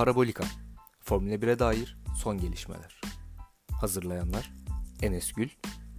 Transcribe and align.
Parabolika 0.00 0.44
Formula 1.00 1.34
1'e 1.34 1.58
dair 1.58 1.96
son 2.22 2.38
gelişmeler. 2.38 3.00
Hazırlayanlar 3.80 4.50
Enes 5.02 5.32
Gül, 5.32 5.48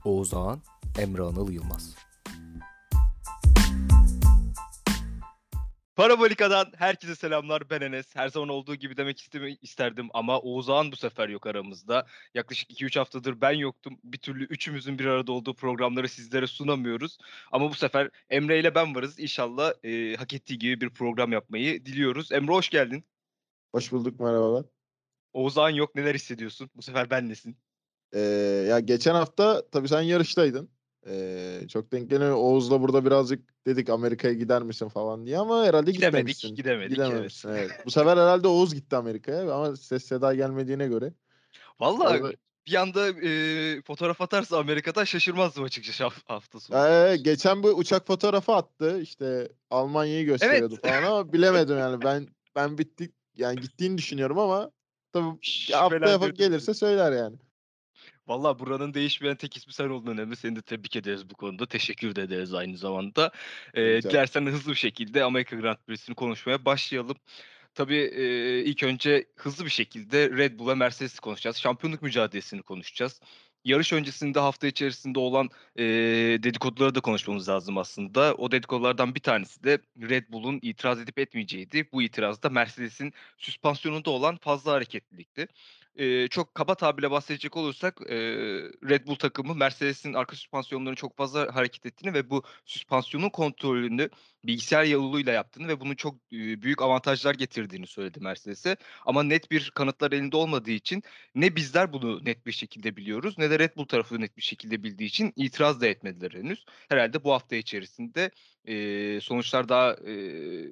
Oğuz 0.06 0.34
Ağan, 0.34 0.62
Emre 1.00 1.22
Anıl 1.22 1.52
Yılmaz. 1.52 1.96
Parabolika'dan 5.96 6.72
herkese 6.78 7.16
selamlar. 7.16 7.70
Ben 7.70 7.82
Enes. 7.82 8.16
Her 8.16 8.28
zaman 8.28 8.50
olduğu 8.50 8.76
gibi 8.76 8.98
demek 8.98 9.20
istemi 9.20 9.58
isterdim 9.62 10.10
ama 10.14 10.40
Oğuz 10.40 10.70
Ağan 10.70 10.92
bu 10.92 10.96
sefer 10.96 11.30
yok 11.30 11.48
aramızda. 11.48 12.06
Yaklaşık 12.34 12.72
2-3 12.72 13.00
haftadır 13.00 13.42
ben 13.42 13.52
yoktum. 13.52 14.00
Bir 14.04 14.18
türlü 14.18 14.44
üçümüzün 14.44 15.00
bir 15.00 15.06
arada 15.06 15.32
olduğu 15.32 15.56
programları 15.56 16.10
sizlere 16.10 16.48
sunamıyoruz. 16.48 17.18
Ama 17.52 17.70
bu 17.70 17.76
sefer 17.76 18.10
Emre 18.30 18.60
ile 18.60 18.76
ben 18.76 18.96
varız. 18.96 19.20
İnşallah 19.20 19.74
e, 19.84 20.16
hak 20.16 20.34
ettiği 20.34 20.58
gibi 20.58 20.82
bir 20.82 20.90
program 20.90 21.32
yapmayı 21.32 21.86
diliyoruz. 21.86 22.32
Emre 22.32 22.52
hoş 22.52 22.70
geldin. 22.70 23.06
Hoş 23.72 23.92
bulduk 23.92 24.20
merhabalar. 24.20 24.66
Oğuz 25.34 25.58
Ağan 25.58 25.70
yok 25.70 25.96
neler 25.96 26.16
hissediyorsun? 26.16 26.70
Bu 26.76 26.82
sefer 26.82 27.10
ben 27.10 27.30
nesin? 27.30 27.58
Ee, 28.14 28.20
ya 28.70 28.80
geçen 28.80 29.14
hafta 29.14 29.70
tabii 29.72 29.88
sen 29.88 30.02
yarıştaydın. 30.02 30.70
Ee, 31.08 31.62
çok 31.70 31.92
denk 31.92 32.10
gelen 32.10 32.32
Oğuz'la 32.32 32.82
burada 32.82 33.06
birazcık 33.06 33.66
dedik 33.68 33.90
Amerika'ya 33.90 34.34
gider 34.34 34.62
misin 34.64 34.88
falan 34.90 35.26
diye 35.26 35.38
ama 35.38 35.64
herhalde 35.66 35.92
Gidemedik, 35.92 36.28
gitmemişsin. 36.28 36.56
gidemedik, 36.56 36.96
Gidememişsin, 36.98 37.50
evet. 37.50 37.72
Bu 37.86 37.92
sefer 37.92 38.12
herhalde 38.18 38.48
Oğuz 38.48 38.74
gitti 38.74 38.96
Amerika'ya 38.96 39.54
ama 39.54 39.76
ses 39.76 40.06
seda 40.06 40.34
gelmediğine 40.36 40.88
göre. 40.88 41.14
Vallahi 41.80 42.22
Orada- 42.22 42.36
bir 42.68 42.76
anda 42.76 43.08
e, 43.10 43.82
fotoğraf 43.82 44.22
atarsa 44.22 44.58
Amerika'dan 44.60 45.04
şaşırmazdım 45.04 45.64
açıkçası 45.64 46.04
haf- 46.04 46.24
hafta 46.28 46.60
sonu. 46.60 46.78
Ee, 46.78 47.18
geçen 47.18 47.64
bu 47.64 47.68
uçak 47.68 48.08
fotoğrafı 48.08 48.52
attı 48.54 49.00
işte 49.02 49.50
Almanya'yı 49.70 50.26
gösteriyordu 50.26 50.76
falan 50.82 51.04
ama 51.04 51.34
bilemedim 51.34 51.78
yani 51.78 52.02
ben 52.04 52.28
ben 52.56 52.78
bittik 52.78 53.14
yani 53.36 53.60
gittiğini 53.60 53.98
düşünüyorum 53.98 54.40
ama 54.40 54.72
tabii 55.14 55.26
haftaya 55.72 56.00
Şüphelendirdim. 56.00 56.36
gelirse 56.36 56.74
söyler 56.74 57.12
yani. 57.12 57.38
Valla 58.28 58.60
buranın 58.60 58.94
değişmeyen 58.94 59.36
tek 59.36 59.58
ismi 59.58 59.74
sen 59.74 59.90
olduğun 59.90 60.12
önemli. 60.12 60.36
Seni 60.36 60.56
de 60.56 60.62
tebrik 60.62 60.96
ederiz 60.96 61.30
bu 61.30 61.34
konuda. 61.36 61.66
Teşekkür 61.66 62.16
de 62.16 62.22
ederiz 62.22 62.54
aynı 62.54 62.78
zamanda. 62.78 63.32
Ee, 63.74 63.82
dilersen 63.82 64.46
hızlı 64.46 64.72
bir 64.72 64.78
şekilde 64.78 65.24
Amerika 65.24 65.56
Grand 65.56 65.78
Prix'sini 65.88 66.16
konuşmaya 66.16 66.66
başlayalım. 66.66 67.18
Tabii 67.74 67.98
e, 67.98 68.24
ilk 68.64 68.84
önce 68.84 69.26
hızlı 69.36 69.66
bir 69.66 69.70
şekilde 69.70 70.30
Red 70.30 70.60
Bull 70.60 70.68
ve 70.68 70.76
Mercedes'i 70.76 71.22
konuşacağız. 71.22 71.58
Şampiyonluk 71.58 72.02
mücadelesini 72.02 72.64
konuşacağız. 72.64 73.22
Yarış 73.64 73.94
öncesinde 73.94 74.40
hafta 74.40 74.68
içerisinde 74.68 75.20
olan 75.20 75.50
e, 75.76 75.84
dedikoduları 76.44 76.96
da 76.96 77.02
konuşmamız 77.02 77.50
lazım 77.50 77.78
aslında. 77.78 78.36
O 78.36 78.52
dedikodulardan 78.52 79.16
bir 79.16 79.20
tanesi 79.20 79.64
de 79.64 79.80
Red 80.02 80.24
Bull'un 80.30 80.60
itiraz 80.62 81.00
edip 81.00 81.20
etmeyeceğiydi. 81.20 81.90
Bu 81.92 82.02
itiraz 82.02 82.44
da 82.44 82.50
Mercedes'in 82.50 83.14
süspansiyonunda 83.38 84.10
olan 84.10 84.38
fazla 84.38 84.72
hareketlilikti. 84.72 85.48
Eee, 85.96 86.28
çok 86.32 86.56
kaba 86.56 86.76
tabirle 86.76 87.12
bahsedecek 87.12 87.58
olursak 87.58 88.00
eee, 88.10 88.16
Red 88.90 89.08
Bull 89.08 89.16
takımı 89.16 89.56
Mercedes'in 89.56 90.14
arka 90.14 90.36
süspansiyonlarının 90.36 90.96
çok 90.96 91.18
fazla 91.18 91.56
hareket 91.56 91.86
ettiğini 91.86 92.14
ve 92.14 92.30
bu 92.30 92.44
süspansiyonun 92.66 93.30
kontrolünü 93.30 94.10
bilgisayar 94.44 94.84
yoluyla 94.84 95.34
yaptığını 95.34 95.68
ve 95.68 95.80
bunun 95.80 95.96
çok 95.96 96.16
eee, 96.32 96.62
büyük 96.62 96.82
avantajlar 96.82 97.34
getirdiğini 97.36 97.88
söyledi 97.88 98.20
Mercedes'e. 98.20 98.76
Ama 99.06 99.24
net 99.24 99.52
bir 99.52 99.72
kanıtlar 99.76 100.12
elinde 100.12 100.38
olmadığı 100.38 100.72
için 100.72 101.04
ne 101.36 101.56
bizler 101.56 101.94
bunu 101.94 102.26
net 102.26 102.46
bir 102.46 102.52
şekilde 102.52 102.96
biliyoruz 102.96 103.36
ne 103.38 103.50
de 103.50 103.60
Red 103.60 103.76
Bull 103.76 103.86
tarafı 103.86 104.22
net 104.22 104.38
bir 104.38 104.42
şekilde 104.42 104.84
bildiği 104.84 105.06
için 105.06 105.34
itiraz 105.36 105.82
da 105.82 105.88
etmediler 105.88 106.32
henüz. 106.32 106.66
Herhalde 106.90 107.24
bu 107.24 107.32
hafta 107.34 107.56
içerisinde 107.56 108.32
eee, 108.68 109.20
sonuçlar 109.22 109.70
daha 109.70 109.96
eee, 109.96 110.70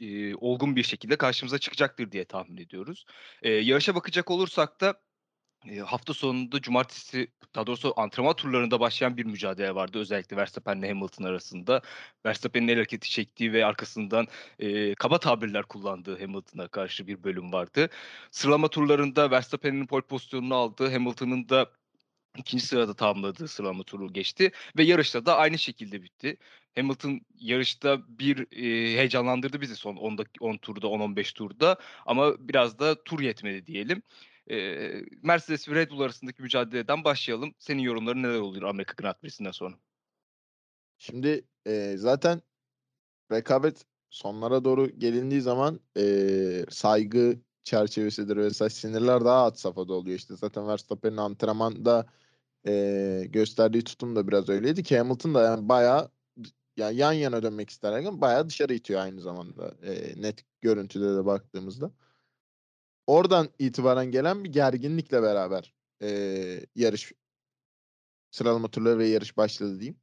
eee, 0.00 0.34
olgun 0.40 0.76
bir 0.76 0.82
şekilde 0.82 1.16
karşımıza 1.16 1.58
çıkacaktır 1.58 2.12
diye 2.12 2.24
tahmin 2.24 2.56
ediyoruz. 2.56 3.04
Eee, 3.44 3.52
yarışa 3.52 3.94
bakacak 3.94 4.30
olursak 4.30 4.80
da 4.80 4.94
eee, 5.66 5.78
hafta 5.80 6.14
sonunda 6.14 6.60
cumartesi 6.62 7.28
daha 7.54 7.66
doğrusu 7.66 7.94
antrenman 8.00 8.36
turlarında 8.36 8.80
başlayan 8.80 9.16
bir 9.16 9.24
mücadele 9.26 9.74
vardı. 9.74 9.98
Özellikle 9.98 10.36
Verstappen 10.36 10.78
ile 10.78 10.88
Hamilton 10.88 11.24
arasında. 11.24 11.82
Verstappen'in 12.26 12.68
el 12.68 12.74
hareketi 12.76 13.10
çektiği 13.10 13.52
ve 13.52 13.66
arkasından 13.66 14.26
eee, 14.58 14.94
kaba 14.94 15.20
tabirler 15.20 15.62
kullandığı 15.64 16.20
Hamilton'a 16.20 16.68
karşı 16.68 17.06
bir 17.06 17.24
bölüm 17.24 17.52
vardı. 17.52 17.88
Sıralama 18.30 18.68
turlarında 18.68 19.30
Verstappen'in 19.30 19.86
pole 19.86 20.02
pozisyonunu 20.06 20.54
aldı. 20.54 20.92
Hamilton'ın 20.92 21.48
da 21.48 21.70
ikinci 22.38 22.66
sırada 22.66 22.94
tamamladığı 22.94 23.48
sıralama 23.48 23.82
turu 23.84 24.12
geçti 24.12 24.52
ve 24.78 24.82
yarışta 24.84 25.26
da 25.26 25.36
aynı 25.36 25.58
şekilde 25.58 26.02
bitti. 26.02 26.36
Hamilton 26.76 27.20
yarışta 27.38 27.98
bir 28.08 28.38
e, 28.52 28.96
heyecanlandırdı 28.98 29.60
bizi 29.60 29.76
son 29.76 29.96
10 29.96 30.16
dak- 30.16 30.40
10 30.40 30.56
turda 30.56 30.86
10-15 30.86 31.34
turda 31.34 31.76
ama 32.06 32.48
biraz 32.48 32.78
da 32.78 33.04
tur 33.04 33.20
yetmedi 33.20 33.66
diyelim. 33.66 34.02
E, 34.50 34.56
Mercedes 35.22 35.68
ve 35.68 35.74
Red 35.74 35.90
Bull 35.90 36.00
arasındaki 36.00 36.42
mücadeleden 36.42 37.04
başlayalım. 37.04 37.54
Senin 37.58 37.82
yorumların 37.82 38.22
neler 38.22 38.38
olur 38.38 38.62
Amerika 38.62 38.94
Grand 39.02 39.14
Prix'sinden 39.14 39.50
sonra? 39.50 39.74
Şimdi 40.98 41.44
e, 41.66 41.94
zaten 41.96 42.42
rekabet 43.32 43.84
sonlara 44.10 44.64
doğru 44.64 44.90
gelindiği 44.98 45.40
zaman 45.40 45.80
e, 45.96 46.64
saygı 46.70 47.38
çerçevesidir 47.64 48.36
vesaire 48.36 48.70
sinirler 48.70 49.24
daha 49.24 49.44
had 49.44 49.54
safhada 49.54 49.94
oluyor. 49.94 50.18
İşte 50.18 50.36
zaten 50.36 50.68
Verstappen'in 50.68 51.16
antrenmanda 51.16 52.06
e, 52.66 53.24
gösterdiği 53.28 53.84
tutum 53.84 54.16
da 54.16 54.28
biraz 54.28 54.48
öyleydi 54.48 54.82
ki 54.82 54.98
Hamilton 54.98 55.34
da 55.34 55.42
yani 55.42 55.68
bayağı 55.68 56.10
yani 56.80 56.96
yan 56.96 57.12
yana 57.12 57.42
dönmek 57.42 57.70
isterken 57.70 58.20
bayağı 58.20 58.48
dışarı 58.48 58.74
itiyor 58.74 59.00
aynı 59.00 59.20
zamanda 59.20 59.74
e, 59.82 60.22
net 60.22 60.44
görüntüde 60.60 61.16
de 61.16 61.26
baktığımızda. 61.26 61.90
Oradan 63.06 63.48
itibaren 63.58 64.10
gelen 64.10 64.44
bir 64.44 64.52
gerginlikle 64.52 65.22
beraber 65.22 65.74
e, 66.02 66.10
yarış 66.74 67.12
sıralama 68.30 68.70
turları 68.70 68.98
ve 68.98 69.08
yarış 69.08 69.36
başladı 69.36 69.80
diyeyim. 69.80 70.00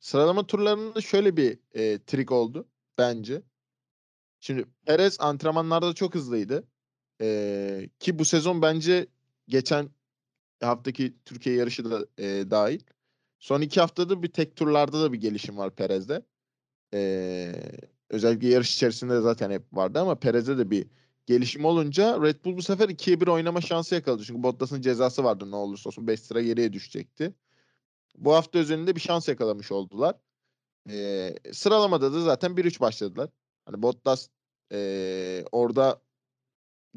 Sıralama 0.00 0.46
turlarında 0.46 1.00
şöyle 1.00 1.36
bir 1.36 1.58
e, 1.74 1.98
trik 2.06 2.32
oldu 2.32 2.68
bence. 2.98 3.42
Şimdi 4.40 4.66
Perez 4.86 5.20
antrenmanlarda 5.20 5.94
çok 5.94 6.14
hızlıydı. 6.14 6.68
E, 7.20 7.90
ki 7.98 8.18
bu 8.18 8.24
sezon 8.24 8.62
bence 8.62 9.06
geçen 9.48 9.90
haftaki 10.60 11.16
Türkiye 11.24 11.56
yarışı 11.56 11.90
da 11.90 12.06
e, 12.18 12.50
dahil. 12.50 12.80
Son 13.38 13.60
iki 13.60 13.80
haftada 13.80 14.22
bir 14.22 14.28
tek 14.28 14.56
turlarda 14.56 15.02
da 15.02 15.12
bir 15.12 15.20
gelişim 15.20 15.56
var 15.56 15.76
Perez'de. 15.76 16.22
E, 16.94 17.52
özellikle 18.10 18.48
yarış 18.48 18.74
içerisinde 18.74 19.14
de 19.14 19.20
zaten 19.20 19.50
hep 19.50 19.62
vardı 19.72 20.00
ama 20.00 20.14
Perez'de 20.14 20.58
de 20.58 20.70
bir 20.70 20.86
gelişim 21.26 21.64
olunca 21.64 22.22
Red 22.22 22.44
Bull 22.44 22.56
bu 22.56 22.62
sefer 22.62 22.88
2'ye 22.88 23.20
1 23.20 23.26
oynama 23.26 23.60
şansı 23.60 23.94
yakaladı. 23.94 24.24
Çünkü 24.24 24.42
Bottas'ın 24.42 24.80
cezası 24.80 25.24
vardı 25.24 25.50
ne 25.50 25.56
olursa 25.56 25.88
olsun 25.88 26.06
5 26.06 26.20
sıra 26.20 26.42
geriye 26.42 26.72
düşecekti. 26.72 27.34
Bu 28.16 28.34
hafta 28.34 28.58
üzerinde 28.58 28.96
bir 28.96 29.00
şans 29.00 29.28
yakalamış 29.28 29.72
oldular. 29.72 30.16
Ee, 30.90 31.34
sıralamada 31.52 32.12
da 32.12 32.20
zaten 32.20 32.56
1-3 32.56 32.80
başladılar. 32.80 33.30
Hani 33.66 33.82
Bottas 33.82 34.28
ee, 34.72 35.44
orada 35.52 36.02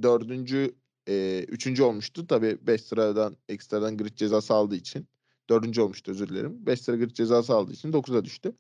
dördüncü, 0.02 0.76
ee, 1.08 1.46
üçüncü 1.48 1.84
olmuştu. 1.84 2.28
Tabii 2.28 2.58
5 2.68 2.82
sıradan 2.82 3.38
ekstradan 3.50 3.98
grid 3.98 4.16
cezası 4.16 4.54
aldığı 4.54 4.76
için. 4.76 5.08
Dördüncü 5.50 5.82
olmuştu 5.82 6.12
özür 6.12 6.30
dilerim. 6.30 6.66
5 6.66 6.82
sıra 6.82 6.96
grid 6.96 7.12
cezası 7.12 7.56
aldığı 7.56 7.74
için 7.74 7.92
9'a 7.92 8.26
düştü. 8.26 8.56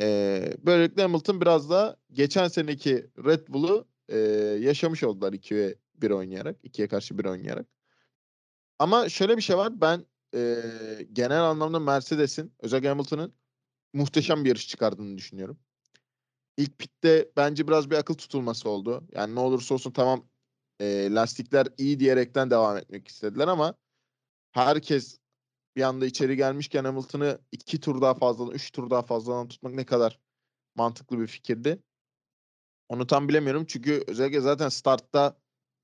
Ee, 0.00 0.54
böylelikle 0.58 1.02
Hamilton 1.02 1.40
biraz 1.40 1.70
da 1.70 1.96
geçen 2.12 2.48
seneki 2.48 3.06
Red 3.24 3.48
Bull'u 3.48 3.88
ee, 4.08 4.18
yaşamış 4.60 5.02
oldular 5.04 5.32
2'ye 5.32 5.74
1 5.94 6.10
oynayarak. 6.10 6.64
2'ye 6.64 6.88
karşı 6.88 7.18
1 7.18 7.24
oynayarak. 7.24 7.66
Ama 8.78 9.08
şöyle 9.08 9.36
bir 9.36 9.42
şey 9.42 9.56
var. 9.56 9.80
Ben 9.80 10.06
ee, 10.34 10.62
genel 11.12 11.42
anlamda 11.42 11.78
Mercedes'in 11.78 12.54
özellikle 12.60 12.88
Hamilton'ın 12.88 13.34
muhteşem 13.92 14.44
bir 14.44 14.48
yarış 14.48 14.68
çıkardığını 14.68 15.18
düşünüyorum. 15.18 15.58
İlk 16.56 16.78
pitte 16.78 17.30
bence 17.36 17.68
biraz 17.68 17.90
bir 17.90 17.96
akıl 17.96 18.14
tutulması 18.14 18.68
oldu. 18.68 19.04
Yani 19.12 19.34
ne 19.34 19.40
olursa 19.40 19.74
olsun 19.74 19.90
tamam 19.90 20.28
e, 20.80 21.08
lastikler 21.10 21.66
iyi 21.78 22.00
diyerekten 22.00 22.50
devam 22.50 22.76
etmek 22.76 23.08
istediler 23.08 23.48
ama 23.48 23.74
herkes 24.52 25.18
bir 25.76 25.82
anda 25.82 26.06
içeri 26.06 26.36
gelmişken 26.36 26.84
Hamilton'ı 26.84 27.38
iki 27.52 27.80
tur 27.80 28.00
daha 28.00 28.14
fazladan, 28.14 28.54
üç 28.54 28.72
tur 28.72 28.90
daha 28.90 29.02
fazladan 29.02 29.48
tutmak 29.48 29.74
ne 29.74 29.86
kadar 29.86 30.20
mantıklı 30.74 31.20
bir 31.20 31.26
fikirdi. 31.26 31.82
Onu 32.88 33.06
tam 33.06 33.28
bilemiyorum 33.28 33.64
çünkü 33.68 34.04
özellikle 34.06 34.40
zaten 34.40 34.68
startta 34.68 35.36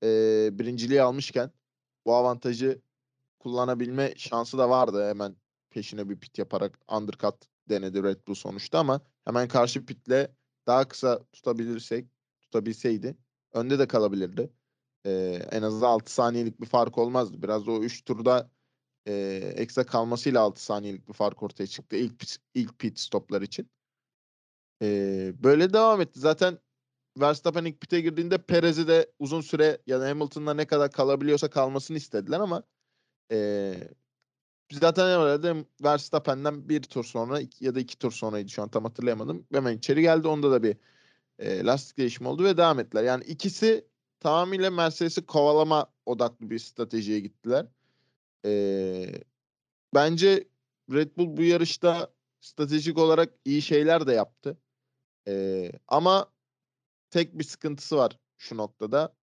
e, 0.03 0.49
birinciliği 0.59 1.01
almışken 1.01 1.51
bu 2.05 2.15
avantajı 2.15 2.81
kullanabilme 3.39 4.13
şansı 4.17 4.57
da 4.57 4.69
vardı. 4.69 5.09
Hemen 5.09 5.35
peşine 5.69 6.09
bir 6.09 6.19
pit 6.19 6.37
yaparak 6.37 6.79
undercut 6.91 7.35
denedi 7.69 8.03
Red 8.03 8.27
Bull 8.27 8.35
sonuçta 8.35 8.79
ama 8.79 9.01
hemen 9.25 9.47
karşı 9.47 9.85
pitle 9.85 10.35
daha 10.67 10.87
kısa 10.87 11.23
tutabilirsek 11.33 12.07
tutabilseydi 12.41 13.17
önde 13.53 13.79
de 13.79 13.87
kalabilirdi. 13.87 14.53
Ee, 15.05 15.47
en 15.51 15.61
azından 15.61 15.87
6 15.87 16.13
saniyelik 16.13 16.61
bir 16.61 16.65
fark 16.65 16.97
olmazdı. 16.97 17.41
Biraz 17.43 17.67
o 17.67 17.81
3 17.83 18.05
turda 18.05 18.51
e, 19.09 19.13
ekstra 19.55 19.83
kalmasıyla 19.85 20.41
6 20.41 20.63
saniyelik 20.63 21.07
bir 21.07 21.13
fark 21.13 21.43
ortaya 21.43 21.67
çıktı 21.67 21.95
ilk 21.95 22.23
ilk 22.55 22.79
pit 22.79 22.99
stoplar 22.99 23.41
için. 23.41 23.69
Ee, 24.81 25.33
böyle 25.43 25.73
devam 25.73 26.01
etti. 26.01 26.19
Zaten 26.19 26.59
Verstappen 27.19 27.65
ilk 27.65 27.81
pit'e 27.81 28.01
girdiğinde 28.01 28.37
Perez'i 28.37 28.87
de 28.87 29.11
uzun 29.19 29.41
süre 29.41 29.77
ya 29.87 30.01
da 30.01 30.09
Hamilton'la 30.09 30.53
ne 30.53 30.65
kadar 30.67 30.91
kalabiliyorsa 30.91 31.49
kalmasını 31.49 31.97
istediler 31.97 32.39
ama 32.39 32.63
eee 33.31 33.89
zaten 34.71 35.05
herhalde 35.05 35.65
Verstappen'den 35.83 36.69
bir 36.69 36.83
tur 36.83 37.03
sonra 37.03 37.39
ya 37.59 37.75
da 37.75 37.79
iki 37.79 37.97
tur 37.99 38.11
sonraydı 38.11 38.49
şu 38.49 38.63
an 38.63 38.69
tam 38.69 38.83
hatırlayamadım. 38.83 39.47
Hemen 39.53 39.77
içeri 39.77 40.01
geldi. 40.01 40.27
Onda 40.27 40.51
da 40.51 40.63
bir 40.63 40.77
e, 41.39 41.65
lastik 41.65 41.97
değişimi 41.97 42.29
oldu 42.29 42.43
ve 42.43 42.57
devam 42.57 42.79
ettiler. 42.79 43.03
Yani 43.03 43.23
ikisi 43.23 43.87
tamamıyla 44.19 44.71
Mercedes'i 44.71 45.25
kovalama 45.25 45.87
odaklı 46.05 46.49
bir 46.49 46.59
stratejiye 46.59 47.19
gittiler. 47.19 47.67
Eee, 48.45 49.23
bence 49.93 50.47
Red 50.91 51.17
Bull 51.17 51.37
bu 51.37 51.43
yarışta 51.43 52.13
stratejik 52.41 52.97
olarak 52.97 53.33
iyi 53.45 53.61
şeyler 53.61 54.07
de 54.07 54.13
yaptı. 54.13 54.57
Eee, 55.27 55.71
ama 55.87 56.31
tek 57.11 57.39
bir 57.39 57.43
sıkıntısı 57.43 57.97
var 57.97 58.19
şu 58.37 58.57
noktada. 58.57 59.15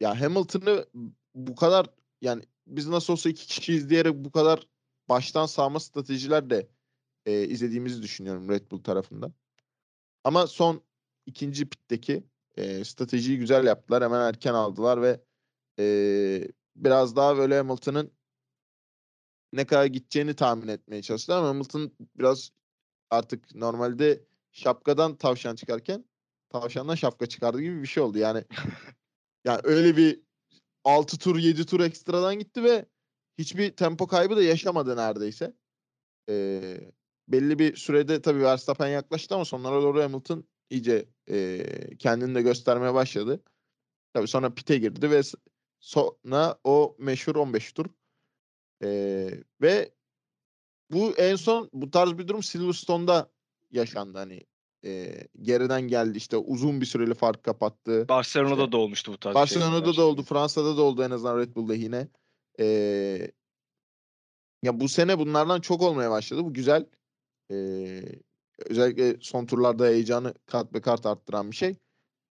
Ya 0.00 0.20
Hamilton'ı 0.20 0.86
bu 1.34 1.54
kadar 1.56 1.86
yani 2.20 2.42
biz 2.66 2.88
nasıl 2.88 3.12
olsa 3.12 3.30
iki 3.30 3.46
kişi 3.46 3.74
izleyerek 3.74 4.14
bu 4.14 4.32
kadar 4.32 4.68
baştan 5.08 5.46
sağma 5.46 5.80
stratejiler 5.80 6.50
de 6.50 6.68
e, 7.26 7.44
izlediğimizi 7.44 8.02
düşünüyorum 8.02 8.48
Red 8.48 8.70
Bull 8.70 8.82
tarafından. 8.82 9.34
Ama 10.24 10.46
son 10.46 10.82
ikinci 11.26 11.68
pitteki 11.68 12.24
e, 12.56 12.84
stratejiyi 12.84 13.38
güzel 13.38 13.66
yaptılar. 13.66 14.04
Hemen 14.04 14.20
erken 14.20 14.54
aldılar 14.54 15.02
ve 15.02 15.20
e, 15.78 16.48
biraz 16.76 17.16
daha 17.16 17.36
böyle 17.36 17.56
Hamilton'ın 17.56 18.12
ne 19.52 19.66
kadar 19.66 19.86
gideceğini 19.86 20.34
tahmin 20.36 20.68
etmeye 20.68 21.02
çalıştılar 21.02 21.38
ama 21.38 21.48
Hamilton 21.48 21.92
biraz 22.18 22.50
artık 23.10 23.54
normalde 23.54 24.24
şapkadan 24.52 25.16
tavşan 25.16 25.54
çıkarken 25.54 26.04
tavşandan 26.48 26.94
şapka 26.94 27.26
çıkardı 27.26 27.60
gibi 27.60 27.82
bir 27.82 27.86
şey 27.86 28.02
oldu. 28.02 28.18
Yani 28.18 28.44
yani 29.44 29.60
öyle 29.64 29.96
bir 29.96 30.20
6 30.84 31.18
tur 31.18 31.38
7 31.38 31.66
tur 31.66 31.80
ekstradan 31.80 32.38
gitti 32.38 32.64
ve 32.64 32.86
hiçbir 33.38 33.76
tempo 33.76 34.06
kaybı 34.06 34.36
da 34.36 34.42
yaşamadı 34.42 34.96
neredeyse. 34.96 35.56
Ee, 36.28 36.92
belli 37.28 37.58
bir 37.58 37.76
sürede 37.76 38.22
tabii 38.22 38.42
Verstappen 38.42 38.88
yaklaştı 38.88 39.34
ama 39.34 39.44
sonlara 39.44 39.82
doğru 39.82 40.02
Hamilton 40.02 40.44
iyice 40.70 41.08
e, 41.30 41.66
kendini 41.98 42.34
de 42.34 42.42
göstermeye 42.42 42.94
başladı. 42.94 43.42
Tabii 44.14 44.28
sonra 44.28 44.54
pite 44.54 44.78
girdi 44.78 45.10
ve 45.10 45.22
sonra 45.82 46.58
o 46.64 46.96
meşhur 46.98 47.36
15 47.36 47.72
tur. 47.72 47.86
Ee, 48.84 49.30
ve 49.62 49.92
bu 50.90 51.12
en 51.16 51.36
son 51.36 51.70
bu 51.72 51.90
tarz 51.90 52.18
bir 52.18 52.28
durum 52.28 52.42
Silverstone'da 52.42 53.30
yaşandı 53.70 54.18
hani 54.18 54.40
e, 54.84 55.14
geriden 55.42 55.82
geldi 55.82 56.18
işte 56.18 56.36
uzun 56.36 56.80
bir 56.80 56.86
süreli 56.86 57.14
fark 57.14 57.42
kapattı. 57.42 58.08
Barcelona'da 58.08 58.62
İşte 58.62 58.72
da 58.72 58.76
olmuştu 58.76 59.12
bu 59.12 59.18
tarz 59.18 59.34
şeyler. 59.34 59.42
Barcelona'da 59.42 59.96
da 59.96 60.02
oldu, 60.02 60.22
Fransa'da 60.22 60.76
da 60.76 60.82
oldu 60.82 61.02
en 61.02 61.10
azından 61.10 61.38
Red 61.38 61.56
Bull 61.56 61.68
lehine. 61.68 62.08
Ee, 62.60 63.30
ya 64.62 64.80
bu 64.80 64.88
sene 64.88 65.18
bunlardan 65.18 65.60
çok 65.60 65.82
olmaya 65.82 66.10
başladı. 66.10 66.44
Bu 66.44 66.54
güzel. 66.54 66.86
Ee, 67.50 68.02
özellikle 68.66 69.16
son 69.20 69.46
turlarda 69.46 69.86
heyecanı 69.86 70.34
kat 70.46 70.74
be 70.74 70.80
kat 70.80 71.06
arttıran 71.06 71.50
bir 71.50 71.56
şey. 71.56 71.76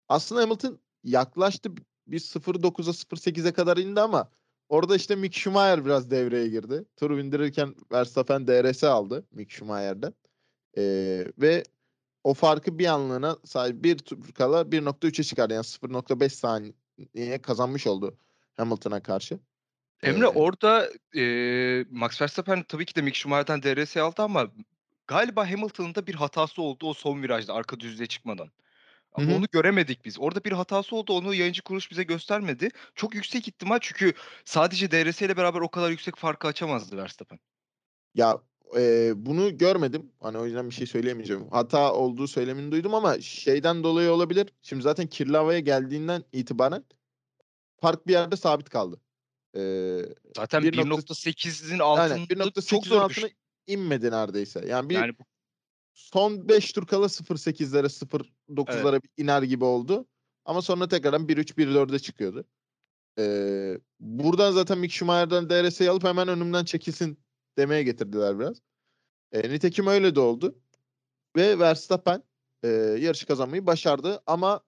Aslında 0.08 0.42
Hamilton 0.42 0.78
yaklaştı. 1.04 1.72
Bir 2.06 2.18
0.9'a 2.18 2.92
0.8'e 2.92 3.52
kadar 3.52 3.76
indi 3.76 4.00
ama 4.00 4.30
orada 4.68 4.96
işte 4.96 5.16
Mick 5.16 5.34
Schumacher 5.36 5.84
biraz 5.84 6.10
devreye 6.10 6.48
girdi. 6.48 6.84
Tur 6.96 7.16
bindirirken 7.16 7.74
Verstappen 7.92 8.46
DRS 8.46 8.84
aldı 8.84 9.26
Mick 9.30 9.50
Schumacher'den. 9.52 10.14
Ee, 10.78 11.26
ve 11.38 11.64
o 12.24 12.34
farkı 12.34 12.78
bir 12.78 12.86
anlığına 12.86 13.36
sadece 13.44 13.84
bir 13.84 13.98
tur 13.98 14.32
kala 14.32 14.60
1.3'e 14.60 15.24
çıkardı. 15.24 15.54
Yani 15.54 15.64
0.5 15.64 16.28
saniye 16.28 17.42
kazanmış 17.42 17.86
oldu 17.86 18.16
Hamilton'a 18.56 19.02
karşı. 19.02 19.38
Emre 20.02 20.24
Ee, 20.24 20.28
orada 20.28 20.90
eee, 21.14 21.86
Max 21.90 22.22
Verstappen 22.22 22.62
tabii 22.62 22.86
ki 22.86 22.94
de 22.96 23.02
Mick 23.02 23.16
Schumacher'den 23.16 23.62
DRS 23.62 23.96
aldı 23.96 24.22
ama 24.22 24.46
galiba 25.06 25.50
Hamilton'ın 25.50 25.94
da 25.94 26.06
bir 26.06 26.14
hatası 26.14 26.62
oldu 26.62 26.86
o 26.86 26.94
son 26.94 27.22
virajda 27.22 27.54
arka 27.54 27.80
düzlüğe 27.80 28.06
çıkmadan. 28.06 28.50
Hı 29.16 29.22
hı. 29.22 29.34
Onu 29.34 29.46
göremedik 29.52 30.04
biz. 30.04 30.18
Orada 30.20 30.44
bir 30.44 30.52
hatası 30.52 30.96
oldu. 30.96 31.12
Onu 31.12 31.34
yayıncı 31.34 31.62
kuruluş 31.62 31.90
bize 31.90 32.02
göstermedi. 32.02 32.68
Çok 32.94 33.14
yüksek 33.14 33.48
ihtimal 33.48 33.78
çünkü 33.82 34.12
sadece 34.44 34.90
DRS 34.90 35.22
ile 35.22 35.36
beraber 35.36 35.60
o 35.60 35.68
kadar 35.68 35.90
yüksek 35.90 36.16
farkı 36.16 36.48
açamazdı 36.48 36.96
Verstappen. 36.96 37.38
Ya 38.14 38.38
e, 38.76 39.12
bunu 39.16 39.58
görmedim. 39.58 40.12
Hani 40.20 40.38
o 40.38 40.46
yüzden 40.46 40.70
bir 40.70 40.74
şey 40.74 40.86
söyleyemeyeceğim. 40.86 41.48
Hata 41.50 41.92
olduğu 41.94 42.28
söylemini 42.28 42.72
duydum 42.72 42.94
ama 42.94 43.20
şeyden 43.20 43.84
dolayı 43.84 44.10
olabilir. 44.10 44.52
Şimdi 44.62 44.82
zaten 44.82 45.06
kirli 45.06 45.36
havaya 45.36 45.58
geldiğinden 45.60 46.24
itibaren 46.32 46.84
fark 47.80 48.06
bir 48.06 48.12
yerde 48.12 48.36
sabit 48.36 48.68
kaldı. 48.68 49.00
Ee, 49.56 49.60
Zaten 50.36 50.62
1.8 50.62 50.70
1.8'in 50.72 51.78
aynen 51.78 52.18
altında 52.18 52.44
çok 52.44 52.56
1.8'in 52.56 52.88
zor 52.88 53.00
altına 53.00 53.24
düştü. 53.24 53.36
inmedi 53.66 54.10
neredeyse. 54.10 54.66
Yani 54.66 54.90
bir 54.90 54.94
Yani 54.94 55.18
bu- 55.18 55.24
son 55.94 56.48
5 56.48 56.72
tur 56.72 56.86
kala 56.86 57.06
0.8'lere 57.06 57.80
evet. 57.80 57.92
0.9'lara 57.92 59.02
bir 59.02 59.22
iner 59.22 59.42
gibi 59.42 59.64
oldu. 59.64 60.06
Ama 60.44 60.62
sonra 60.62 60.88
tekrardan 60.88 61.26
1.3 61.26 61.54
1.4'e 61.54 61.98
çıkıyordu. 61.98 62.44
Ee, 63.18 63.78
buradan 64.00 64.52
zaten 64.52 64.78
Mick 64.78 64.92
Schumacher'dan 64.94 65.50
DRS'yi 65.50 65.90
alıp 65.90 66.04
hemen 66.04 66.28
önümden 66.28 66.64
çekilsin 66.64 67.18
demeye 67.58 67.82
getirdiler 67.82 68.38
biraz. 68.38 68.60
E, 69.32 69.50
nitekim 69.50 69.86
öyle 69.86 70.14
de 70.14 70.20
oldu. 70.20 70.58
Ve 71.36 71.58
Verstappen 71.58 72.22
e, 72.62 72.68
yarışı 73.00 73.26
kazanmayı 73.26 73.66
başardı 73.66 74.22
ama 74.26 74.60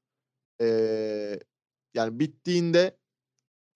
e, 0.60 0.66
yani 1.94 2.18
bittiğinde 2.18 2.96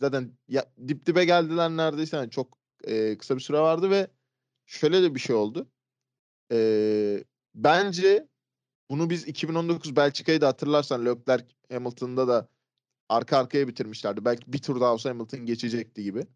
zaten 0.01 0.39
ya, 0.49 0.73
dip 0.89 1.07
dibe 1.07 1.25
geldiler 1.25 1.71
neredeyse. 1.71 2.17
Yani 2.17 2.31
çok 2.31 2.59
e, 2.85 3.19
kısa 3.19 3.37
bir 3.37 3.41
süre 3.41 3.61
vardı 3.61 3.91
ve 3.91 4.11
şöyle 4.67 5.03
de 5.03 5.15
bir 5.15 5.21
şey 5.21 5.37
oldu. 5.37 5.69
E, 6.53 7.25
bence 7.57 8.29
bunu 8.91 9.11
biz 9.11 9.29
2019 9.29 9.97
Belçika'yı 9.97 10.41
da 10.41 10.49
hatırlarsan 10.49 11.07
Leclerc 11.07 11.47
Hamilton'da 11.73 12.29
da 12.29 12.49
arka 13.09 13.39
arkaya 13.39 13.69
bitirmişlerdi. 13.69 14.25
Belki 14.25 14.53
bir 14.53 14.59
tur 14.59 14.81
daha 14.81 14.93
olsa 14.95 15.11
Hamilton 15.11 15.41
geçecekti 15.47 16.03
gibi. 16.05 16.27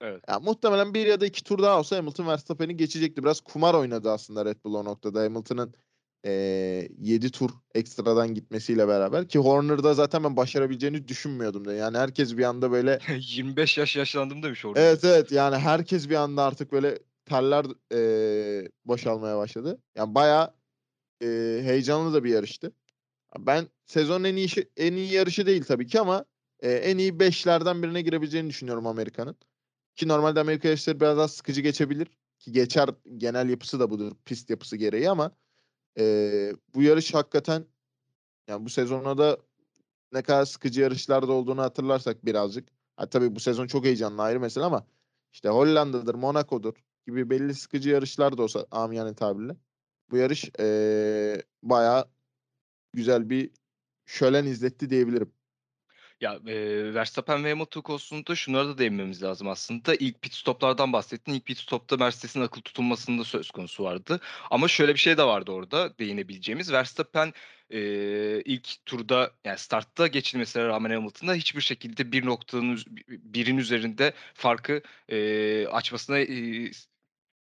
Evet. 0.00 0.22
Ya 0.28 0.40
muhtemelen 0.40 0.94
bir 0.94 1.06
ya 1.06 1.20
da 1.20 1.26
iki 1.26 1.44
tur 1.44 1.62
daha 1.62 1.78
olsa 1.78 1.96
Hamilton 1.96 2.26
Verstappen'i 2.26 2.76
geçecekti. 2.76 3.22
Biraz 3.22 3.40
kumar 3.40 3.74
oynadı 3.74 4.10
aslında 4.10 4.44
Red 4.44 4.56
Bull 4.64 4.74
o 4.74 4.84
noktada. 4.84 5.20
Hamilton'ın 5.22 5.74
eee 6.24 6.88
7 6.98 7.30
tur 7.30 7.50
ekstradan 7.74 8.34
gitmesiyle 8.34 8.88
beraber 8.88 9.28
ki 9.28 9.38
Horner'da 9.38 9.94
zaten 9.94 10.24
ben 10.24 10.36
başarabileceğini 10.36 11.08
düşünmüyordum 11.08 11.64
da. 11.64 11.74
Yani 11.74 11.98
herkes 11.98 12.36
bir 12.36 12.44
anda 12.44 12.70
böyle 12.70 12.98
25 13.18 13.78
yaş 13.78 13.96
yaşlandım 13.96 14.42
demiş 14.42 14.64
orada. 14.64 14.80
evet 14.80 15.04
evet 15.04 15.32
yani 15.32 15.56
herkes 15.56 16.08
bir 16.10 16.14
anda 16.16 16.42
artık 16.44 16.72
böyle 16.72 16.98
teller 17.24 17.66
eee 17.92 18.68
boşalmaya 18.84 19.36
başladı. 19.38 19.78
Yani 19.96 20.14
bayağı 20.14 20.54
eee, 21.20 21.62
heyecanlı 21.62 22.14
da 22.14 22.24
bir 22.24 22.30
yarıştı. 22.30 22.72
Ben 23.38 23.68
sezonun 23.86 24.24
en 24.24 24.36
iyi 24.36 24.48
en 24.76 24.92
iyi 24.94 25.12
yarışı 25.14 25.46
değil 25.46 25.64
tabii 25.64 25.86
ki 25.86 26.00
ama 26.00 26.24
eee, 26.62 26.72
en 26.74 26.98
iyi 26.98 27.20
5'lerden 27.20 27.82
birine 27.82 28.02
girebileceğini 28.02 28.48
düşünüyorum 28.50 28.86
Amerika'nın. 28.86 29.36
Ki 29.96 30.08
normalde 30.08 30.40
Amerika 30.40 30.68
yarışları 30.68 31.00
biraz 31.00 31.18
daha 31.18 31.28
sıkıcı 31.28 31.60
geçebilir. 31.62 32.08
Ki 32.38 32.52
geçer 32.52 32.90
genel 33.18 33.48
yapısı 33.50 33.80
da 33.80 33.90
budur 33.90 34.12
pist 34.24 34.50
yapısı 34.50 34.76
gereği 34.76 35.10
ama 35.10 35.32
eee, 35.98 36.54
bu 36.74 36.82
yarış 36.82 37.14
hakikaten 37.14 37.66
yani 38.48 38.64
bu 38.64 38.70
sezonda 38.70 39.18
da 39.18 39.38
ne 40.12 40.22
kadar 40.22 40.44
sıkıcı 40.46 40.80
yarışlarda 40.80 41.32
olduğunu 41.32 41.62
hatırlarsak 41.62 42.26
birazcık. 42.26 42.68
Ha, 42.96 43.10
tabii 43.10 43.36
bu 43.36 43.40
sezon 43.40 43.66
çok 43.66 43.84
heyecanlı 43.84 44.22
ayrı 44.22 44.40
mesele 44.40 44.64
ama 44.64 44.86
işte 45.32 45.48
Hollanda'dır, 45.48 46.14
Monaco'dur 46.14 46.74
gibi 47.06 47.30
belli 47.30 47.54
sıkıcı 47.54 47.90
yarışlar 47.90 48.38
da 48.38 48.42
olsa 48.42 48.66
amiyane 48.70 49.14
tabirle. 49.14 49.56
Bu 50.10 50.16
yarış 50.16 50.44
eee 50.58 51.42
bayağı 51.62 52.10
güzel 52.92 53.30
bir 53.30 53.50
şölen 54.06 54.44
izletti 54.46 54.90
diyebilirim. 54.90 55.32
Ya 56.20 56.40
e, 56.46 56.94
Verstappen 56.94 57.44
ve 57.44 57.50
Hamilton 57.50 57.80
konusunda 57.80 58.34
şunlara 58.34 58.68
da 58.68 58.78
değinmemiz 58.78 59.22
lazım 59.22 59.48
aslında. 59.48 59.94
İlk 59.94 60.22
pit 60.22 60.34
stoplardan 60.34 60.92
bahsettin. 60.92 61.32
İlk 61.32 61.46
pit 61.46 61.58
stopta 61.58 61.96
Mercedes'in 61.96 62.40
akıl 62.40 62.60
tutulmasında 62.60 63.24
söz 63.24 63.50
konusu 63.50 63.84
vardı. 63.84 64.20
Ama 64.50 64.68
şöyle 64.68 64.94
bir 64.94 64.98
şey 64.98 65.16
de 65.18 65.24
vardı 65.24 65.50
orada 65.52 65.98
değinebileceğimiz. 65.98 66.72
Verstappen 66.72 67.32
e, 67.70 67.80
ilk 68.42 68.86
turda 68.86 69.32
yani 69.44 69.58
startta 69.58 70.06
geçilmesine 70.06 70.64
rağmen 70.64 70.90
Hamilton'da 70.90 71.34
hiçbir 71.34 71.60
şekilde 71.60 72.12
bir 72.12 72.26
noktanın 72.26 72.78
birin 73.08 73.56
üzerinde 73.58 74.14
farkı 74.34 74.82
e, 75.08 75.66
açmasına 75.66 76.18
e, 76.18 76.70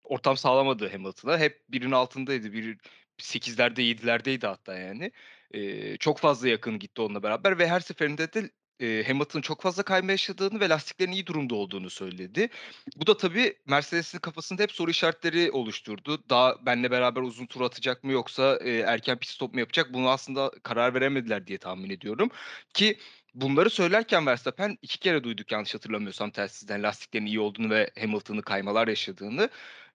ortam 0.04 0.36
sağlamadı 0.36 0.88
Hamilton'a. 0.92 1.38
Hep 1.38 1.62
birin 1.68 1.90
altındaydı. 1.90 2.52
Bir 2.52 2.78
8'lerde 3.18 3.82
7'lerdeydi 3.82 4.46
hatta 4.46 4.74
yani. 4.78 5.12
Ee, 5.54 5.96
çok 5.96 6.18
fazla 6.18 6.48
yakın 6.48 6.78
gitti 6.78 7.02
onunla 7.02 7.22
beraber 7.22 7.58
ve 7.58 7.68
her 7.68 7.80
seferinde 7.80 8.32
de 8.32 8.50
eee, 8.80 9.04
Hamilton'ın 9.08 9.42
çok 9.42 9.62
fazla 9.62 9.82
kayma 9.82 10.10
yaşadığını 10.10 10.60
ve 10.60 10.68
lastiklerin 10.68 11.12
iyi 11.12 11.26
durumda 11.26 11.54
olduğunu 11.54 11.90
söyledi. 11.90 12.48
Bu 12.96 13.06
da 13.06 13.16
tabii 13.16 13.54
Mercedes'in 13.66 14.18
kafasında 14.18 14.62
hep 14.62 14.72
soru 14.72 14.90
işaretleri 14.90 15.50
oluşturdu. 15.50 16.24
Daha 16.30 16.66
benle 16.66 16.90
beraber 16.90 17.22
uzun 17.22 17.46
tur 17.46 17.60
atacak 17.60 18.04
mı 18.04 18.12
yoksa, 18.12 18.58
eee, 18.64 18.78
erken 18.80 19.18
pit 19.18 19.30
stop 19.30 19.54
mu 19.54 19.60
yapacak? 19.60 19.92
Bunu 19.94 20.08
aslında 20.10 20.50
karar 20.62 20.94
veremediler 20.94 21.46
diye 21.46 21.58
tahmin 21.58 21.90
ediyorum 21.90 22.28
ki 22.74 22.98
bunları 23.34 23.70
söylerken 23.70 24.26
Verstappen 24.26 24.78
2 24.82 24.98
kere 25.00 25.24
duyduk 25.24 25.52
yanlış 25.52 25.74
hatırlamıyorsam 25.74 26.30
telsizden 26.30 26.82
lastiklerin 26.82 27.26
iyi 27.26 27.40
olduğunu 27.40 27.70
ve 27.70 27.90
Hamilton'ın 28.00 28.40
kaymalar 28.40 28.88
yaşadığını. 28.88 29.48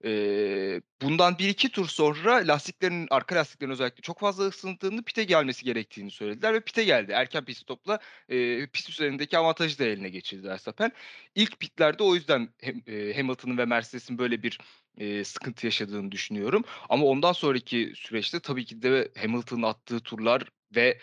Eee, 0.03 0.81
bundan 1.01 1.37
1-2 1.39 1.69
tur 1.71 1.87
sonra 1.87 2.35
lastiklerin, 2.47 3.07
arka 3.11 3.35
lastiklerin 3.35 3.71
özellikle 3.71 4.01
çok 4.01 4.19
fazla 4.19 4.43
ısındığını, 4.47 5.03
pit'e 5.03 5.23
gelmesi 5.23 5.65
gerektiğini 5.65 6.11
söylediler 6.11 6.53
ve 6.53 6.59
pit'e 6.61 6.83
geldi. 6.83 7.11
Erken 7.11 7.45
pit 7.45 7.57
stop'la, 7.57 7.99
eee, 8.29 8.67
pist 8.73 8.89
üzerindeki 8.89 9.37
avantajı 9.37 9.79
da 9.79 9.83
eline 9.85 10.09
geçirdi 10.09 10.47
Verstappen. 10.47 10.91
İlk 11.35 11.59
pitlerde 11.59 12.03
o 12.03 12.15
yüzden 12.15 12.49
eee, 12.87 13.13
Hamilton'ın 13.17 13.57
ve 13.57 13.65
Mercedes'in 13.65 14.17
böyle 14.17 14.43
bir, 14.43 14.57
eee, 14.97 15.23
sıkıntı 15.23 15.65
yaşadığını 15.67 16.11
düşünüyorum. 16.11 16.63
Ama 16.89 17.05
ondan 17.05 17.33
sonraki 17.33 17.93
süreçte 17.95 18.39
tabii 18.39 18.65
ki 18.65 18.81
de 18.81 19.11
Hamilton'ın 19.17 19.63
attığı 19.63 19.99
turlar 19.99 20.43
ve 20.75 20.99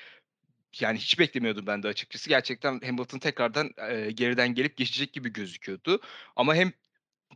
yani 0.83 0.99
hiç 0.99 1.19
beklemiyordum 1.19 1.67
ben 1.67 1.83
de 1.83 1.89
açıkçası. 1.89 2.29
Gerçekten 2.29 2.81
Hamilton 2.81 3.19
tekrardan, 3.19 3.71
eee, 3.79 4.11
geriden 4.11 4.55
gelip 4.55 4.77
geçecek 4.77 5.13
gibi 5.13 5.33
gözüküyordu. 5.33 6.01
Ama 6.37 6.55
hem 6.55 6.73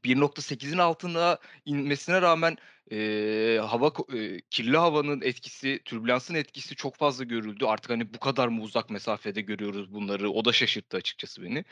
1.8'in 0.04 0.78
altına 0.78 1.38
inmesine 1.66 2.22
rağmen, 2.22 2.56
eee, 2.90 3.58
hava 3.58 3.92
eee, 4.12 4.40
kirli 4.50 4.76
havanın 4.78 5.20
etkisi, 5.22 5.80
türbülansın 5.84 6.34
etkisi 6.34 6.76
çok 6.76 6.96
fazla 6.96 7.24
görüldü. 7.24 7.64
Artık, 7.66 7.90
hani, 7.90 8.14
bu 8.14 8.20
kadar 8.20 8.48
mı 8.48 8.62
uzak 8.62 8.90
mesafede 8.90 9.40
görüyoruz 9.40 9.92
bunları? 9.94 10.30
O 10.30 10.44
da 10.44 10.52
şaşırttı 10.52 10.96
açıkçası 10.96 11.42
beni. 11.42 11.64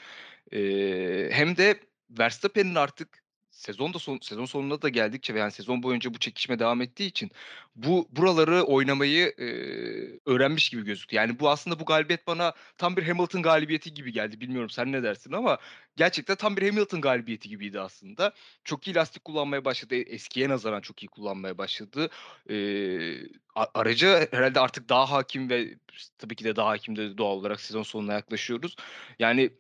Eee, 0.53 1.31
hem 1.33 1.57
de 1.57 1.81
Verstappen'in 2.11 2.75
artık 2.75 3.23
sezon 3.59 3.95
da 3.95 3.99
son 3.99 4.19
sezon 4.23 4.45
sonuna 4.45 4.83
da 4.83 4.89
geldikçe 4.89 5.35
ve 5.35 5.39
yani 5.39 5.53
sezon 5.53 5.83
boyunca 5.83 6.15
bu 6.15 6.19
çekişme 6.19 6.59
devam 6.59 6.83
ettiği 6.83 7.07
için 7.07 7.31
bu 7.77 8.09
buraları 8.11 8.63
oynamayı, 8.63 9.35
eee, 9.39 10.21
öğrenmiş 10.27 10.71
gibi 10.71 10.85
gözüktü. 10.85 11.17
Yani 11.17 11.39
bu 11.41 11.51
aslında 11.51 11.81
bu 11.81 11.85
galibiyet 11.85 12.27
bana 12.27 12.53
tam 12.79 12.97
bir 12.97 13.03
Hamilton 13.03 13.43
galibiyeti 13.43 13.95
gibi 13.95 14.13
geldi. 14.13 14.41
Bilmiyorum 14.41 14.71
sen 14.71 14.93
ne 14.93 15.03
dersin 15.03 15.33
ama 15.33 15.59
gerçekten 15.97 16.37
tam 16.37 16.57
bir 16.57 16.69
Hamilton 16.69 17.01
galibiyeti 17.01 17.49
gibiydi 17.49 17.81
aslında. 17.81 18.33
Çok 18.65 18.87
iyi 18.89 18.95
lastik 18.95 19.25
kullanmaya 19.25 19.65
başladı. 19.65 19.95
E 19.95 20.01
eskiye 20.01 20.49
nazaran 20.49 20.81
çok 20.81 21.03
iyi 21.03 21.09
kullanmaya 21.09 21.59
başladı. 21.59 22.11
Eee, 22.49 23.29
a 23.55 23.67
araca 23.75 24.29
herhâlde 24.33 24.61
artık 24.61 24.89
daha 24.89 25.11
hâkim 25.11 25.51
ve 25.51 25.75
tabii 26.19 26.37
ki 26.37 26.45
de 26.45 26.57
daha 26.57 26.69
hâkim 26.71 26.97
de 26.97 27.19
doğal 27.19 27.37
olarak 27.37 27.61
sezon 27.61 27.83
sonuna 27.83 28.13
yaklaşıyoruz. 28.13 28.77
Yani 29.19 29.51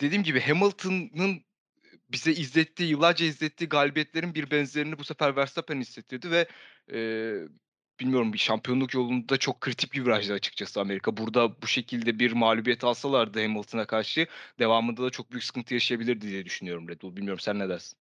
dediğim 0.00 0.22
gibi 0.22 0.40
Hamilton'ın 0.40 1.42
bize 2.10 2.32
izlettiği, 2.32 2.90
yıllarca 2.90 3.26
izlettiği 3.26 3.68
galibiyetlerin 3.68 4.34
bir 4.34 4.50
benzerini 4.50 4.98
bu 4.98 5.04
sefer 5.04 5.36
Verstappen 5.36 5.80
hissettirdi 5.80 6.30
ve, 6.30 6.48
eee, 6.92 7.48
bilmiyorum 8.00 8.32
bir 8.32 8.38
şampiyonluk 8.38 8.94
yolunda 8.94 9.36
çok 9.36 9.60
kritik 9.60 9.92
bir 9.92 10.04
virajdı 10.06 10.32
açıkçası 10.32 10.80
Amerika. 10.80 11.16
Burada 11.16 11.62
bu 11.62 11.66
şekilde 11.66 12.18
bir 12.18 12.32
mağlubiyet 12.32 12.84
alsalardı 12.84 13.42
Hamilton'a 13.42 13.86
karşı 13.86 14.26
devamında 14.58 15.02
da 15.02 15.10
çok 15.10 15.30
büyük 15.30 15.44
sıkıntı 15.44 15.74
yaşayabilirdi 15.74 16.28
diye 16.28 16.44
düşünüyorum 16.44 16.88
Red 16.88 17.02
Bull. 17.02 17.16
Bilmiyorum 17.16 17.40
sen 17.40 17.58
ne 17.58 17.68
dersin? 17.68 17.98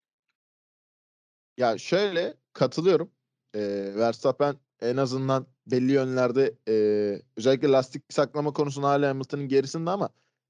Ya 1.57 1.77
şöyle 1.77 2.33
katılıyorum. 2.53 3.11
Eee, 3.55 3.95
Verstappen 3.95 4.55
en 4.81 4.97
azından 4.97 5.47
belli 5.67 5.91
yönlerde, 5.91 6.55
eee, 6.67 7.21
özellikle 7.37 7.67
lastik 7.67 8.03
saklama 8.13 8.53
konusunda 8.53 8.87
hâlâ 8.89 9.09
Hamilton'ın 9.09 9.47
gerisinde 9.47 9.89
ama 9.89 10.09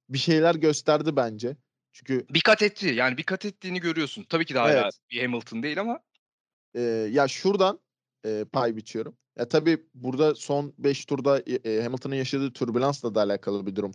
bir 0.09 0.17
şeyler 0.17 0.55
gösterdi 0.55 1.15
bence. 1.15 1.57
Çünkü 2.05 2.29
Bir 2.29 2.41
kat 2.41 2.61
etti. 2.61 2.87
Yani 2.87 3.17
bir 3.17 3.23
kat 3.23 3.45
ettiğini 3.45 3.79
görüyorsun. 3.79 4.25
Tabii 4.29 4.45
ki 4.45 4.53
de 4.55 4.59
hâlâ 4.59 4.83
Evet. 4.83 4.99
bir 5.11 5.21
Hamilton 5.23 5.63
değil 5.63 5.79
ama 5.81 5.99
Eee, 6.75 6.81
ya 7.11 7.27
şuradan, 7.27 7.79
eee, 8.25 8.45
pay 8.53 8.75
biçiyorum. 8.75 9.17
Ya 9.37 9.47
tabii 9.47 9.85
burada 9.93 10.35
son 10.35 10.73
5 10.77 11.05
turda, 11.05 11.39
i 11.39 11.43
eee, 11.65 11.81
Hamilton'ın 11.83 12.15
yaşadığı 12.15 12.53
türbülansla 12.53 13.15
da 13.15 13.21
alakalı 13.21 13.65
bir 13.65 13.75
durum. 13.75 13.91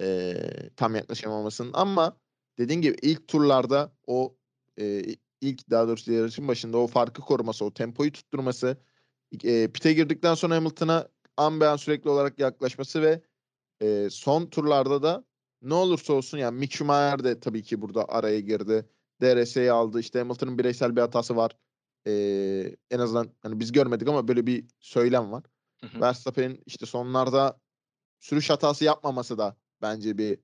Eee, 0.00 0.70
tam 0.76 0.94
yaklaşamamasının 0.96 1.70
ama 1.74 2.18
dediğin 2.58 2.82
gibi 2.82 2.96
ilk 3.02 3.28
turlarda 3.28 3.92
o, 4.06 4.36
eee, 4.78 5.16
ilk 5.40 5.70
daha 5.70 5.88
doğrusu 5.88 6.12
yarışın 6.12 6.48
başında 6.48 6.78
o 6.78 6.86
farkı 6.86 7.22
koruması, 7.22 7.64
o 7.64 7.74
tempoyu 7.74 8.12
tutturması, 8.12 8.76
eee, 9.44 9.68
pit'e 9.74 9.92
girdikten 9.92 10.34
sonra 10.34 10.56
Hamilton'a 10.56 11.08
an 11.36 11.60
be 11.60 11.68
an 11.68 11.76
sürekli 11.76 12.10
olarak 12.10 12.40
yaklaşması 12.40 13.02
ve, 13.02 13.22
eee, 13.82 14.10
son 14.10 14.46
turlarda 14.46 15.02
da 15.04 15.24
ne 15.62 15.74
olursa 15.74 16.12
olsun 16.12 16.38
yani 16.38 16.58
Mick 16.58 16.72
Schumacher 16.74 17.24
de 17.24 17.40
tabii 17.40 17.62
ki 17.62 17.82
burada 17.82 18.08
araya 18.08 18.40
girdi. 18.40 18.88
DRS'yi 19.22 19.72
aldı. 19.72 20.00
İşte 20.00 20.18
Hamilton'ın 20.18 20.58
bireysel 20.58 20.96
bir 20.96 21.00
hatası 21.00 21.36
var. 21.36 21.56
Eee, 22.06 22.76
en 22.90 22.98
azından 22.98 23.34
hani 23.42 23.60
biz 23.60 23.72
görmedik 23.72 24.08
ama 24.08 24.28
böyle 24.28 24.46
bir 24.46 24.66
söylem 24.80 25.32
var. 25.32 25.44
Verstappen'in 26.00 26.62
işte 26.66 26.86
sonlarda 26.86 27.60
sürüş 28.20 28.50
hatası 28.50 28.84
yapmaması 28.84 29.38
da 29.38 29.56
bence 29.82 30.18
bir, 30.18 30.38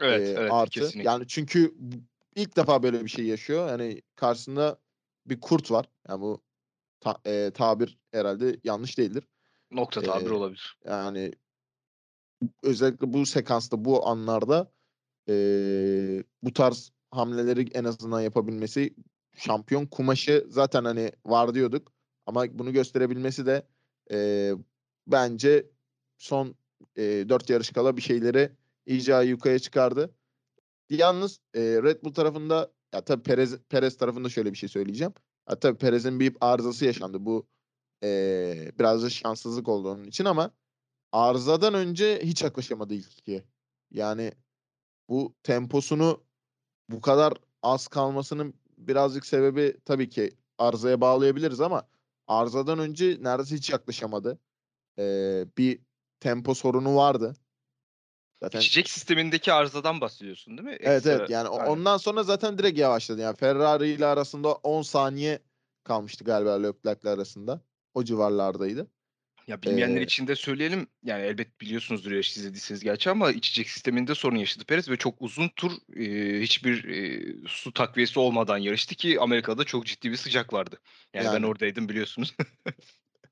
Evet, 0.00 0.32
eee, 0.32 0.36
evet, 0.36 0.46
artı. 0.48 0.70
kesinlikle. 0.70 1.08
Yani 1.08 1.28
çünkü 1.28 1.74
ilk 2.36 2.56
defa 2.56 2.82
böyle 2.82 3.04
bir 3.04 3.10
şey 3.10 3.26
yaşıyor. 3.26 3.68
Hani 3.68 4.02
karşısında 4.16 4.80
bir 5.26 5.40
kurt 5.40 5.70
var. 5.70 5.86
Yani 6.08 6.20
bu 6.22 6.44
ta 7.00 7.18
eee, 7.26 7.52
tabir 7.52 7.98
herhâlde 8.12 8.60
yanlış 8.64 8.98
değildir. 8.98 9.28
Nokta 9.70 10.02
tabir 10.02 10.30
Eee, 10.30 10.30
olabilir. 10.30 10.78
yani 10.86 11.32
özellikle 12.62 13.12
bu 13.12 13.26
sekansta, 13.26 13.84
bu 13.84 14.06
anlarda, 14.08 14.72
eee, 15.28 16.24
bu 16.42 16.52
tarz 16.54 16.92
hamleleri 17.10 17.68
en 17.74 17.84
azından 17.84 18.20
yapabilmesi, 18.22 18.94
şampiyon 19.36 19.86
kumaşı 19.86 20.46
zaten 20.50 20.84
hani 20.84 21.12
var 21.26 21.54
diyorduk 21.54 21.92
ama 22.26 22.44
bunu 22.60 22.72
gösterebilmesi 22.72 23.46
de, 23.46 23.66
eee, 24.10 24.54
bence 25.06 25.66
son, 26.18 26.54
eee, 26.96 27.28
4 27.28 27.50
yarış 27.50 27.70
kala 27.72 27.96
bir 27.96 28.02
şeyleri 28.02 28.52
iyice 28.86 29.14
ayyukaya 29.14 29.58
çıkardı. 29.58 30.14
Yalnız, 30.90 31.40
eee, 31.56 31.82
Red 31.82 32.04
Bull 32.04 32.14
tarafında 32.14 32.72
ya 32.94 33.00
tabii 33.04 33.22
Perez 33.22 33.58
Perez 33.70 33.96
tarafında 33.96 34.28
şöyle 34.28 34.52
bir 34.52 34.58
şey 34.58 34.68
söyleyeceğim. 34.68 35.14
Ya 35.50 35.60
tabii 35.60 35.78
Perez'in 35.78 36.20
bir 36.20 36.36
arızası 36.40 36.84
yaşandı. 36.86 37.26
Bu, 37.26 37.48
eee, 38.02 38.72
biraz 38.78 39.02
da 39.04 39.10
şanssızlık 39.10 39.68
oldu 39.68 39.90
onun 39.92 40.04
için 40.04 40.24
ama 40.24 40.50
arızadan 41.12 41.74
önce 41.74 42.20
hiç 42.22 42.42
yaklaşamadı 42.42 42.94
ilk 42.94 43.18
2'ye. 43.18 43.44
Yani 43.90 44.32
bu 45.08 45.34
temposunu 45.42 46.24
bu 46.88 47.00
kadar 47.00 47.32
az 47.62 47.88
kalmasının 47.88 48.54
birazcık 48.78 49.26
sebebi 49.26 49.76
tabii 49.84 50.08
ki 50.08 50.30
arızaya 50.58 51.00
bağlayabiliriz 51.00 51.60
ama 51.60 51.88
arızadan 52.26 52.78
önce 52.78 53.18
neredeyse 53.20 53.56
hiç 53.56 53.70
yaklaşamadı. 53.70 54.38
Eee, 54.98 55.46
bir 55.58 55.80
tempo 56.20 56.54
sorunu 56.54 56.96
vardı. 56.96 57.34
Zaten 58.40 58.58
İçecek 58.60 58.90
sistemindeki 58.90 59.52
arızadan 59.52 60.00
bahsediyorsun 60.00 60.58
değil 60.58 60.68
mi? 60.68 60.76
Evet, 60.80 60.96
Ekstra 60.96 61.12
evet. 61.12 61.30
Yani 61.30 61.48
o 61.48 61.60
Aynen. 61.60 61.72
ondan 61.72 61.96
sonra 61.96 62.22
zaten 62.22 62.58
direkt 62.58 62.78
yavaşladı. 62.78 63.20
Yani 63.20 63.36
Ferrari 63.36 63.88
ile 63.88 64.06
arasında 64.06 64.52
10 64.52 64.82
saniye 64.82 65.42
kalmıştı 65.84 66.24
galiba 66.24 66.52
Leclerc'le 66.52 67.04
arasında. 67.04 67.60
O 67.94 68.04
civarlardaydı. 68.04 68.90
Ya 69.48 69.62
bilmeyenler 69.62 70.00
Eee 70.00 70.02
için 70.02 70.26
de 70.26 70.36
söyleyelim. 70.36 70.86
Yani 71.04 71.22
elbet 71.24 71.60
biliyorsunuzdur 71.60 72.10
yarışı 72.12 72.40
izlediyseniz 72.40 72.82
gerçi 72.84 73.10
ama 73.10 73.30
içecek 73.32 73.70
sisteminde 73.70 74.14
sorun 74.14 74.36
yaşadı 74.36 74.64
Perez 74.64 74.88
ve 74.90 74.96
çok 74.96 75.22
uzun 75.22 75.48
tur, 75.56 75.72
eee, 75.96 76.40
hiçbir, 76.40 76.84
eee, 76.84 77.36
su 77.46 77.72
takviyesi 77.72 78.20
olmadan 78.20 78.58
yarıştı 78.58 78.94
ki 78.94 79.20
Amerika'da 79.20 79.64
çok 79.64 79.86
ciddi 79.86 80.10
bir 80.10 80.16
sıcak 80.16 80.52
vardı. 80.52 80.80
Yani 81.14 81.32
ben 81.32 81.42
Yani. 81.42 81.42
oradaydım 81.42 81.88
biliyorsunuz. 81.88 82.34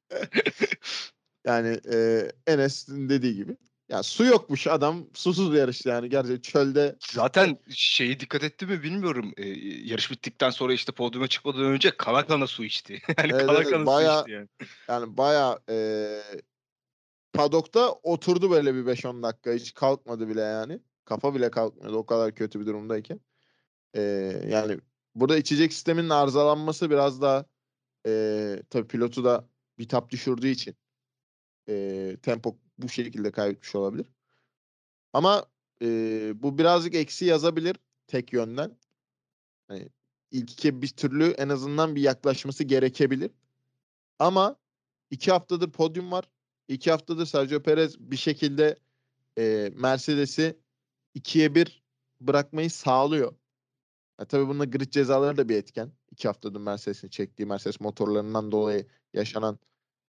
Yani, 1.47 1.81
eee, 1.93 2.33
Enes'in 2.47 3.09
dediği 3.09 3.35
gibi. 3.37 3.57
Ya 3.89 4.03
su 4.03 4.25
yokmuş 4.25 4.67
adam 4.67 5.07
susuz 5.15 5.55
yarıştı 5.55 5.89
yani 5.89 6.09
gerçekten 6.09 6.41
çölde. 6.41 6.81
E 6.81 6.97
Zaten 7.13 7.59
şeye 7.69 8.21
dikkat 8.21 8.45
etti 8.45 8.67
mi 8.67 8.83
bilmiyorum. 8.83 9.33
Eee, 9.37 9.81
yarış 9.85 10.11
bittikten 10.11 10.51
sonra 10.51 10.73
işte 10.73 10.93
podyuma 10.93 11.29
çıkmadan 11.29 11.61
önce 11.65 11.97
kana 11.97 12.27
kana 12.27 12.47
su 12.47 12.65
içti. 12.65 13.03
Yani 13.19 13.33
Evet, 13.33 13.47
kana 13.47 13.59
evet. 13.59 13.71
kana 13.71 13.87
su 13.87 14.03
içti 14.03 14.31
yani. 14.31 14.49
yani 14.89 15.17
bayağı, 15.17 15.61
eee, 15.69 16.23
padokta 17.33 17.93
oturdu 17.93 18.51
böyle 18.51 18.75
bir 18.75 18.87
5-10 18.87 19.23
dakika. 19.23 19.53
Hiç 19.53 19.75
kalkmadı 19.75 20.29
bile 20.29 20.41
yani. 20.41 20.81
Kafa 21.05 21.35
bile 21.35 21.51
kalkmıyordu 21.51 21.97
o 21.97 22.07
kadar 22.07 22.35
kötü 22.35 22.61
bir 22.61 22.67
durumdayken. 22.67 23.21
Eee, 23.95 24.47
yani 24.49 24.79
burada 25.15 25.37
içecek 25.39 25.73
sisteminin 25.73 26.09
arızalanması 26.11 26.91
biraz 26.91 27.23
daha, 27.23 27.45
eee, 28.07 28.63
tabii 28.71 28.89
pilotu 28.89 29.25
da 29.25 29.49
bitap 29.79 30.11
düşürdüğü 30.11 30.49
için, 30.49 30.77
eee, 31.69 32.17
tempo 32.23 32.59
bu 32.79 32.89
şekilde 32.89 33.31
kaybetmiş 33.33 33.75
olabilir. 33.75 34.07
Ama, 35.13 35.45
eee, 35.81 36.33
bu 36.37 36.59
birazcık 36.59 36.95
eksi 36.95 37.25
yazabilir 37.25 37.77
tek 38.07 38.33
yönden. 38.33 38.79
Hani 39.69 39.89
ilk 40.33 40.53
2'ye 40.53 40.83
bir 40.83 40.89
türlü 40.89 41.25
en 41.31 41.51
azından 41.51 41.97
bir 41.97 42.03
yaklaşması 42.03 42.65
gerekebilir. 42.65 43.31
Ama 44.21 44.57
2 45.11 45.33
haftadır 45.33 45.73
podyum 45.73 46.13
var. 46.13 46.25
2 46.69 46.91
haftadır 46.91 47.27
Sergio 47.27 47.63
Perez 47.63 48.01
bir 48.01 48.17
şekilde, 48.17 48.77
eee, 49.39 49.71
Mercedes'i 49.77 50.59
2'ye 51.15 51.57
1 51.57 51.85
bırakmayı 52.23 52.71
sağlıyor. 52.71 53.35
Ya 54.21 54.27
tabii 54.27 54.49
bunda 54.49 54.67
grid 54.67 54.91
cezaları 54.93 55.37
da 55.39 55.49
bir 55.49 55.57
etken. 55.57 55.93
İki 56.13 56.29
haftadır 56.29 56.61
Mercedes'in 56.61 57.09
çektiği 57.09 57.47
Mercedes 57.47 57.81
motorlarından 57.81 58.53
dolayı 58.53 58.87
yaşanan 59.15 59.59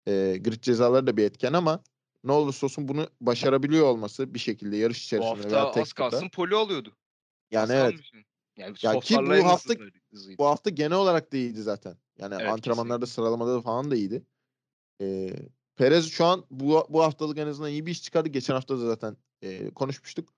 e, 0.06 0.36
grid 0.40 0.62
cezaları 0.62 1.06
da 1.06 1.16
bir 1.16 1.24
etken 1.24 1.52
ama 1.52 1.82
ne 2.24 2.32
olursa 2.32 2.66
olsun 2.66 2.88
bunu 2.88 3.06
başarabiliyor 3.20 3.86
olması 3.86 4.34
bir 4.34 4.38
şekilde 4.38 4.76
yarış 4.76 4.98
Bu 4.98 5.04
içerisinde 5.04 5.50
veya 5.50 5.64
hafta 5.64 5.80
az 5.80 5.92
kalsın 5.92 6.28
poli 6.28 6.54
alıyordu. 6.54 6.96
Yani 7.50 7.62
Az 7.62 7.70
evet. 7.70 7.90
kalmış. 7.90 8.12
Yani 8.56 8.76
Ya 8.82 9.00
ki 9.00 9.14
bu 9.14 9.44
hafta- 9.44 9.74
hızlı- 9.74 9.90
hızlıydı. 10.10 10.38
Bu 10.38 10.46
hafta 10.46 10.70
genel 10.70 10.96
olarak 10.98 11.32
da 11.32 11.36
iyiydi 11.36 11.62
zaten. 11.62 11.96
Yani 12.18 12.34
Evet, 12.34 12.48
antrenmanlarda 12.52 13.06
sıralamada 13.06 13.54
da 13.54 13.60
falan 13.60 13.90
da 13.90 13.96
iyiydi. 13.96 14.22
Ee, 15.00 15.36
Perez 15.76 16.10
şu 16.10 16.24
an 16.24 16.44
bu, 16.50 16.86
bu 16.90 17.02
haftalık 17.02 17.38
en 17.38 17.46
azından 17.46 17.70
iyi 17.70 17.86
bir 17.86 17.90
iş 17.90 18.02
çıkardı. 18.02 18.28
Geçen 18.28 18.54
hafta 18.54 18.74
da 18.78 18.86
zaten 18.86 19.16
e, 19.42 19.70
konuşmuştuk. 19.70 20.34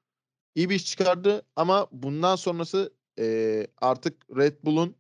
İyi 0.54 0.71
bir 0.71 0.75
iş 0.75 0.87
çıkardı 0.87 1.42
ama 1.57 1.88
bundan 1.92 2.37
sonrası 2.37 2.92
e, 3.19 3.66
artık 3.81 4.37
Red 4.37 4.57
Bull'un 4.64 4.97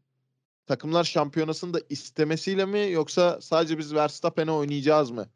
takımlar 0.66 1.04
şampiyonasını 1.04 1.74
da 1.74 1.80
istemesiyle 1.88 2.64
mi 2.64 2.90
yoksa 2.90 3.40
sadece 3.40 3.78
biz 3.78 3.94
Verstappen'e 3.94 4.50
oynayacağız 4.50 5.10
mı 5.10 5.30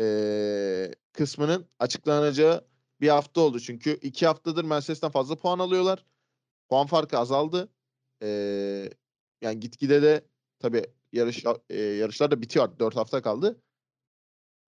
e, 0.00 0.94
kısmının 1.12 1.68
açıklanacağı 1.78 2.64
bir 3.00 3.08
hafta 3.08 3.40
oldu. 3.40 3.60
Çünkü 3.60 3.98
iki 4.02 4.26
haftadır 4.26 4.64
Mercedes'ten 4.64 5.10
fazla 5.10 5.36
puan 5.36 5.58
alıyorlar. 5.58 6.04
Puan 6.68 6.86
farkı 6.86 7.18
azaldı. 7.18 7.68
E, 8.22 8.28
yani 9.42 9.60
gitgide 9.60 10.02
de 10.02 10.24
tabii 10.58 10.86
yarış 11.12 11.44
e, 11.70 11.80
yarışlar 11.80 12.30
da 12.30 12.42
bitiyor. 12.42 12.78
4 12.78 12.96
hafta 12.96 13.22
kaldı. 13.22 13.62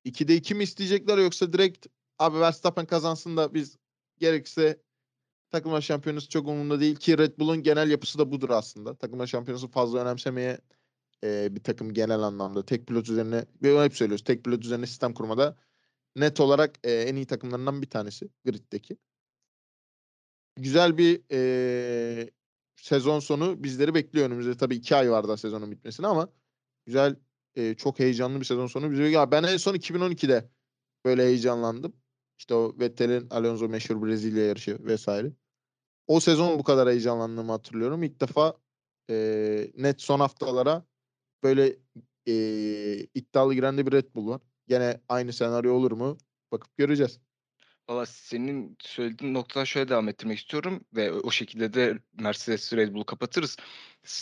2'de 0.04 0.36
2 0.36 0.54
mi 0.54 0.62
isteyecekler 0.62 1.18
yoksa 1.18 1.52
direkt 1.52 1.86
abi 2.18 2.40
Verstappen 2.40 2.86
kazansın 2.86 3.36
da 3.36 3.54
biz 3.54 3.76
gerekirse 4.18 4.82
takımlar 5.50 5.80
şampiyonası 5.80 6.28
çok 6.28 6.48
umurumda 6.48 6.80
değil 6.80 6.96
ki 6.96 7.18
Red 7.18 7.38
Bull'un 7.38 7.62
genel 7.62 7.90
yapısı 7.90 8.18
da 8.18 8.32
budur 8.32 8.50
aslında. 8.50 8.94
Takımlar 8.96 9.26
şampiyonası 9.26 9.68
fazla 9.68 10.02
önemsemeye 10.02 10.58
e, 11.24 11.56
bir 11.56 11.62
takım 11.62 11.94
genel 11.94 12.20
anlamda. 12.20 12.66
Tek 12.66 12.86
pilot 12.86 13.08
üzerine, 13.08 13.44
ve 13.62 13.84
hep 13.84 13.96
söylüyoruz. 13.96 14.24
Tek 14.24 14.44
pilot 14.44 14.64
üzerine 14.64 14.86
sistem 14.86 15.14
kurmada 15.14 15.56
net 16.16 16.40
olarak 16.40 16.78
e, 16.84 16.92
en 16.92 17.16
iyi 17.16 17.26
takımlarından 17.26 17.82
bir 17.82 17.90
tanesi 17.90 18.28
griddeki. 18.44 18.96
Güzel 20.56 20.98
bir 20.98 21.22
e, 21.32 22.30
sezon 22.76 23.20
sonu 23.20 23.64
bizleri 23.64 23.94
bekliyor 23.94 24.26
önümüzde. 24.26 24.56
Tabii 24.56 24.76
iki 24.76 24.96
ay 24.96 25.10
var 25.10 25.28
daha 25.28 25.36
sezonun 25.36 25.70
bitmesine 25.70 26.06
ama 26.06 26.28
güzel, 26.86 27.16
e, 27.54 27.74
çok 27.74 27.98
heyecanlı 27.98 28.40
bir 28.40 28.44
sezon 28.44 28.66
sonu 28.66 28.90
bizi 28.90 29.02
bekliyor. 29.02 29.30
Ben 29.30 29.42
en 29.42 29.56
son 29.56 29.74
2012'de 29.74 30.50
böyle 31.04 31.24
heyecanlandım. 31.24 31.96
İşte 32.38 32.54
o 32.54 32.76
Vettel'in 32.80 33.30
Alonso 33.30 33.68
meşhur 33.68 34.06
Brezilya 34.06 34.46
yarışı 34.46 34.84
vesaire. 34.84 35.32
O 36.06 36.20
sezon 36.20 36.58
bu 36.58 36.64
kadar 36.64 36.88
heyecanlandığımı 36.88 37.52
hatırlıyorum. 37.52 38.02
İlk 38.02 38.20
defa 38.20 38.56
e, 39.10 39.16
net 39.74 40.02
son 40.02 40.20
haftalara 40.20 40.84
böyle 41.42 41.76
e, 42.26 42.34
iddialı 43.14 43.54
giren 43.54 43.78
de 43.78 43.86
bir 43.86 43.92
Red 43.92 44.14
Bull 44.14 44.28
var. 44.28 44.40
Gene 44.68 45.00
aynı 45.08 45.32
senaryo 45.32 45.74
olur 45.74 45.92
mu? 45.92 46.18
Bakıp 46.52 46.76
göreceğiz. 46.76 47.20
Valla 47.88 48.06
senin 48.06 48.76
söylediğin 48.80 49.34
noktadan 49.34 49.64
şöyle 49.64 49.88
devam 49.88 50.08
ettirmek 50.08 50.38
istiyorum 50.38 50.84
ve 50.96 51.12
o 51.12 51.30
şekilde 51.30 51.74
de 51.74 51.98
Mercedes 52.12 52.72
Red 52.72 52.94
Bull'u 52.94 53.06
kapatırız. 53.06 53.56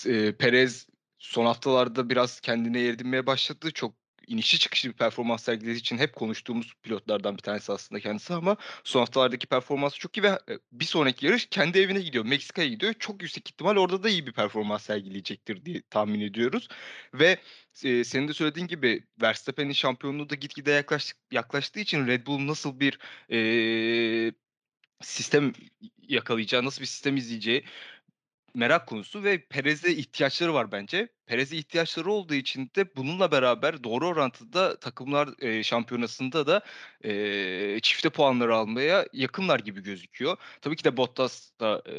E, 0.07 0.37
Perez 0.37 0.87
son 1.19 1.47
haftalarda 1.47 2.11
biraz 2.11 2.41
kendine 2.41 2.81
yer 2.81 2.95
edinmeye 2.95 3.27
başladı. 3.27 3.71
Çok 3.71 3.95
inişi 4.27 4.59
çıkışlı 4.59 4.89
bir 4.89 4.95
performans 4.95 5.43
sergilediği 5.45 5.77
için 5.77 5.99
hep 5.99 6.13
konuştuğumuz 6.13 6.75
pilotlardan 6.83 7.37
bir 7.37 7.43
tanesi 7.43 7.73
aslında 7.73 8.01
kendisi 8.01 8.35
ama 8.35 8.57
son 8.85 9.01
haftalardaki 9.01 9.47
performansı 9.47 9.99
çok 9.99 10.17
iyi 10.17 10.23
ve 10.23 10.29
e, 10.29 10.59
bir 10.73 10.85
sonraki 10.85 11.27
yarış 11.27 11.47
kendi 11.47 11.79
evine 11.79 12.01
gidiyor. 12.01 12.25
Meksika'ya 12.25 12.69
gidiyor. 12.69 12.95
Çok 12.99 13.23
yüksek 13.23 13.49
ihtimal 13.49 13.77
orada 13.77 14.03
da 14.03 14.09
iyi 14.09 14.27
bir 14.27 14.33
performans 14.33 14.83
sergileyecektir 14.83 15.65
diye 15.65 15.83
tahmin 15.91 16.21
ediyoruz. 16.21 16.69
Ve 17.15 17.39
e, 17.85 18.05
senin 18.05 18.29
de 18.29 18.33
söylediğin 18.33 18.67
gibi 18.67 19.05
Verstappen'in 19.23 19.73
şampiyonluğu 19.73 20.31
da 20.31 20.35
gitgide 20.35 20.71
yaklaştık, 20.71 21.17
yaklaştığı 21.31 21.81
için 21.81 22.07
Red 22.07 22.27
Bull 22.27 22.47
nasıl 22.47 22.81
bir 22.81 22.99
e, 23.31 24.33
sistem 25.03 25.53
yakalayacağı, 26.09 26.65
nasıl 26.65 26.81
bir 26.81 26.87
sistem 26.87 27.17
izleyeceği 27.17 27.65
merak 28.55 28.87
konusu 28.87 29.25
ve 29.25 29.47
Perez'e 29.47 29.93
ihtiyaçları 29.93 30.55
var 30.55 30.73
bence. 30.73 31.09
Perez'e 31.27 31.57
ihtiyaçları 31.57 32.11
olduğu 32.13 32.35
için 32.35 32.71
de 32.77 32.97
bununla 32.97 33.31
beraber 33.33 33.85
doğru 33.85 34.09
orantıda 34.09 34.81
takımlar 34.81 35.29
e, 35.43 35.63
şampiyonasında 35.63 36.47
da 36.47 36.63
e, 37.05 37.81
çifte 37.81 38.11
puanları 38.11 38.57
almaya 38.57 39.07
yakınlar 39.13 39.61
gibi 39.61 39.83
gözüküyor. 39.83 40.37
Tabii 40.61 40.77
ki 40.77 40.85
de 40.85 40.97
Bottas 40.97 41.51
da 41.61 41.83
e, 41.89 41.95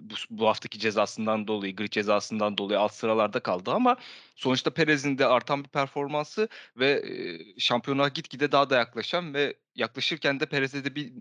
bu, 0.00 0.14
bu 0.30 0.48
haftaki 0.48 0.78
cezasından 0.78 1.46
dolayı, 1.46 1.76
grid 1.76 1.92
cezasından 1.92 2.58
dolayı 2.58 2.80
alt 2.80 2.92
sıralarda 2.92 3.40
kaldı 3.40 3.70
ama 3.70 3.96
sonuçta 4.36 4.70
Perez'in 4.70 5.18
de 5.18 5.26
artan 5.26 5.64
bir 5.64 5.68
performansı 5.68 6.48
ve 6.76 6.90
e, 6.90 7.60
şampiyonluğa 7.60 8.08
gitgide 8.08 8.52
daha 8.52 8.70
da 8.70 8.76
yaklaşan 8.76 9.34
ve 9.34 9.54
yaklaşırken 9.74 10.40
de 10.40 10.46
Perez'e 10.46 10.84
de 10.84 10.94
bir 10.94 11.12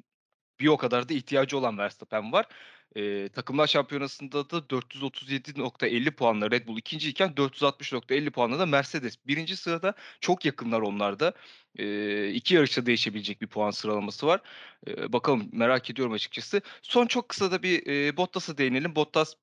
bir 0.59 0.67
o 0.67 0.77
kadar 0.77 1.09
da 1.09 1.13
ihtiyacı 1.13 1.57
olan 1.57 1.77
Verstappen 1.77 2.31
var. 2.31 2.45
Eee, 2.95 3.29
Takımlar 3.29 3.67
Şampiyonası'nda 3.67 4.49
da 4.49 4.69
437.50 4.69 6.11
puanla 6.15 6.51
Red 6.51 6.67
Bull 6.67 6.77
ikinciyken 6.77 7.37
460.50 7.37 8.31
puanla 8.31 8.59
da 8.59 8.65
Mercedes. 8.65 9.15
Birinci 9.27 9.55
sırada 9.57 9.93
çok 10.21 10.45
yakınlar 10.45 10.81
onlar 10.81 11.19
da. 11.19 11.33
Eee, 11.77 12.29
iki 12.33 12.55
yarışta 12.55 12.85
değişebilecek 12.85 13.41
bir 13.41 13.47
puan 13.47 13.71
sıralaması 13.71 14.27
var. 14.27 14.41
Eee, 14.87 15.13
bakalım 15.13 15.49
merak 15.51 15.89
ediyorum 15.89 16.13
açıkçası. 16.13 16.61
Son 16.81 17.05
çok 17.07 17.29
kısa 17.29 17.51
da 17.51 17.63
bir 17.63 17.85
eee, 17.85 18.17
Bottas'a 18.17 18.57
değinelim. 18.57 18.95
Bottas 18.95 19.33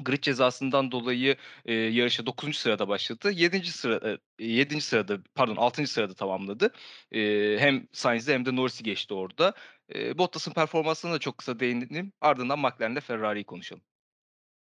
grid 0.00 0.22
cezasından 0.22 0.92
dolayı 0.92 1.36
eee 1.66 1.74
yarışa 1.74 2.26
9. 2.26 2.58
sırada 2.58 2.88
başladı. 2.88 3.30
7. 3.30 3.70
sıra 3.72 4.18
eee, 4.38 4.46
7. 4.48 4.84
sırada 4.84 5.18
pardon 5.34 5.56
6. 5.56 5.92
sırada 5.92 6.14
tamamladı. 6.14 6.72
Eee, 7.12 7.56
hem 7.58 7.86
Sainz'i 7.92 8.32
hem 8.34 8.46
de 8.46 8.56
Norris'i 8.56 8.82
geçti 8.84 9.14
orada. 9.14 9.54
Eee, 9.94 10.18
Bottas'ın 10.18 10.52
performansına 10.52 11.12
da 11.12 11.18
çok 11.18 11.38
kısa 11.38 11.60
değinelim. 11.60 12.12
Ardından 12.20 12.58
McLaren'le 12.58 13.00
Ferrari'yi 13.00 13.44
konuşalım. 13.44 13.82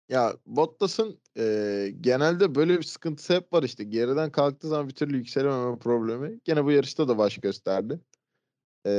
Ya 0.10 0.34
Bottas'ın 0.46 1.22
e, 1.38 1.94
genelde 2.02 2.56
böyle 2.56 2.78
bir 2.78 2.84
sıkıntısı 2.84 3.34
hep 3.36 3.54
var 3.54 3.64
işte. 3.64 3.84
Geriden 3.84 4.32
kalktığı 4.32 4.68
zaman 4.68 4.90
bir 4.90 4.96
türlü 4.96 5.18
yükselememe 5.18 5.80
problemi. 5.80 6.40
Gene 6.46 6.66
bu 6.66 6.72
yarışta 6.72 7.08
da 7.08 7.18
baş 7.18 7.38
gösterdi. 7.38 8.00
E, 8.86 8.92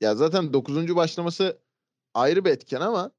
ya 0.00 0.14
zaten 0.14 0.52
9. 0.52 0.96
başlaması 0.96 1.62
ayrı 2.14 2.44
bir 2.44 2.50
etken 2.50 2.80
ama 2.80 3.12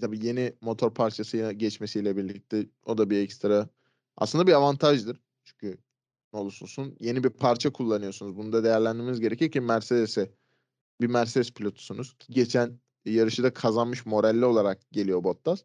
tabii 0.00 0.26
yeni 0.26 0.52
motor 0.60 0.94
parçasıyla 0.94 1.52
geçmesiyle 1.52 2.16
birlikte 2.16 2.66
o 2.86 2.98
da 2.98 3.10
bir 3.10 3.18
ekstra 3.18 3.68
aslında 4.16 4.46
bir 4.46 4.52
avantajdır. 4.52 5.20
Çünkü 5.44 5.78
ne 6.32 6.38
olursa 6.38 6.64
olsun 6.64 6.96
yeni 7.00 7.24
bir 7.24 7.30
parça 7.30 7.72
kullanıyorsunuz. 7.72 8.36
Bunu 8.36 8.52
da 8.52 8.64
değerlendirmeniz 8.64 9.20
gerekir 9.20 9.50
ki 9.50 9.60
Mercedes'e 9.60 10.30
bir 11.00 11.06
Mercedes 11.06 11.50
pilotusunuz. 11.50 12.16
Geçen 12.30 12.80
yarışı 13.04 13.42
da 13.42 13.54
kazanmış 13.54 14.06
moralli 14.06 14.44
olarak 14.44 14.90
geliyor 14.92 15.24
Bottas. 15.24 15.64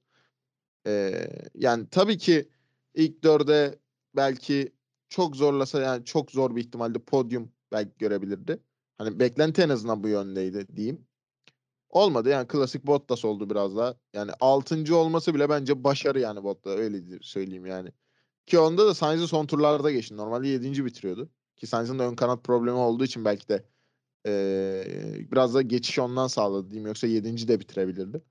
Ee, 0.88 1.28
yani 1.56 1.88
tabii 1.92 2.18
ki 2.18 2.50
ilk 2.94 3.24
dörde 3.24 3.80
belki 4.16 4.74
çok 5.10 5.36
zorlasa 5.36 5.82
yani 5.82 6.06
çok 6.06 6.32
zor 6.32 6.56
bir 6.56 6.62
ihtimalle 6.62 7.00
podyum 7.00 7.52
belki 7.72 7.98
görebilirdi. 7.98 8.60
Hani 8.98 9.20
beklenti 9.20 9.62
en 9.62 9.70
azından 9.70 10.04
bu 10.04 10.08
yöndeydi 10.08 10.68
diyeyim. 10.76 11.08
Olmadı 11.96 12.30
yani 12.30 12.48
klasik 12.48 12.88
Bottas 12.88 13.26
oldu 13.26 13.50
biraz 13.50 13.76
daha. 13.78 13.96
Yani 14.14 14.32
6. 14.40 14.96
olması 14.96 15.34
bile 15.36 15.50
bence 15.50 15.84
başarı 15.84 16.20
yani 16.20 16.44
Bottas 16.44 16.78
öyle 16.78 17.20
söyleyeyim 17.22 17.66
yani. 17.66 17.92
Ki 18.46 18.60
onda 18.60 18.88
da 18.88 18.94
Sainz'i 18.94 19.28
son 19.28 19.46
turlarda 19.48 19.92
geçti. 19.92 20.18
Normalde 20.18 20.48
7. 20.48 20.86
bitiriyordu. 20.86 21.30
Ki 21.56 21.68
Sainz'in 21.68 22.00
de 22.00 22.04
ön 22.04 22.16
kanat 22.16 22.44
problemi 22.44 22.78
olduğu 22.78 23.04
için 23.04 23.26
belki 23.26 23.48
de 23.50 23.66
ee, 24.28 25.28
biraz 25.32 25.54
da 25.54 25.62
geçiş 25.62 26.00
ondan 26.00 26.28
sağladı 26.28 26.72
diyeyim. 26.72 26.88
Yoksa 26.88 27.08
7. 27.08 27.48
de 27.48 27.60
bitirebilirdi. 27.60 28.22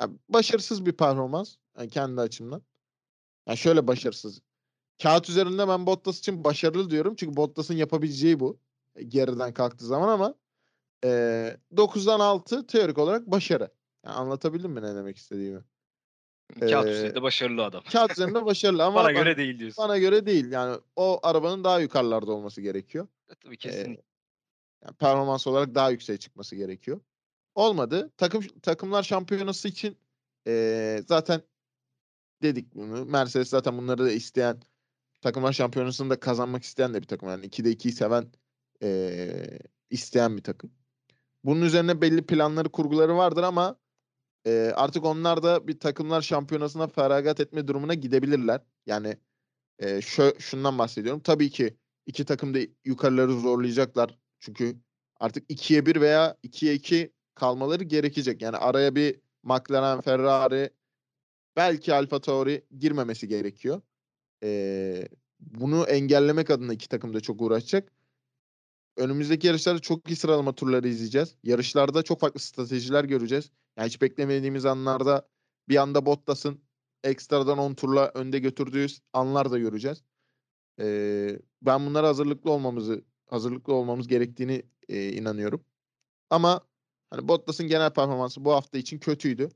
Yani 0.00 0.18
başarısız 0.28 0.86
bir 0.86 0.92
performans. 0.92 1.56
Yani 1.78 1.88
kendi 1.88 2.20
açımdan. 2.20 2.62
Yani 3.46 3.58
şöyle 3.58 3.86
başarısız. 3.86 4.40
Kağıt 5.02 5.28
üzerinde 5.28 5.68
ben 5.68 5.86
Bottas 5.86 6.18
için 6.18 6.44
başarılı 6.44 6.90
diyorum. 6.90 7.14
Çünkü 7.16 7.36
Bottas'ın 7.36 7.74
yapabileceği 7.74 8.40
bu. 8.40 8.60
e, 8.96 9.02
Geriden 9.04 9.54
kalktığı 9.54 9.86
zaman 9.86 10.08
ama 10.08 10.34
e, 11.04 11.56
9'dan 11.76 12.20
6 12.20 12.66
teorik 12.66 12.98
olarak 12.98 13.26
başarı. 13.26 13.70
Yani 14.04 14.14
anlatabildim 14.16 14.70
mi 14.70 14.82
ne 14.82 14.94
demek 14.94 15.16
istediğimi? 15.16 15.60
Kağıt 16.60 16.86
Ee, 16.86 16.90
üzerinde 16.90 17.22
başarılı 17.22 17.64
adam. 17.64 17.82
Kağıt 17.92 18.10
üzerinde 18.12 18.44
başarılı 18.44 18.84
ama 18.84 19.00
Bana 19.00 19.12
göre 19.12 19.36
değil 19.36 19.58
diyorsun. 19.58 19.84
bana 19.84 19.98
göre 19.98 20.26
değil. 20.26 20.52
Yani 20.52 20.80
o 20.96 21.20
arabanın 21.22 21.64
daha 21.64 21.80
yukarılarda 21.80 22.32
olması 22.32 22.60
gerekiyor. 22.60 23.08
E, 23.30 23.34
Tabii 23.34 23.56
kesinlikle. 23.56 24.02
Yani 24.84 24.96
performans 24.96 25.46
olarak 25.46 25.74
daha 25.74 25.90
yükseğe 25.90 26.18
çıkması 26.18 26.56
gerekiyor. 26.56 27.00
Olmadı. 27.54 28.10
Takım 28.16 28.42
takımlar 28.62 29.02
şampiyonası 29.02 29.68
için 29.68 29.96
eee, 30.46 31.02
zaten 31.06 31.42
dedik 32.42 32.74
bunu. 32.74 33.04
Mercedes 33.06 33.48
zaten 33.48 33.78
bunları 33.78 34.04
da 34.04 34.10
isteyen 34.12 34.60
takımlar 35.20 35.52
şampiyonasını 35.52 36.10
da 36.10 36.20
kazanmak 36.20 36.62
isteyen 36.62 36.94
de 36.94 37.02
bir 37.02 37.06
takım. 37.06 37.28
Yani 37.28 37.46
2'de 37.46 37.72
2'yi 37.72 37.92
seven 37.92 38.32
eee, 38.82 39.58
isteyen 39.90 40.36
bir 40.36 40.42
takım. 40.42 40.72
Bunun 41.44 41.62
üzerine 41.62 42.00
belli 42.00 42.26
planları, 42.26 42.68
kurguları 42.68 43.16
vardır 43.16 43.42
ama 43.42 43.78
e, 44.46 44.72
artık 44.76 45.04
onlar 45.04 45.42
da 45.42 45.68
bir 45.68 45.80
takımlar 45.80 46.22
şampiyonasına 46.22 46.88
feragat 46.88 47.40
etme 47.40 47.68
durumuna 47.68 47.94
gidebilirler. 47.94 48.60
Yani 48.86 49.16
e, 49.78 50.00
şu, 50.00 50.34
şundan 50.38 50.78
bahsediyorum. 50.78 51.20
Tabii 51.20 51.50
ki 51.50 51.76
iki 52.06 52.24
takım 52.24 52.54
da 52.54 52.58
yukarıları 52.84 53.32
zorlayacaklar. 53.32 54.18
Çünkü 54.40 54.76
artık 55.20 55.50
2'ye 55.50 55.86
1 55.86 56.00
veya 56.00 56.36
2'ye 56.44 56.74
2 56.74 57.12
kalmaları 57.34 57.84
gerekecek. 57.84 58.42
Yani 58.42 58.56
araya 58.56 58.94
bir 58.94 59.20
McLaren, 59.42 60.00
Ferrari, 60.00 60.70
belki 61.56 61.94
Alfa 61.94 62.20
Tauri 62.20 62.64
girmemesi 62.78 63.28
gerekiyor. 63.28 63.82
Ee, 64.42 65.08
bunu 65.40 65.84
engellemek 65.84 66.50
adına 66.50 66.72
iki 66.72 66.88
takım 66.88 67.14
da 67.14 67.20
çok 67.20 67.42
uğraşacak. 67.42 67.92
Önümüzdeki 68.98 69.46
yarışlarda 69.46 69.78
çok 69.78 70.10
iyi 70.10 70.16
sıralama 70.16 70.54
turları 70.54 70.88
izleyeceğiz. 70.88 71.34
Yarışlarda 71.44 72.02
çok 72.02 72.20
farklı 72.20 72.40
stratejiler 72.40 73.04
göreceğiz. 73.04 73.50
Yani 73.76 73.86
hiç 73.86 74.02
beklemediğimiz 74.02 74.64
anlarda 74.66 75.28
bir 75.68 75.76
anda 75.76 76.06
Bottas'ın 76.06 76.60
ekstradan 77.04 77.58
10 77.58 77.74
turla 77.74 78.10
önde 78.14 78.38
götürdüğü 78.38 78.86
anlar 79.12 79.50
da 79.50 79.58
göreceğiz. 79.58 80.02
Ee, 80.80 81.38
ben 81.62 81.86
bunlara 81.86 82.08
hazırlıklı 82.08 82.50
olmamızı 82.50 83.04
hazırlıklı 83.26 83.74
olmamız 83.74 84.08
gerektiğini 84.08 84.62
e, 84.88 85.12
inanıyorum. 85.12 85.64
Ama 86.30 86.60
hani 87.10 87.28
Bottas'ın 87.28 87.68
genel 87.68 87.90
performansı 87.90 88.44
bu 88.44 88.52
hafta 88.52 88.78
için 88.78 88.98
kötüydü. 88.98 89.48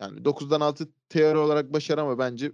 Yani 0.00 0.24
9'dan 0.24 0.60
6 0.60 0.88
teori 1.08 1.38
olarak 1.38 1.72
başarı 1.72 2.02
ama 2.02 2.18
bence 2.18 2.52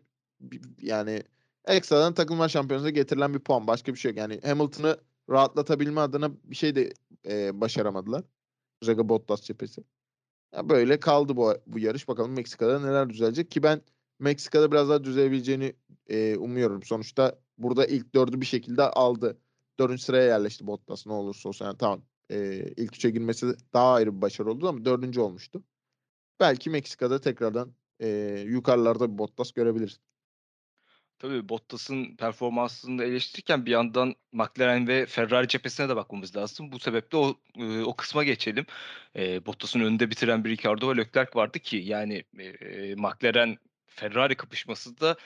yani 0.81 1.23
ekstradan 1.67 2.15
takımlar 2.15 2.49
şampiyonasına 2.49 2.91
getirilen 2.91 3.35
bir 3.35 3.39
puan. 3.39 3.67
Başka 3.67 3.95
bir 3.95 3.99
şey 3.99 4.11
yok. 4.11 4.19
Yani 4.19 4.41
Hamilton'ı 4.45 4.97
rahatlatabilme 5.31 6.01
adına 6.01 6.31
bir 6.45 6.57
şey 6.57 6.75
de 6.75 6.93
e, 7.29 7.61
başaramadılar. 7.61 8.25
Özellikle 8.83 9.09
Bottas 9.09 9.43
cephesi. 9.43 9.85
Ya 10.55 10.69
böyle 10.69 11.01
kaldı 11.01 11.37
bu 11.37 11.55
bu 11.67 11.79
yarış. 11.79 12.09
Bakalım 12.09 12.33
Meksika'da 12.33 12.81
neler 12.81 13.11
düzelecek 13.11 13.51
ki 13.51 13.63
ben 13.63 13.83
Meksika'da 14.19 14.73
biraz 14.73 14.89
daha 14.89 15.05
düzelebileceğini 15.05 15.77
e, 16.09 16.37
umuyorum. 16.37 16.83
Sonuçta 16.83 17.39
burada 17.59 17.87
ilk 17.87 18.15
dördü 18.15 18.41
bir 18.41 18.47
şekilde 18.47 18.83
aldı. 18.83 19.39
Dördüncü 19.79 20.03
sıraya 20.03 20.25
yerleşti 20.25 20.67
Bottas 20.67 21.07
ne 21.07 21.13
olursa 21.13 21.49
olsun. 21.49 21.65
Yani 21.65 21.79
tamam 21.79 22.03
e, 22.31 22.57
ilk 22.77 22.97
üçe 22.97 23.11
girmesi 23.11 23.47
daha 23.73 23.93
ayrı 23.93 24.17
bir 24.17 24.23
başarı 24.23 24.51
oldu 24.51 24.69
ama 24.69 24.85
dördüncü 24.85 25.21
olmuştu. 25.21 25.65
Belki 26.41 26.71
Meksika'da 26.71 27.21
tekrardan 27.21 27.75
e, 28.01 28.09
yukarılarda 28.47 29.13
bir 29.13 29.19
Bottas 29.19 29.53
görebiliriz. 29.53 30.01
Tabii 31.19 31.49
Bottas'ın 31.49 32.17
performansını 32.17 33.05
eleştirirken 33.05 33.67
bir 33.67 33.71
yandan 33.71 34.15
McLaren 34.33 34.89
ve 34.89 35.07
Ferrari 35.07 35.49
cephesine 35.49 35.89
de 35.89 35.97
bakmamız 35.97 36.37
lazım. 36.37 36.73
Bu 36.73 36.79
sebeple 36.79 37.19
o 37.19 37.37
o 37.87 37.97
kısma 37.97 38.25
geçelim. 38.25 38.67
E, 39.17 39.47
Bottas'ın 39.47 39.81
önünde 39.81 40.11
bitiren 40.11 40.45
bir 40.45 40.51
Ricardo 40.51 40.91
ve 40.91 40.97
Leclerc 40.97 41.31
vardı 41.35 41.59
ki 41.59 41.77
yani 41.77 42.25
e, 42.39 42.95
McLaren 42.95 43.59
Ferrari 43.87 44.35
kapışması 44.35 45.01
da 45.01 45.17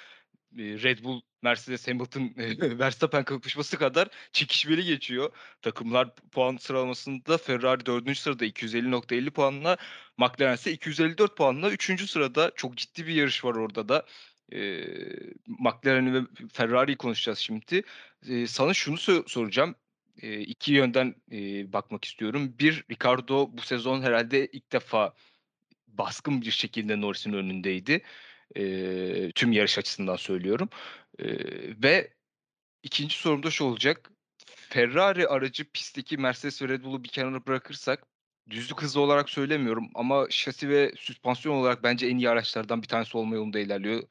Red 0.57 1.05
Bull, 1.05 1.21
Mercedes, 1.43 1.89
Hamilton, 1.89 2.35
Verstappen 2.79 3.25
kapışması 3.25 3.77
kadar 3.79 4.09
çekişmeli 4.33 4.85
geçiyor. 4.85 5.31
Takımlar 5.63 6.15
puan 6.15 6.57
sıralamasında 6.57 7.39
Ferrari 7.39 7.87
4. 7.87 8.19
sırada 8.19 8.45
250.50 8.45 9.31
puanla, 9.31 9.77
McLaren 10.19 10.55
ise 10.55 10.73
254 10.73 11.37
puanla 11.37 11.71
3. 11.71 12.11
sırada. 12.11 12.53
Çok 12.57 12.77
ciddi 12.77 13.07
bir 13.07 13.15
yarış 13.15 13.45
var 13.45 13.55
orada 13.55 13.89
da. 13.89 14.07
E, 14.53 14.87
McLaren'i 15.47 16.15
ve 16.15 16.21
Ferrari'yi 16.53 16.97
konuşacağız 16.97 17.39
şimdi. 17.39 17.83
E, 18.29 18.47
sana 18.47 18.75
şunu 18.75 18.97
so- 18.97 19.29
soracağım. 19.29 19.75
E, 20.23 20.41
iki 20.41 20.73
yönden 20.73 21.15
e, 21.33 21.73
bakmak 21.73 22.05
istiyorum. 22.05 22.55
Bir, 22.59 22.85
Ricardo 22.91 23.51
bu 23.53 23.61
sezon 23.63 24.03
herhalde 24.03 24.47
ilk 24.47 24.73
defa 24.73 25.15
baskın 25.89 26.43
bir 26.43 26.51
şekilde 26.51 27.01
Norris'in 27.01 27.33
önündeydi. 27.33 28.03
E, 28.57 29.33
tüm 29.35 29.53
yarış 29.53 29.79
açısından 29.79 30.17
söylüyorum. 30.17 30.69
E, 31.19 31.27
ve 31.83 32.15
ikinci 32.83 33.17
sorum 33.17 33.43
da 33.43 33.51
şu 33.51 33.65
olacak. 33.65 34.11
Ferrari 34.47 35.29
aracı 35.29 35.71
pistteki 35.73 36.19
Mercedes 36.19 36.63
ve 36.63 36.69
Red 36.69 36.85
Bull'u 36.85 37.05
bir 37.05 37.09
kenara 37.09 37.47
bırakırsak 37.47 38.07
düzlük 38.51 38.83
hızı 38.83 39.01
olarak 39.01 39.31
söylemiyorum 39.31 39.91
ama 39.95 40.27
şasi 40.31 40.69
ve 40.69 40.93
süspansiyon 40.97 41.57
olarak 41.57 41.83
bence 41.83 42.07
en 42.07 42.17
iyi 42.19 42.31
araçlardan 42.31 42.83
bir 42.83 42.89
tanesi 42.89 43.17
olma 43.17 43.35
yolunda 43.35 43.59
ilerliyor. 43.59 44.03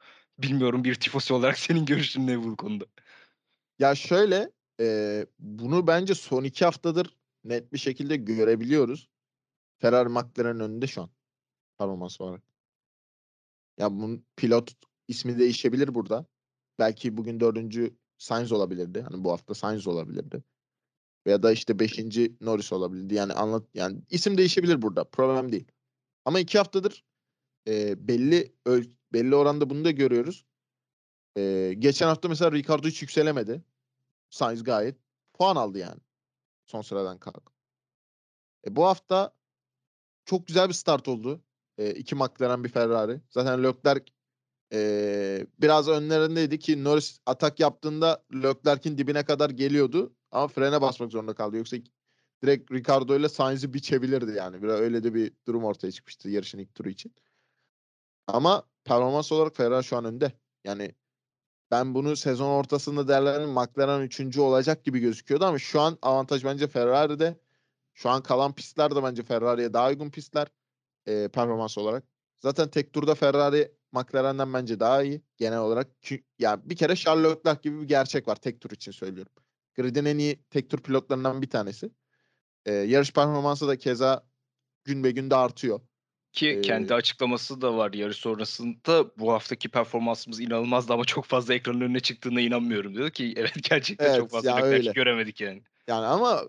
Bilmiyorum 0.42 0.84
bir 0.84 0.94
tifosi 0.94 1.34
olarak 1.34 1.58
senin 1.58 1.84
görüşün 1.84 2.26
ne 2.26 2.44
bu 2.44 2.56
konuda? 2.56 2.84
Ya 3.78 3.94
şöyle 3.94 4.52
e, 4.80 5.26
bunu 5.38 5.86
bence 5.86 6.14
son 6.14 6.44
iki 6.44 6.64
haftadır 6.64 7.16
net 7.44 7.72
bir 7.72 7.78
şekilde 7.78 8.16
görebiliyoruz. 8.16 9.08
Ferrari 9.78 10.08
McLaren'in 10.08 10.60
önünde 10.60 10.86
şu 10.86 11.02
an 11.02 11.10
performans 11.78 12.20
olarak. 12.20 12.42
Ya 13.78 13.92
bunun 13.92 14.24
pilot 14.36 14.72
ismi 15.08 15.38
değişebilir 15.38 15.94
burada. 15.94 16.26
Belki 16.78 17.16
bugün 17.16 17.40
dördüncü 17.40 17.96
Sainz 18.18 18.52
olabilirdi. 18.52 19.00
Hani 19.00 19.24
bu 19.24 19.32
hafta 19.32 19.54
Sainz 19.54 19.86
olabilirdi. 19.86 20.44
Veya 21.26 21.42
da 21.42 21.52
işte 21.52 21.78
beşinci 21.78 22.36
Norris 22.40 22.72
olabilirdi. 22.72 23.14
Yani 23.14 23.32
anlat 23.32 23.64
yani 23.74 24.02
isim 24.10 24.38
değişebilir 24.38 24.82
burada. 24.82 25.04
Problem 25.04 25.52
değil. 25.52 25.66
Ama 26.24 26.40
iki 26.40 26.58
haftadır 26.58 27.04
e, 27.68 28.08
belli 28.08 28.52
öl, 28.66 28.84
belli 29.12 29.34
oranda 29.34 29.70
bunu 29.70 29.84
da 29.84 29.90
görüyoruz. 29.90 30.44
E, 31.36 31.74
geçen 31.78 32.06
hafta 32.06 32.28
mesela 32.28 32.52
Ricardo 32.52 32.88
hiç 32.88 33.02
yükselemedi. 33.02 33.62
Sainz 34.30 34.64
gayet 34.64 34.96
puan 35.34 35.56
aldı 35.56 35.78
yani. 35.78 36.00
Son 36.66 36.82
sıradan 36.82 37.18
kalk. 37.18 37.52
E, 38.66 38.76
bu 38.76 38.86
hafta 38.86 39.34
çok 40.24 40.46
güzel 40.46 40.68
bir 40.68 40.74
start 40.74 41.08
oldu. 41.08 41.40
E, 41.78 41.90
iki 41.90 42.14
McLaren 42.14 42.64
bir 42.64 42.68
Ferrari. 42.68 43.20
Zaten 43.30 43.64
Leclerc 43.64 44.12
e, 44.72 45.46
biraz 45.58 45.88
önlerindeydi 45.88 46.58
ki 46.58 46.84
Norris 46.84 47.20
atak 47.26 47.60
yaptığında 47.60 48.24
Leclerc'in 48.34 48.98
dibine 48.98 49.24
kadar 49.24 49.50
geliyordu. 49.50 50.14
Ama 50.30 50.48
frene 50.48 50.80
basmak 50.80 51.12
zorunda 51.12 51.34
kaldı. 51.34 51.56
Yoksa 51.56 51.76
direkt 52.42 52.72
Ricardo 52.72 53.16
ile 53.16 53.28
Sainz'i 53.28 53.74
biçebilirdi 53.74 54.36
yani. 54.36 54.62
Biraz 54.62 54.80
öyle 54.80 55.04
de 55.04 55.14
bir 55.14 55.32
durum 55.46 55.64
ortaya 55.64 55.92
çıkmıştı 55.92 56.30
yarışın 56.30 56.58
ilk 56.58 56.74
turu 56.74 56.88
için. 56.88 57.14
Ama 58.26 58.69
performans 58.84 59.32
olarak 59.32 59.56
Ferrari 59.56 59.84
şu 59.84 59.96
an 59.96 60.04
önde. 60.04 60.32
Yani 60.64 60.94
ben 61.70 61.94
bunu 61.94 62.16
sezon 62.16 62.50
ortasında 62.50 63.08
değerlendirdim. 63.08 63.50
McLaren 63.50 64.00
3. 64.00 64.38
olacak 64.38 64.84
gibi 64.84 65.00
gözüküyordu 65.00 65.44
ama 65.44 65.58
şu 65.58 65.80
an 65.80 65.98
avantaj 66.02 66.44
bence 66.44 66.68
Ferrari'de. 66.68 67.40
Şu 67.94 68.10
an 68.10 68.22
kalan 68.22 68.54
pistler 68.54 68.96
de 68.96 69.02
bence 69.02 69.22
Ferrari'ye 69.22 69.72
daha 69.72 69.88
uygun 69.88 70.10
pistler 70.10 70.48
e, 71.06 71.28
performans 71.28 71.78
olarak. 71.78 72.04
Zaten 72.40 72.68
tek 72.68 72.92
turda 72.92 73.14
Ferrari 73.14 73.72
McLaren'den 73.92 74.54
bence 74.54 74.80
daha 74.80 75.02
iyi 75.02 75.22
genel 75.36 75.58
olarak. 75.58 75.88
Yani 76.38 76.60
bir 76.64 76.76
kere 76.76 76.96
Charles 76.96 77.24
Leclerc 77.30 77.60
gibi 77.62 77.80
bir 77.80 77.88
gerçek 77.88 78.28
var 78.28 78.36
tek 78.36 78.60
tur 78.60 78.70
için 78.70 78.92
söylüyorum. 78.92 79.32
Grid'in 79.74 80.04
en 80.04 80.18
iyi 80.18 80.44
tek 80.50 80.70
tur 80.70 80.78
pilotlarından 80.78 81.42
bir 81.42 81.50
tanesi. 81.50 81.90
E, 82.66 82.72
yarış 82.72 83.12
performansı 83.12 83.68
da 83.68 83.78
keza 83.78 84.26
gün 84.84 85.04
be 85.04 85.10
gün 85.10 85.30
de 85.30 85.36
artıyor. 85.36 85.80
Ki 86.32 86.48
ee, 86.48 86.60
kendi 86.60 86.94
açıklaması 86.94 87.60
da 87.60 87.76
var 87.76 87.92
yarış 87.92 88.16
sonrasında 88.16 89.10
bu 89.18 89.32
haftaki 89.32 89.68
performansımız 89.68 90.40
inanılmazdı 90.40 90.92
ama 90.92 91.04
çok 91.04 91.24
fazla 91.24 91.54
ekranın 91.54 91.80
önüne 91.80 92.00
çıktığına 92.00 92.40
inanmıyorum 92.40 92.94
diyor 92.94 93.10
ki 93.10 93.34
evet 93.36 93.54
gerçekten 93.70 94.06
evet, 94.06 94.16
çok 94.16 94.30
fazla 94.30 94.60
ya 94.60 94.92
göremedik 94.92 95.40
yani. 95.40 95.62
Yani 95.86 96.06
ama 96.06 96.42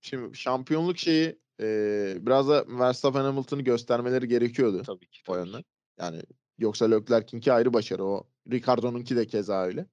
şimdi 0.00 0.36
şampiyonluk 0.36 0.98
şeyi 0.98 1.38
e, 1.60 2.16
biraz 2.20 2.48
da 2.48 2.64
Verstappen 2.68 3.20
Hamilton'ı 3.20 3.62
göstermeleri 3.62 4.28
gerekiyordu. 4.28 4.82
Tabii 4.86 5.06
ki. 5.06 5.22
Tabii 5.26 5.38
o 5.38 5.44
yönden. 5.44 5.64
Yani 5.98 6.22
yoksa 6.58 6.90
Leclerc'inki 6.90 7.52
ayrı 7.52 7.72
başarı 7.72 8.04
o. 8.04 8.26
Ricardo'nunki 8.52 9.16
de 9.16 9.26
keza 9.26 9.64
öyle. 9.64 9.86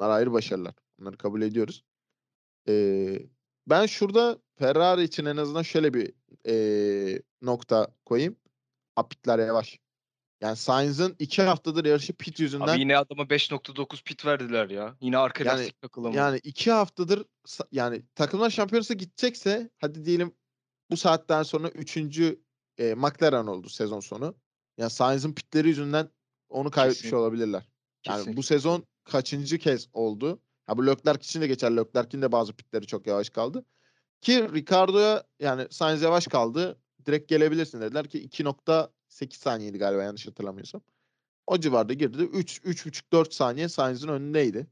Bunlar 0.00 0.10
ayrı 0.10 0.32
başarılar. 0.32 0.74
Bunları 0.98 1.16
kabul 1.16 1.42
ediyoruz. 1.42 1.84
Ee, 2.68 3.18
ben 3.66 3.86
şurada 3.86 4.38
Ferrari 4.58 5.02
için 5.02 5.24
en 5.24 5.36
azından 5.36 5.62
şöyle 5.62 5.94
bir 5.94 6.12
e, 6.48 6.54
nokta 7.42 7.88
koyayım. 8.04 8.36
Apitler 8.96 9.38
yavaş. 9.38 9.78
Yani 10.40 10.56
Sainz'ın 10.56 11.16
iki 11.18 11.42
haftadır 11.42 11.84
yarışı 11.84 12.12
pit 12.12 12.40
yüzünden. 12.40 12.66
Abi 12.66 12.80
yine 12.80 12.98
adama 12.98 13.22
5.9 13.22 14.02
pit 14.04 14.26
verdiler 14.26 14.70
ya. 14.70 14.96
Yine 15.00 15.18
arka 15.18 15.44
yani, 15.44 15.58
lastik 15.58 15.80
takılamadı. 15.80 16.18
Yani 16.18 16.40
iki 16.42 16.72
haftadır 16.72 17.24
yani 17.72 18.02
takımlar 18.14 18.50
şampiyonası 18.50 18.94
gidecekse 18.94 19.70
hadi 19.78 20.04
diyelim 20.04 20.34
bu 20.90 20.96
saatten 20.96 21.42
sonra 21.42 21.68
üçüncü 21.68 22.40
e, 22.78 22.94
McLaren 22.94 23.46
oldu 23.46 23.68
sezon 23.68 24.00
sonu. 24.00 24.34
Yani 24.78 24.90
Sainz'ın 24.90 25.32
pitleri 25.32 25.68
yüzünden 25.68 26.10
onu 26.48 26.70
kaybetmiş 26.70 27.02
Kesin. 27.02 27.16
olabilirler. 27.16 27.68
Yani 28.06 28.18
Kesin. 28.18 28.36
bu 28.36 28.42
sezon 28.42 28.86
kaçıncı 29.04 29.58
kez 29.58 29.88
oldu? 29.92 30.40
Ha 30.66 30.78
bu 30.78 30.86
Leclerc 30.86 31.20
için 31.20 31.40
de 31.40 31.46
geçer. 31.46 31.76
Leclerc'in 31.76 32.22
de 32.22 32.32
bazı 32.32 32.52
pitleri 32.52 32.86
çok 32.86 33.06
yavaş 33.06 33.30
kaldı. 33.30 33.64
Ki 34.20 34.48
Ricardo'ya 34.54 35.24
yani 35.40 35.66
Sainz 35.70 36.02
yavaş 36.02 36.26
kaldı. 36.26 36.78
Direkt 37.06 37.28
gelebilirsin 37.28 37.80
dediler 37.80 38.08
ki 38.08 38.28
2.8 38.28 39.36
saniyeydi 39.38 39.78
galiba 39.78 40.02
yanlış 40.02 40.26
hatırlamıyorsam. 40.26 40.80
O 41.46 41.60
civarda 41.60 41.92
girdi. 41.92 42.22
3 42.22 42.58
3.5-4 42.58 43.34
saniye 43.34 43.68
Sainz'in 43.68 44.08
önündeydi. 44.08 44.66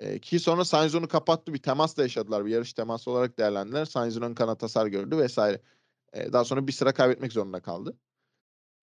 E, 0.00 0.18
ki 0.18 0.38
sonra 0.38 0.64
Sainz 0.64 0.94
onu 0.94 1.08
kapattı. 1.08 1.54
Bir 1.54 1.62
temas 1.62 1.96
da 1.96 2.02
yaşadılar. 2.02 2.46
Bir 2.46 2.50
yarış 2.50 2.72
teması 2.72 3.10
olarak 3.10 3.38
değerlendiler. 3.38 3.84
Sainz'in 3.84 4.22
ön 4.22 4.34
kanat 4.34 4.62
hasar 4.62 4.86
gördü 4.86 5.18
vesaire. 5.18 5.62
E, 6.12 6.32
daha 6.32 6.44
sonra 6.44 6.66
bir 6.66 6.72
sıra 6.72 6.94
kaybetmek 6.94 7.32
zorunda 7.32 7.60
kaldı. 7.60 7.98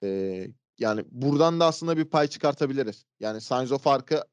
E, 0.03 0.47
yani 0.79 1.05
buradan 1.11 1.59
da 1.59 1.65
aslında 1.65 1.97
bir 1.97 2.05
pay 2.05 2.27
çıkartabiliriz. 2.27 3.05
Yani 3.19 3.41
Sainz 3.41 3.71
o 3.71 3.77
farkı 3.77 4.23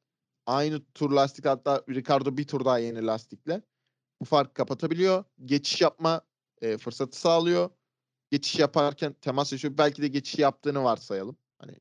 aynı 0.45 0.81
tur 0.93 1.11
lastik 1.11 1.45
hatta 1.45 1.83
Ricardo 1.89 2.37
bir 2.37 2.47
tur 2.47 2.65
daha 2.65 2.79
yeni 2.79 3.05
lastikle 3.05 3.61
bu 4.21 4.25
farkı 4.25 4.53
kapatabiliyor. 4.53 5.23
Geçiş 5.45 5.81
yapma 5.81 6.21
e, 6.61 6.77
fırsatı 6.77 7.19
sağlıyor. 7.19 7.69
Geçiş 8.31 8.59
yaparken 8.59 9.13
temas 9.13 9.51
yaşıyor. 9.51 9.77
Belki 9.77 10.01
de 10.01 10.07
geçiş 10.07 10.39
yaptığını 10.39 10.83
varsayalım. 10.83 11.37
Hani 11.59 11.75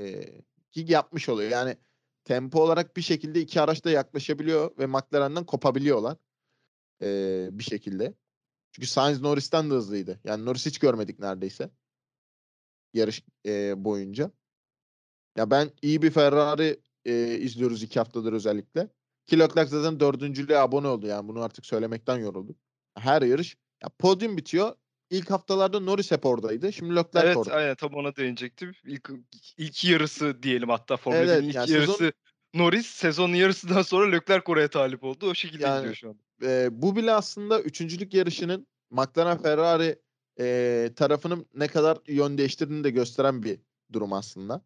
e, 0.00 0.24
ki 0.70 0.84
yapmış 0.88 1.28
oluyor. 1.28 1.50
Yani 1.50 1.76
tempo 2.24 2.62
olarak 2.62 2.96
bir 2.96 3.02
şekilde 3.02 3.40
iki 3.40 3.60
araç 3.60 3.84
da 3.84 3.90
yaklaşabiliyor 3.90 4.78
ve 4.78 4.86
McLaren'den 4.86 5.46
kopabiliyorlar. 5.46 6.16
E, 7.02 7.48
bir 7.52 7.64
şekilde. 7.64 8.14
Çünkü 8.72 8.88
Sainz 8.88 9.20
Norris'ten 9.20 9.70
de 9.70 9.74
hızlıydı. 9.74 10.20
Yani 10.24 10.44
Norris 10.44 10.66
hiç 10.66 10.78
görmedik 10.78 11.18
neredeyse. 11.18 11.70
Yarış 12.94 13.22
e, 13.46 13.84
boyunca. 13.84 14.30
Ya 15.36 15.50
ben 15.50 15.70
iyi 15.82 16.02
bir 16.02 16.10
Ferrari 16.10 16.80
e, 17.04 17.38
izliyoruz 17.38 17.82
iki 17.82 17.98
haftadır 17.98 18.32
özellikle. 18.32 18.88
Ki 19.28 19.38
Leclerc 19.38 19.70
zaten 19.70 20.00
dördüncülüğe 20.00 20.58
abone 20.58 20.86
oldu 20.88 21.06
yani 21.06 21.28
bunu 21.28 21.42
artık 21.42 21.66
söylemekten 21.66 22.18
yoruldu. 22.18 22.54
Her 22.98 23.22
yarış 23.22 23.56
ya 23.82 23.88
podyum 23.98 24.36
bitiyor. 24.36 24.74
İlk 25.10 25.30
haftalarda 25.30 25.80
Norris 25.80 26.10
hep 26.10 26.26
oradaydı. 26.26 26.72
Şimdi 26.72 26.96
Leclerc 26.96 27.26
Evet 27.26 27.36
orada. 27.36 27.54
aynen 27.54 27.74
tam 27.74 27.94
ona 27.94 28.16
değinecektim. 28.16 28.72
İlk, 28.84 29.10
ilk 29.56 29.84
yarısı 29.84 30.42
diyelim 30.42 30.68
hatta 30.68 30.96
Formula 30.96 31.18
Evet, 31.20 31.38
1'in 31.42 31.48
ilk 31.48 31.54
yani 31.54 31.70
yarısı 31.70 31.92
sezon- 31.92 32.12
Norris 32.54 32.86
sezonun 32.86 33.34
yarısından 33.34 33.82
sonra 33.82 34.10
Leclerc 34.10 34.52
oraya 34.52 34.68
talip 34.70 35.04
oldu. 35.04 35.30
O 35.30 35.34
şekilde 35.34 35.62
Yani- 35.62 35.78
gidiyor 35.78 35.94
şu 35.94 36.08
an. 36.08 36.16
e, 36.42 36.68
bu 36.82 36.96
bile 36.96 37.12
aslında 37.12 37.60
üçüncülük 37.60 38.14
yarışının 38.14 38.66
McLaren 38.90 39.42
Ferrari 39.42 39.98
e, 40.40 40.90
tarafının 40.96 41.46
ne 41.54 41.68
kadar 41.68 41.98
yön 42.06 42.38
değiştirdiğini 42.38 42.84
de 42.84 42.90
gösteren 42.90 43.42
bir 43.42 43.58
durum 43.92 44.12
aslında. 44.12 44.62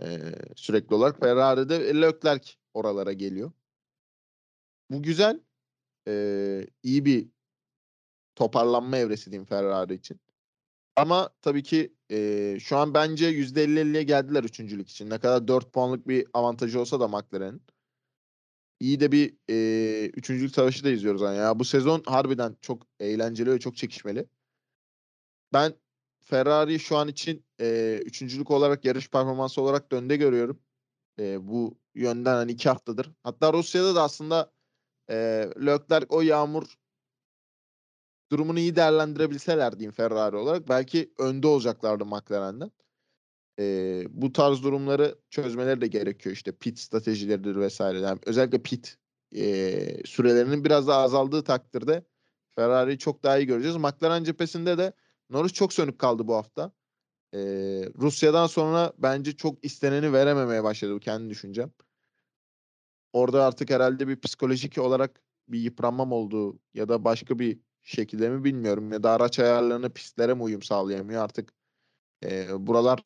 E, 0.00 0.18
sürekli 0.56 0.94
olarak 0.94 1.20
Ferrari'de 1.20 2.00
Leclerc 2.00 2.50
oralara 2.74 3.12
geliyor. 3.12 3.52
Bu 4.92 5.02
güzel. 5.02 5.40
E, 6.08 6.66
iyi 6.82 7.04
bir 7.04 7.28
toparlanma 8.34 8.96
evresi 8.96 9.30
diyeyim 9.30 9.46
Ferrari 9.46 9.94
için. 9.94 10.20
Ama 10.96 11.30
tabii 11.42 11.62
ki 11.62 11.94
e, 12.10 12.58
şu 12.60 12.76
an 12.76 12.94
bence 12.94 13.30
%50-50'ye 13.30 14.02
geldiler 14.02 14.44
üçüncülük 14.44 14.90
için. 14.90 15.10
Ne 15.10 15.18
kadar 15.18 15.48
4 15.48 15.72
puanlık 15.72 16.08
bir 16.08 16.26
avantajı 16.34 16.80
olsa 16.80 17.00
da 17.00 17.08
McLaren'in. 17.08 17.62
İyi 18.80 19.00
de 19.00 19.12
bir 19.12 19.36
e, 19.50 20.06
üçüncülük 20.06 20.54
savaşı 20.54 20.84
da 20.84 20.90
izliyoruz. 20.90 21.22
Yani. 21.22 21.36
Ya 21.36 21.58
bu 21.58 21.64
sezon 21.64 22.02
harbiden 22.06 22.56
çok 22.60 22.86
eğlenceli 23.00 23.50
ve 23.50 23.58
çok 23.60 23.76
çekişmeli. 23.76 24.26
Ben 25.52 25.74
Ferrari 26.20 26.78
şu 26.80 26.96
an 26.96 27.08
için 27.08 27.44
e, 27.60 28.00
üçüncülük 28.06 28.50
olarak 28.50 28.84
yarış 28.84 29.10
performansı 29.10 29.62
olarak 29.62 29.92
da 29.92 29.96
önde 29.96 30.16
görüyorum. 30.16 30.60
E, 31.18 31.48
bu 31.48 31.78
yönden 31.94 32.34
hani 32.34 32.52
iki 32.52 32.68
haftadır. 32.68 33.10
Hatta 33.22 33.52
Rusya'da 33.52 33.94
da 33.94 34.02
aslında 34.02 34.52
e, 35.10 35.48
Leclerc 35.66 36.06
o 36.08 36.20
yağmur 36.20 36.78
durumunu 38.30 38.58
iyi 38.58 38.76
değerlendirebilseler 38.76 39.78
diyeyim 39.78 39.92
Ferrari 39.92 40.36
olarak 40.36 40.68
belki 40.68 41.12
önde 41.18 41.46
olacaklardı 41.46 42.04
McLaren'den. 42.04 42.70
Ee, 43.58 44.04
bu 44.10 44.32
tarz 44.32 44.62
durumları 44.62 45.18
çözmeleri 45.30 45.80
de 45.80 45.86
gerekiyor 45.86 46.34
işte 46.34 46.52
pit 46.52 46.78
stratejileridir 46.78 47.56
vesaire. 47.56 48.00
Yani 48.00 48.18
özellikle 48.26 48.62
pit 48.62 48.98
e, 49.36 50.06
sürelerinin 50.06 50.64
biraz 50.64 50.88
daha 50.88 51.02
azaldığı 51.02 51.44
takdirde 51.44 52.04
Ferrari'yi 52.50 52.98
çok 52.98 53.22
daha 53.22 53.38
iyi 53.38 53.46
göreceğiz. 53.46 53.76
McLaren 53.76 54.24
cephesinde 54.24 54.78
de 54.78 54.92
Norris 55.30 55.52
çok 55.52 55.72
sönük 55.72 55.98
kaldı 55.98 56.28
bu 56.28 56.34
hafta. 56.34 56.72
Ee, 57.34 57.38
Rusya'dan 57.98 58.46
sonra 58.46 58.92
bence 58.98 59.32
çok 59.32 59.64
isteneni 59.64 60.12
verememeye 60.12 60.64
başladı 60.64 60.94
bu 60.94 61.00
kendi 61.00 61.30
düşüncem. 61.30 61.72
Orada 63.12 63.44
artık 63.44 63.70
herhalde 63.70 64.08
bir 64.08 64.20
psikolojik 64.20 64.78
olarak 64.78 65.20
bir 65.48 65.60
yıpranmam 65.60 66.12
olduğu 66.12 66.58
ya 66.74 66.88
da 66.88 67.04
başka 67.04 67.38
bir 67.38 67.60
şekilde 67.82 68.28
mi 68.30 68.44
bilmiyorum 68.44 68.92
ya 68.92 69.02
da 69.02 69.10
araç 69.10 69.38
ayarlarını 69.38 69.90
pistlere 69.92 70.34
mi 70.34 70.42
uyum 70.42 70.62
sağlayamıyor 70.62 71.24
artık 71.24 71.52
e, 72.24 72.66
buralar 72.66 73.02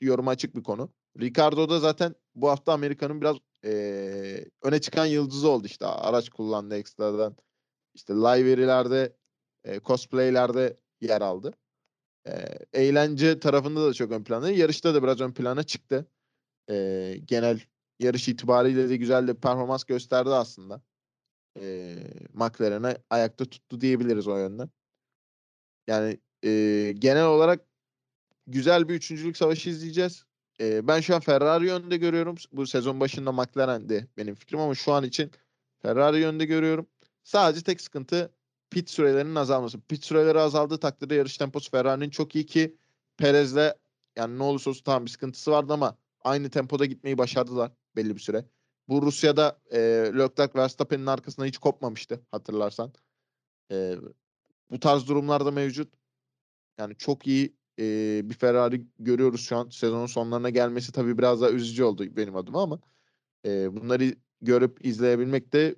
yoruma 0.00 0.30
açık 0.30 0.56
bir 0.56 0.62
konu. 0.62 0.92
Ricardo 1.20 1.68
da 1.68 1.80
zaten 1.80 2.14
bu 2.34 2.48
hafta 2.48 2.72
Amerika'nın 2.72 3.20
biraz 3.20 3.36
e, 3.64 4.44
öne 4.62 4.80
çıkan 4.80 5.06
yıldızı 5.06 5.48
oldu 5.50 5.66
işte 5.66 5.86
araç 5.86 6.28
kullandı 6.28 6.76
ekstradan 6.76 7.36
işte 7.94 8.14
live 8.14 8.44
verilerde 8.44 9.16
e, 9.64 9.80
cosplaylerde 9.80 10.76
yer 11.00 11.20
aldı. 11.20 11.54
E, 12.26 12.32
eğlence 12.72 13.40
tarafında 13.40 13.86
da 13.88 13.94
çok 13.94 14.12
ön 14.12 14.24
planda. 14.24 14.50
Yarışta 14.50 14.94
da 14.94 15.02
biraz 15.02 15.20
ön 15.20 15.32
plana 15.32 15.62
çıktı. 15.62 16.06
E, 16.70 17.16
genel 17.24 17.60
yarış 18.00 18.28
itibariyle 18.28 18.88
de 18.88 18.96
güzel 18.96 19.28
de 19.28 19.34
performans 19.34 19.84
gösterdi 19.84 20.30
aslında 20.30 20.82
e, 21.60 21.96
McLaren'e 22.32 22.96
ayakta 23.10 23.44
tuttu 23.44 23.80
diyebiliriz 23.80 24.28
o 24.28 24.36
yönden. 24.38 24.70
Yani 25.86 26.20
e, 26.44 26.92
genel 26.98 27.26
olarak 27.26 27.64
güzel 28.46 28.88
bir 28.88 28.94
üçüncülük 28.94 29.36
savaşı 29.36 29.70
izleyeceğiz. 29.70 30.24
E, 30.60 30.88
ben 30.88 31.00
şu 31.00 31.14
an 31.14 31.20
Ferrari 31.20 31.66
yönde 31.66 31.96
görüyorum. 31.96 32.36
Bu 32.52 32.66
sezon 32.66 33.00
başında 33.00 33.32
McLaren'di 33.32 34.08
benim 34.16 34.34
fikrim 34.34 34.60
ama 34.60 34.74
şu 34.74 34.92
an 34.92 35.04
için 35.04 35.30
Ferrari 35.82 36.20
yönde 36.20 36.44
görüyorum. 36.44 36.86
Sadece 37.24 37.62
tek 37.62 37.80
sıkıntı 37.80 38.32
pit 38.70 38.90
sürelerinin 38.90 39.34
azalması. 39.34 39.80
Pit 39.80 40.04
süreleri 40.04 40.38
azaldığı 40.40 40.78
takdirde 40.80 41.14
yarış 41.14 41.38
temposu 41.38 41.70
Ferrari'nin 41.70 42.10
çok 42.10 42.34
iyi 42.36 42.46
ki 42.46 42.76
Perez'le 43.16 43.74
yani 44.16 44.38
ne 44.38 44.42
olursa 44.42 44.70
olsun 44.70 44.84
tamam 44.84 45.04
bir 45.04 45.10
sıkıntısı 45.10 45.50
vardı 45.50 45.72
ama 45.72 45.96
aynı 46.24 46.50
tempoda 46.50 46.84
gitmeyi 46.84 47.18
başardılar 47.18 47.72
belli 48.00 48.14
bir 48.14 48.20
süre. 48.20 48.44
Bu 48.88 49.02
Rusya'da 49.02 49.60
e, 49.70 49.78
Leclerc 50.18 50.54
Verstappen'in 50.54 51.06
arkasına 51.06 51.44
hiç 51.46 51.58
kopmamıştı 51.58 52.20
hatırlarsan. 52.30 52.92
E, 53.72 53.96
bu 54.70 54.80
tarz 54.80 55.08
durumlarda 55.08 55.50
mevcut. 55.50 55.94
Yani 56.78 56.96
çok 56.96 57.26
iyi 57.26 57.56
e, 57.78 57.84
bir 58.24 58.34
Ferrari 58.34 58.86
görüyoruz 58.98 59.40
şu 59.40 59.56
an. 59.56 59.68
Sezonun 59.68 60.06
sonlarına 60.06 60.50
gelmesi 60.50 60.92
tabii 60.92 61.18
biraz 61.18 61.40
daha 61.40 61.50
üzücü 61.50 61.84
oldu 61.84 62.16
benim 62.16 62.36
adıma 62.36 62.62
ama 62.62 62.80
e, 63.46 63.76
bunları 63.76 64.14
görüp 64.40 64.84
izleyebilmek 64.86 65.52
de 65.52 65.76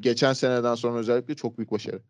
geçen 0.00 0.32
seneden 0.32 0.74
sonra 0.74 0.98
özellikle 0.98 1.34
çok 1.34 1.58
büyük 1.58 1.70
başarı. 1.70 2.02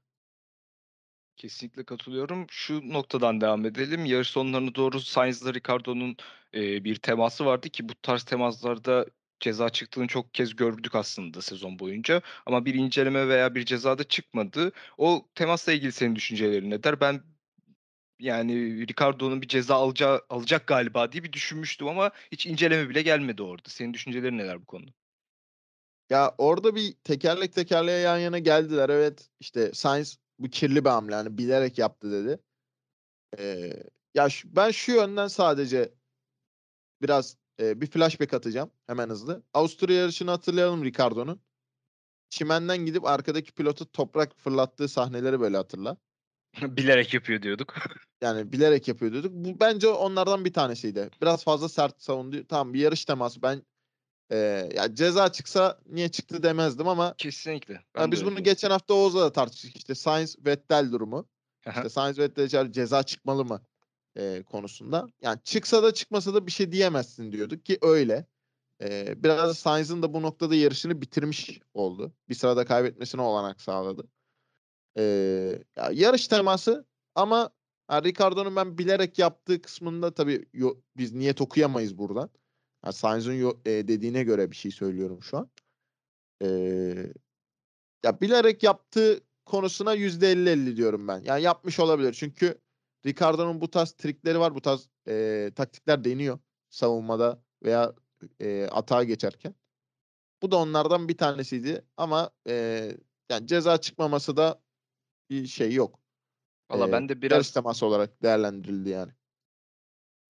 Kesinlikle 1.37 1.85
katılıyorum. 1.85 2.47
Şu 2.51 2.93
noktadan 2.93 3.41
devam 3.41 3.67
edelim. 3.67 4.05
Yarış 4.05 4.29
sonlarına 4.29 4.75
doğru 4.75 5.01
Sainz'la 5.01 5.55
Ricardo'nun 5.55 6.17
e, 6.55 6.85
bir 6.85 6.97
teması 6.97 7.47
vardı 7.47 7.69
ki 7.69 7.89
bu 7.89 7.93
tarz 8.03 8.23
temaslarda 8.25 9.07
ceza 9.41 9.69
çıktığını 9.71 10.07
çok 10.07 10.35
kez 10.35 10.57
gördük 10.57 10.95
aslında 10.95 11.43
sezon 11.43 11.79
boyunca. 11.79 12.23
Ama 12.47 12.65
bir 12.65 12.75
inceleme 12.75 13.29
veya 13.29 13.55
bir 13.55 13.65
ceza 13.65 13.99
da 13.99 14.05
çıkmadı. 14.05 14.73
O 14.99 15.29
temasla 15.35 15.73
ilgili 15.73 15.93
senin 15.93 16.17
düşüncelerin 16.17 16.71
neler? 16.71 17.01
Ben 17.01 17.23
yani 18.19 18.55
Ricardo'nun 18.89 19.43
bir 19.43 19.49
ceza 19.49 19.75
alacağı, 19.75 20.23
alacak 20.31 20.67
galiba 20.67 21.13
diye 21.13 21.25
bir 21.25 21.33
düşünmüştüm 21.33 21.89
ama 21.89 22.11
hiç 22.33 22.47
inceleme 22.47 22.89
bile 22.89 23.03
gelmedi 23.03 23.43
orada. 23.43 23.69
Senin 23.69 23.95
düşüncelerin 23.95 24.39
neler 24.39 24.63
bu 24.63 24.67
konuda? 24.67 24.91
Ya 26.11 26.35
orada 26.39 26.75
bir 26.75 26.95
tekerlek 27.05 27.53
tekerleğe 27.53 27.99
yan 27.99 28.19
yana 28.19 28.39
geldiler. 28.39 28.89
Evet 28.89 29.31
işte 29.41 29.73
Sainz 29.75 30.19
bu 30.39 30.49
kirli 30.51 30.85
bir 30.85 30.91
hamle 30.91 31.15
yani 31.15 31.39
bilerek 31.39 31.79
yaptı 31.79 32.13
dedi. 32.13 32.41
Ee, 33.39 33.73
ya 34.15 34.29
şu- 34.29 34.57
ben 34.57 34.71
şu 34.71 34.93
yönden 34.93 35.29
sadece 35.29 35.95
biraz 37.03 37.37
e, 37.61 37.81
bir 37.81 37.87
flashback 37.87 38.35
atacağım 38.35 38.71
hemen 38.87 39.09
hızlı. 39.11 39.43
Avusturya 39.55 39.97
yarışını 39.97 40.31
hatırlayalım 40.31 40.85
Ricardo'nun. 40.85 41.41
Çimenden 42.31 42.79
gidip 42.79 43.05
arkadaki 43.05 43.53
pilotu 43.53 43.93
toprak 43.93 44.37
fırlattığı 44.37 44.89
sahneleri 44.89 45.41
böyle 45.41 45.57
hatırla. 45.57 45.97
Bilerek 46.63 47.15
yapıyor 47.15 47.43
diyorduk. 47.43 47.75
Yani 48.23 48.53
bilerek 48.53 48.89
yapıyor 48.89 49.13
diyorduk. 49.13 49.33
Bu 49.35 49.61
bence 49.61 49.89
onlardan 49.89 50.45
bir 50.45 50.53
tanesiydi. 50.53 51.11
Biraz 51.23 51.45
fazla 51.45 51.69
sert 51.69 52.03
savundu. 52.03 52.45
Tamam 52.49 52.75
bir 52.75 52.81
yarış 52.81 53.05
teması. 53.05 53.43
Ben 53.43 53.63
e, 54.31 54.37
ya 54.75 54.95
ceza 54.95 55.33
çıksa 55.33 55.81
niye 55.87 56.09
çıktı 56.09 56.43
demezdim 56.43 56.89
ama 56.89 57.15
Kesinlikle. 57.19 57.75
ya 57.75 57.81
biz 57.85 57.97
öyle 57.97 58.07
bunu 58.07 58.13
düşünüyorum. 58.13 58.45
geçen 58.45 58.71
hafta 58.71 58.95
Oğuz'la 58.95 59.21
da 59.21 59.33
tartıştık. 59.33 59.77
İşte 59.77 59.95
Sainz 59.95 60.37
Vettel 60.47 60.93
durumu. 60.93 61.29
İşte 61.69 61.89
Sainz 61.89 62.19
Vettel 62.19 62.73
ceza 62.73 63.03
çıkmalı 63.03 63.45
mı 63.45 63.63
e, 64.19 64.43
konusunda. 64.43 65.09
Yani 65.23 65.39
çıksa 65.45 65.83
da 65.83 65.95
çıkmasa 65.95 66.35
da 66.35 66.47
bir 66.47 66.53
şey 66.53 66.73
diyemezsin 66.73 67.33
diyorduk 67.33 67.65
ki 67.65 67.79
öyle. 67.83 68.27
E, 68.83 69.23
biraz 69.23 69.59
Sainz'ın 69.59 70.03
da 70.03 70.15
bu 70.15 70.23
noktada 70.23 70.55
yarışını 70.55 71.01
bitirmiş 71.03 71.61
oldu. 71.75 72.13
Bir 72.29 72.35
sırada 72.35 72.65
kaybetmesine 72.65 73.23
olanak 73.23 73.61
sağladı. 73.61 74.09
E, 74.99 75.03
ya 75.77 75.91
yarış 75.93 76.29
teması 76.29 76.87
ama 77.15 77.51
ha, 77.89 78.03
Ricardo'nun 78.03 78.57
ben 78.57 78.79
bilerek 78.79 79.19
yaptığı 79.19 79.63
kısmında 79.63 80.15
tabii 80.15 80.47
yo- 80.53 80.81
biz 80.97 81.13
niyet 81.15 81.41
okuyamayız 81.41 81.99
buradan. 81.99 82.31
Ha, 82.83 82.93
Sainz'ın 82.93 83.61
e, 83.65 83.89
dediğine 83.89 84.25
göre 84.25 84.51
bir 84.51 84.57
şey 84.57 84.71
söylüyorum 84.71 85.23
şu 85.23 85.39
an. 85.39 85.51
E, 86.43 86.49
ya 88.05 88.21
bilerek 88.21 88.63
yaptığı 88.63 89.21
konusuna 89.45 89.95
%50-50 89.95 90.77
diyorum 90.77 91.09
ben. 91.09 91.23
Yani 91.25 91.43
yapmış 91.43 91.81
olabilir. 91.81 92.13
Çünkü 92.13 92.59
Ricardo'nun 93.09 93.61
bu 93.61 93.71
tarz 93.71 93.93
trikleri 93.93 94.41
var. 94.41 94.55
Bu 94.55 94.61
tarz 94.61 94.89
e, 95.09 95.51
taktikler 95.55 96.05
deniyor 96.05 96.39
savunmada 96.71 97.43
veya 97.63 97.95
e, 98.41 98.67
atağa 98.67 99.05
geçerken. 99.05 99.55
Bu 100.43 100.51
da 100.51 100.57
onlardan 100.57 101.09
bir 101.09 101.17
tanesiydi. 101.17 101.85
Ama 101.97 102.31
e, 102.49 102.89
yani 103.31 103.47
ceza 103.47 103.79
çıkmaması 103.79 104.37
da 104.37 104.63
bir 105.31 105.47
şey 105.47 105.73
yok. 105.75 106.01
Valla 106.71 106.89
E, 106.89 106.93
ben 106.93 107.09
de 107.09 107.23
biraz 107.23 107.51
teması 107.51 107.87
olarak 107.87 108.23
değerlendirildi 108.23 108.89
yani. 108.89 109.13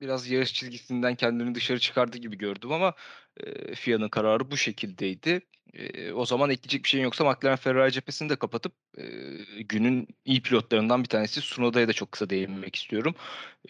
Biraz 0.00 0.30
yarış 0.30 0.54
çizgisinden 0.54 1.14
kendini 1.14 1.54
dışarı 1.54 1.78
çıkardı 1.78 2.18
gibi 2.18 2.38
gördüm 2.38 2.72
ama 2.72 2.94
e, 3.40 3.74
FIA'nın 3.74 4.08
kararı 4.08 4.50
bu 4.50 4.56
şekildeydi. 4.56 5.40
E, 5.74 6.12
o 6.12 6.26
zaman 6.26 6.50
ekleyecek 6.50 6.84
bir 6.84 6.88
şeyin 6.88 7.04
yoksa 7.04 7.24
McLaren 7.24 7.56
Ferrari 7.56 7.92
cephesini 7.92 8.28
de 8.28 8.36
kapatıp 8.36 8.72
e, 8.98 9.02
günün 9.62 10.08
iyi 10.24 10.42
pilotlarından 10.42 11.02
bir 11.02 11.08
tanesi 11.08 11.40
Tsunoda'ya 11.40 11.88
da 11.88 11.92
çok 11.92 12.12
kısa 12.12 12.30
değinmek 12.30 12.76
istiyorum. 12.76 13.14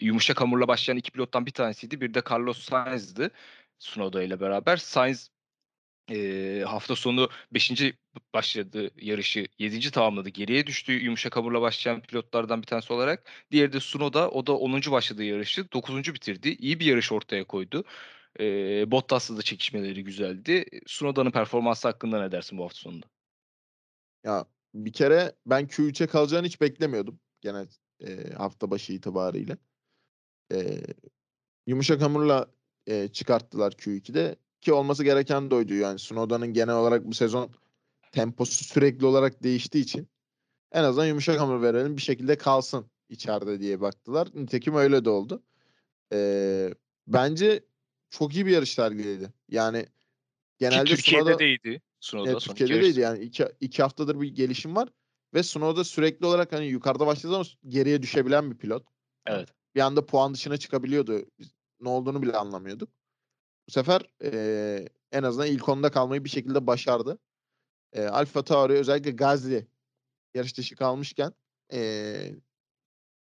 Yumuşak 0.01 0.41
hamurla 0.41 0.67
başlayan 0.67 0.97
iki 0.97 1.11
pilottan 1.11 1.45
bir 1.45 1.51
tanesiydi. 1.51 2.01
Bir 2.01 2.13
de 2.13 2.21
Carlos 2.31 2.59
Sainz'dı 2.59 3.31
Tsunoda 3.79 4.23
ile 4.23 4.39
beraber. 4.39 4.77
Sainz 4.77 5.31
e, 6.11 6.63
hafta 6.67 6.95
sonu 6.95 7.29
5. 7.53 7.71
başladı 8.33 8.91
yarışı 9.01 9.47
7. 9.59 9.91
tamamladı. 9.91 10.29
Geriye 10.29 10.67
düştü 10.67 10.91
yumuşak 10.93 11.35
hamurla 11.35 11.61
başlayan 11.61 12.01
pilotlardan 12.01 12.61
bir 12.61 12.67
tanesi 12.67 12.93
olarak. 12.93 13.23
Diğeri 13.51 13.73
de 13.73 13.79
Sunoda. 13.79 14.29
O 14.31 14.47
da 14.47 14.57
10. 14.57 14.91
başladığı 14.91 15.23
yarışı 15.23 15.71
9. 15.71 16.13
bitirdi. 16.13 16.49
İyi 16.49 16.79
bir 16.79 16.85
yarış 16.85 17.11
ortaya 17.11 17.43
koydu. 17.43 17.83
E, 18.39 18.43
Bottas'la 18.91 19.37
da 19.37 19.41
çekişmeleri 19.41 20.03
güzeldi. 20.03 20.65
Sunoda'nın 20.85 21.31
performansı 21.31 21.87
hakkında 21.87 22.21
ne 22.21 22.31
dersin 22.31 22.57
bu 22.57 22.63
hafta 22.63 22.79
sonunda? 22.79 23.05
Ya 24.23 24.45
bir 24.73 24.93
kere 24.93 25.35
ben 25.45 25.67
Q3'e 25.67 26.07
kalacağını 26.07 26.47
hiç 26.47 26.61
beklemiyordum. 26.61 27.19
Genel 27.41 27.67
e, 28.07 28.33
hafta 28.33 28.71
başı 28.71 28.93
itibariyle. 28.93 29.57
E, 30.53 30.81
yumuşak 31.67 32.01
hamurla 32.01 32.47
e, 32.87 33.07
çıkarttılar 33.07 33.71
Q2'de 33.71 34.35
ki 34.61 34.73
olması 34.73 35.03
gereken 35.03 35.51
de 35.51 35.55
oydu. 35.55 35.73
Yani 35.73 35.99
Snowda'nın 35.99 36.53
genel 36.53 36.75
olarak 36.75 37.05
bu 37.05 37.13
sezon 37.13 37.51
temposu 38.11 38.63
sürekli 38.63 39.05
olarak 39.05 39.43
değiştiği 39.43 39.83
için 39.83 40.07
en 40.71 40.83
azından 40.83 41.05
yumuşak 41.05 41.39
hamur 41.39 41.61
verelim 41.61 41.97
bir 41.97 42.01
şekilde 42.01 42.37
kalsın 42.37 42.85
içeride 43.09 43.59
diye 43.59 43.81
baktılar. 43.81 44.27
Nitekim 44.33 44.75
öyle 44.75 45.05
de 45.05 45.09
oldu. 45.09 45.43
E, 46.13 46.73
bence 47.07 47.63
çok 48.09 48.35
iyi 48.35 48.45
bir 48.45 48.51
yarış 48.51 48.73
sergiledi. 48.73 49.33
Yani 49.49 49.85
genelde 50.57 50.83
Ki 50.89 50.95
Türkiye'de 50.95 51.23
Tsunoda- 51.31 51.39
değildi. 51.39 51.81
Sunoda 51.99 52.31
Evet, 52.31 52.41
Türkiye'de 52.41 52.73
yarış- 52.73 52.85
değildi 52.87 52.99
yani 52.99 53.19
iki, 53.23 53.45
iki 53.59 53.81
haftadır 53.81 54.21
bir 54.21 54.27
gelişim 54.35 54.75
var 54.75 54.89
ve 55.33 55.43
Snow'da 55.43 55.83
sürekli 55.83 56.25
olarak 56.25 56.51
hani 56.53 56.65
yukarıda 56.65 57.07
başladığı 57.07 57.31
zaman 57.31 57.45
geriye 57.67 58.01
düşebilen 58.01 58.51
bir 58.51 58.57
pilot. 58.57 58.83
Evet. 59.27 59.49
Bir 59.75 59.79
anda 59.81 60.05
puan 60.05 60.33
dışına 60.33 60.57
çıkabiliyordu. 60.57 61.25
Biz 61.39 61.47
ne 61.81 61.89
olduğunu 61.89 62.21
bile 62.21 62.37
anlamıyorduk. 62.37 62.89
Bu 63.67 63.71
sefer 63.71 64.01
eee, 64.23 64.89
en 65.11 65.23
azından 65.23 65.47
ilk 65.47 65.69
onda 65.69 65.91
kalmayı 65.91 66.23
bir 66.23 66.29
şekilde 66.29 66.67
başardı. 66.67 67.17
Eee 67.95 68.07
Alfa 68.07 68.43
Tauri 68.43 68.73
özellikle 68.73 69.11
Gazli 69.11 69.67
yarış 70.33 70.57
dışı 70.57 70.75
kalmışken 70.75 71.33
eee, 71.71 72.35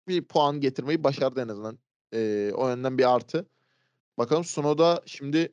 bir 0.08 0.24
puan 0.28 0.62
getirmeyi 0.62 1.04
başardı 1.04 1.42
en 1.42 1.48
azından. 1.48 1.80
Eee, 2.14 2.52
o 2.54 2.70
yönden 2.70 2.98
bir 2.98 3.16
artı. 3.16 3.46
Bakalım 4.18 4.44
Sunoda 4.44 5.04
şimdi 5.06 5.52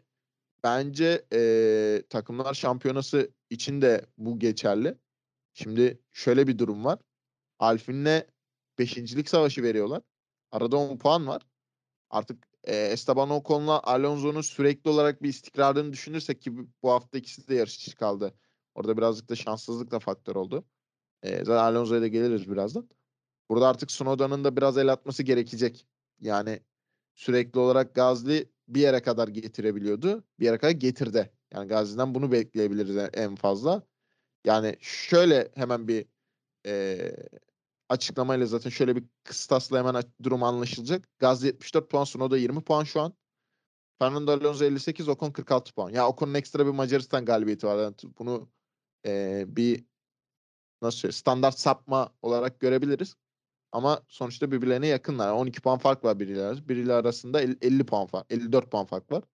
bence 0.65 1.27
eee, 1.33 2.03
takımlar 2.09 2.55
şampiyonası 2.55 3.31
için 3.51 3.83
de 3.83 4.07
bu 4.19 4.39
geçerli. 4.39 4.95
Şimdi 5.55 6.01
şöyle 6.13 6.47
bir 6.47 6.59
durum 6.59 6.85
var. 6.85 6.99
Alfine'le 7.59 8.27
beşincilik 8.79 9.29
savaşı 9.29 9.63
veriyorlar. 9.63 10.03
Arada 10.53 10.77
10 10.77 10.99
puan 10.99 11.27
var. 11.27 11.43
Artık 12.11 12.49
e, 12.65 12.77
Esteban 12.77 13.31
Ocon'la 13.31 13.83
Alonso'nun 13.83 14.41
sürekli 14.41 14.91
olarak 14.91 15.23
bir 15.23 15.29
istikrarını 15.29 15.93
düşünürsek 15.93 16.43
ki 16.43 16.57
bu- 16.83 16.91
hafta 16.91 17.19
ikisi 17.19 17.49
de 17.49 17.55
yarış 17.55 17.79
dışı 17.79 17.97
kaldı. 17.97 18.35
Orada 18.75 18.97
birazcık 18.97 19.29
da 19.29 19.37
şanssızlık 19.37 19.91
da 19.91 19.99
faktör 19.99 20.37
oldu. 20.37 20.65
E, 21.23 21.45
zaten 21.45 21.73
Alonso'ya 21.75 22.01
da 22.01 22.07
geliriz 22.09 22.51
birazdan. 22.51 22.89
Burada 23.51 23.69
artık 23.69 23.91
Snowda'nın 23.91 24.45
da 24.45 24.57
biraz 24.57 24.79
el 24.79 24.93
atması 24.93 25.23
gerekecek. 25.23 25.87
Yani 26.21 26.61
sürekli 27.15 27.59
olarak 27.61 27.95
Gazli 27.95 28.53
bir 28.69 28.81
yere 28.81 29.03
kadar 29.03 29.29
getirebiliyordu. 29.29 30.25
Bir 30.41 30.45
yere 30.45 30.59
kadar 30.59 30.73
getirdi. 30.73 31.33
Yani 31.55 31.69
Gazli'den 31.69 32.15
bunu 32.15 32.33
bekleyebiliriz 32.33 32.97
en- 32.97 33.11
en 33.13 33.35
fazla. 33.37 33.83
Yani 34.45 34.77
şöyle 34.81 35.51
hemen 35.55 35.89
bir 35.89 36.07
eee, 36.65 37.17
açıklamayla 37.89 38.47
zaten 38.47 38.71
şöyle 38.71 38.97
bir 38.97 39.05
kıstasla 39.25 39.79
hemen 39.79 40.03
durum 40.23 40.43
anlaşılacak. 40.43 41.09
Gazli 41.19 41.47
74 41.47 41.91
puan, 41.91 42.05
Sunoda 42.05 42.39
20 42.39 42.61
puan 42.65 42.85
şu 42.85 43.01
an. 43.01 43.15
Fernando 43.99 44.33
Alonso 44.33 44.65
58, 44.65 45.09
Ocon 45.09 45.31
46 45.31 45.75
puan. 45.75 45.91
Ya 45.91 46.09
Ocon'un 46.09 46.35
ekstra 46.35 46.67
bir 46.67 46.71
Macaristan 46.71 47.25
galibiyeti 47.25 47.67
var. 47.67 47.79
Yani 47.85 47.95
bunu 48.19 48.51
eee, 49.05 49.45
bir 49.49 49.85
nasıl 50.83 50.99
söyleyeyim, 50.99 51.19
standart 51.19 51.59
sapma 51.59 52.15
olarak 52.23 52.61
görebiliriz. 52.61 53.15
Ama 53.73 54.03
sonuçta 54.09 54.53
birbirlerine 54.53 54.87
yakınlar. 54.87 55.33
12 55.33 55.63
puan 55.63 55.79
fark 55.79 56.05
var 56.05 56.21
biriyle, 56.21 56.43
arasında. 56.43 56.69
biriyle 56.69 56.93
arasında 56.93 57.41
el- 57.43 57.57
50 57.63 57.87
puan 57.87 58.07
fark, 58.07 58.27
54 58.33 58.71
puan 58.71 58.87
fark 58.87 59.13
var. 59.13 59.25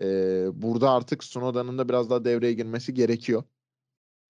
Eee, 0.00 0.48
burada 0.54 0.90
artık 0.90 1.24
Sunoda'nın 1.24 1.78
da 1.78 1.88
biraz 1.88 2.10
daha 2.10 2.24
devreye 2.24 2.52
girmesi 2.52 2.94
gerekiyor. 2.94 3.44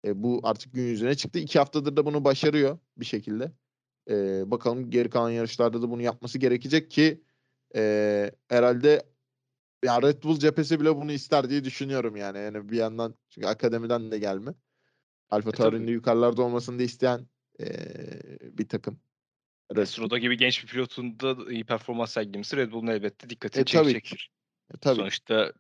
E, 0.07 0.23
bu 0.23 0.41
artık 0.45 0.73
gün 0.75 0.83
yüzüne 0.83 1.15
çıktı. 1.15 1.39
İki 1.39 1.59
haftadır 1.59 1.97
da 1.97 2.07
bunu 2.07 2.25
başarıyor 2.25 2.79
bir 2.97 3.05
şekilde. 3.05 3.53
E, 4.11 4.51
bakalım 4.51 4.91
geri 4.91 5.11
kalan 5.11 5.31
yarışlarda 5.31 5.83
da 5.83 5.91
bunu 5.91 6.03
yapması 6.03 6.39
gerekecek 6.39 6.91
ki 6.91 7.25
e, 7.77 8.33
herhalde 8.49 9.03
ya 9.85 10.03
Red 10.03 10.23
Bull 10.23 10.39
cephesi 10.39 10.81
bile 10.81 10.97
bunu 10.97 11.13
ister 11.13 11.51
diye 11.51 11.65
düşünüyorum 11.65 12.17
yani. 12.17 12.39
Yani 12.39 12.69
bir 12.69 12.77
yandan 12.77 13.15
çünkü 13.31 13.49
akademiden 13.49 14.11
de 14.11 14.19
gelme. 14.19 14.55
Alfa 15.31 15.51
E. 15.51 15.53
Tauri'nin 15.53 15.93
yukarılarda 15.93 16.43
olmasını 16.43 16.79
da 16.79 16.83
isteyen 16.83 17.27
e, 17.61 17.67
bir 18.59 18.69
takım. 18.69 19.01
Bull. 19.77 19.87
Sunoda 19.87 20.19
gibi 20.19 20.37
genç 20.37 20.63
bir 20.63 20.69
pilotun 20.69 21.21
da 21.21 21.53
iyi 21.53 21.65
performans 21.65 22.13
sergilemesi 22.13 22.57
Red 22.57 22.73
Bull'un 22.73 22.87
elbette 22.87 23.31
dikkatini 23.31 23.63
E, 23.63 23.65
tabii 23.65 23.93
çekecektir. 23.93 24.31
E, 24.75 24.77
tabii. 24.77 24.97
Sonuçta 24.97 25.53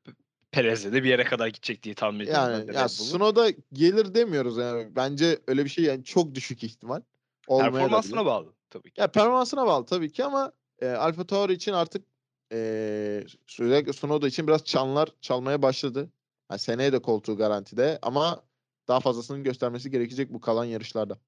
Perez'le 0.50 0.92
de 0.92 1.02
bir 1.02 1.08
yere 1.08 1.24
kadar 1.24 1.48
gidecek 1.48 1.82
diye 1.82 1.94
tahmin 1.94 2.20
ediyorum 2.20 2.52
Yani 2.52 2.76
ya. 2.76 2.88
Sunoda 2.88 3.50
gelir 3.72 4.14
demiyoruz 4.14 4.56
yani. 4.56 4.96
Bence 4.96 5.38
öyle 5.46 5.64
bir 5.64 5.70
şey 5.70 5.85
yani 5.85 6.04
çok 6.04 6.35
düşük 6.35 6.64
ihtimal. 6.64 7.00
Performansına 7.48 8.26
bağlı 8.26 8.54
tabii 8.70 8.90
ki. 8.90 9.00
Ya 9.00 9.11
performansına 9.11 9.66
bağlı 9.66 9.87
tabii 9.87 10.12
ki 10.12 10.24
ama 10.24 10.52
e, 10.78 10.88
Alfa 10.88 11.26
Tauri 11.26 11.52
için 11.52 11.72
artık 11.72 12.12
e, 12.52 13.24
özellikle 13.60 13.92
Tsunoda 13.92 14.28
için 14.28 14.46
biraz 14.46 14.64
çanlar 14.64 15.08
çalmaya 15.20 15.62
başladı. 15.62 16.10
Yani 16.50 16.58
seneye 16.58 16.92
de 16.92 16.98
koltuğu 16.98 17.36
garantide 17.36 17.98
ama 18.02 18.42
daha 18.88 19.00
fazlasını 19.00 19.42
göstermesi 19.42 19.90
gerekecek 19.90 20.32
bu 20.32 20.40
kalan 20.40 20.64
yarışlarda. 20.64 21.18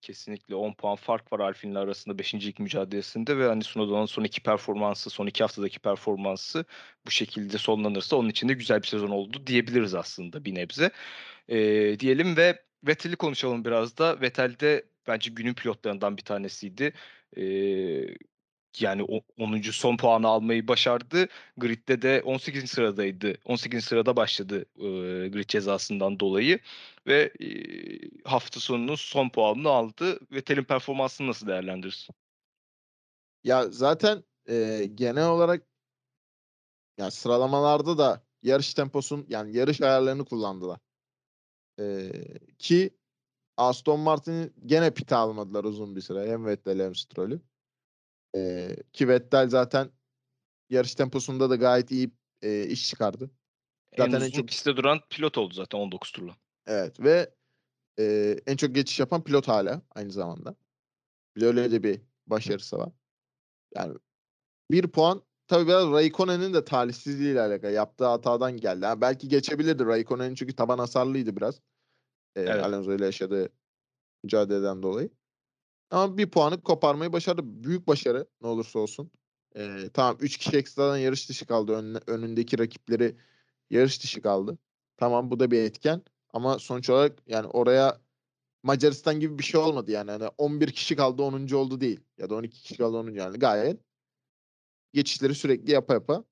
Kesinlikle 0.00 0.54
10 0.54 0.72
puan 0.72 0.96
fark 0.96 1.32
var 1.32 1.40
Alfine'le 1.40 1.78
arasında 1.78 2.18
5. 2.18 2.34
ilk 2.34 2.58
mücadelesinde 2.58 3.38
ve 3.38 3.46
hani 3.46 3.64
Sunoda'nın 3.64 4.06
son 4.06 4.24
iki 4.24 4.42
performansı, 4.42 5.10
son 5.10 5.26
iki 5.26 5.44
haftadaki 5.44 5.78
performansı 5.78 6.64
bu 7.06 7.10
şekilde 7.10 7.58
sonlanırsa 7.58 8.16
onun 8.16 8.28
için 8.28 8.48
de 8.48 8.52
güzel 8.52 8.82
bir 8.82 8.86
sezon 8.86 9.10
oldu 9.10 9.46
diyebiliriz 9.46 9.94
aslında 9.94 10.44
bir 10.44 10.54
nebze. 10.54 10.90
Ee, 11.48 11.96
diyelim 12.00 12.36
ve 12.36 12.62
Vettel'i 12.86 13.16
konuşalım 13.16 13.64
biraz 13.64 13.98
da. 13.98 14.20
Vettel 14.20 14.58
de 14.60 14.86
bence 15.06 15.30
günün 15.30 15.54
pilotlarından 15.54 16.16
bir 16.16 16.22
tanesiydi. 16.22 16.92
Ee, 17.36 18.16
yani 18.82 19.02
o- 19.08 19.22
10. 19.38 19.72
son 19.72 19.96
puanı 19.96 20.28
almayı 20.28 20.68
başardı. 20.68 21.28
Grid'de 21.56 22.02
de 22.02 22.22
18. 22.24 22.70
sıradaydı. 22.70 23.38
18. 23.44 23.84
sırada 23.84 24.16
başladı 24.16 24.64
e, 24.78 25.28
grid 25.28 25.48
cezasından 25.48 26.20
dolayı 26.20 26.58
ve 27.06 27.32
e, 27.40 27.48
hafta 28.24 28.60
sonunun 28.60 28.94
son 28.94 29.28
puanını 29.28 29.68
aldı. 29.68 30.20
Vettel'in 30.32 30.64
performansını 30.64 31.26
nasıl 31.28 31.46
değerlendirirsin? 31.46 32.14
Ya 33.44 33.68
zaten 33.70 34.24
e, 34.48 34.86
genel 34.94 35.28
olarak 35.28 35.66
yani 36.98 37.10
sıralamalarda 37.10 37.98
da 37.98 38.22
yarış 38.42 38.74
temposun 38.74 39.26
yani 39.28 39.56
yarış 39.56 39.80
ayarlarını 39.80 40.24
kullandılar. 40.24 40.80
E, 41.80 42.12
ki 42.58 42.90
Aston 43.56 44.00
Martin 44.00 44.54
gene 44.66 44.94
pit 44.94 45.12
almadılar 45.12 45.64
uzun 45.64 45.96
bir 45.96 46.00
süre. 46.00 46.30
Hem 46.30 46.46
Vettel 46.46 46.80
hem 46.80 46.94
Stroll'ü. 46.94 47.40
E, 48.36 48.68
ki 48.92 49.08
Vettel 49.08 49.48
zaten 49.48 49.90
yarış 50.70 50.94
temposunda 50.94 51.50
da 51.50 51.56
gayet 51.56 51.90
iyi 51.90 52.10
e, 52.42 52.64
iş 52.66 52.88
çıkardı. 52.88 53.30
Zaten 53.96 54.20
en 54.20 54.24
en 54.24 54.30
çok- 54.30 54.48
pistte 54.48 54.76
duran 54.76 55.00
pilot 55.10 55.38
oldu 55.38 55.54
zaten 55.54 55.78
19 55.78 56.10
turla. 56.10 56.36
Evet 56.66 57.00
ve 57.00 57.34
e, 57.98 58.36
en 58.46 58.56
çok 58.56 58.74
geçiş 58.74 59.00
yapan 59.00 59.24
pilot 59.24 59.48
hala 59.48 59.82
aynı 59.94 60.10
zamanda. 60.10 60.56
Bir 61.36 61.40
de 61.40 61.46
öyle 61.46 61.72
de 61.72 61.82
bir 61.82 62.00
başarısı 62.26 62.78
var. 62.78 62.92
Yani 63.74 63.98
bir 64.70 64.88
puan 64.88 65.22
tabii 65.46 65.66
biraz 65.66 65.90
Raikkonen'in 65.90 66.54
de 66.54 66.64
talihsizliğiyle 66.64 67.40
alakalı. 67.40 67.72
Yaptığı 67.72 68.04
hatadan 68.04 68.56
geldi. 68.56 68.86
Ha, 68.86 69.00
belki 69.00 69.28
geçebilirdi 69.28 69.86
Raikkonen 69.86 70.34
çünkü 70.34 70.56
taban 70.56 70.78
hasarlıydı 70.78 71.36
biraz. 71.36 71.60
E, 72.34 72.40
Evet. 72.40 72.64
Alonso 72.64 72.92
ile 72.92 73.04
yaşadığı 73.04 73.48
mücadeleden 74.24 74.82
dolayı. 74.82 75.10
Ama 75.90 76.18
bir 76.18 76.30
puanı 76.30 76.62
koparmayı 76.62 77.12
başardı. 77.12 77.40
Büyük 77.44 77.86
başarı 77.88 78.26
ne 78.42 78.48
olursa 78.48 78.78
olsun. 78.78 79.10
Ee, 79.56 79.90
tamam 79.94 80.16
3 80.20 80.36
kişi 80.38 80.56
ekstradan 80.56 80.96
yarış 80.96 81.28
dışı 81.28 81.46
kaldı. 81.46 81.72
Ön- 81.72 82.02
önündeki 82.06 82.58
rakipleri 82.58 83.16
yarış 83.70 84.02
dışı 84.02 84.22
kaldı. 84.22 84.58
Tamam 84.96 85.30
bu 85.30 85.40
da 85.40 85.50
bir 85.50 85.62
etken. 85.62 86.02
Ama 86.32 86.58
sonuç 86.58 86.90
olarak 86.90 87.22
yani 87.26 87.46
oraya 87.46 88.00
Macaristan 88.62 89.20
gibi 89.20 89.38
bir 89.38 89.44
şey 89.44 89.60
olmadı 89.60 89.90
yani. 89.90 90.10
Hani 90.10 90.28
11 90.38 90.72
kişi 90.72 90.96
kaldı 90.96 91.22
10. 91.22 91.56
oldu 91.56 91.80
değil. 91.80 92.00
Ya 92.18 92.30
da 92.30 92.34
12 92.34 92.62
kişi 92.62 92.76
kaldı 92.76 92.96
10. 92.96 93.14
yani 93.14 93.38
gayet 93.38 93.80
geçişleri 94.92 95.34
sürekli 95.34 95.72
yapa 95.72 95.94
yapa 95.94 96.24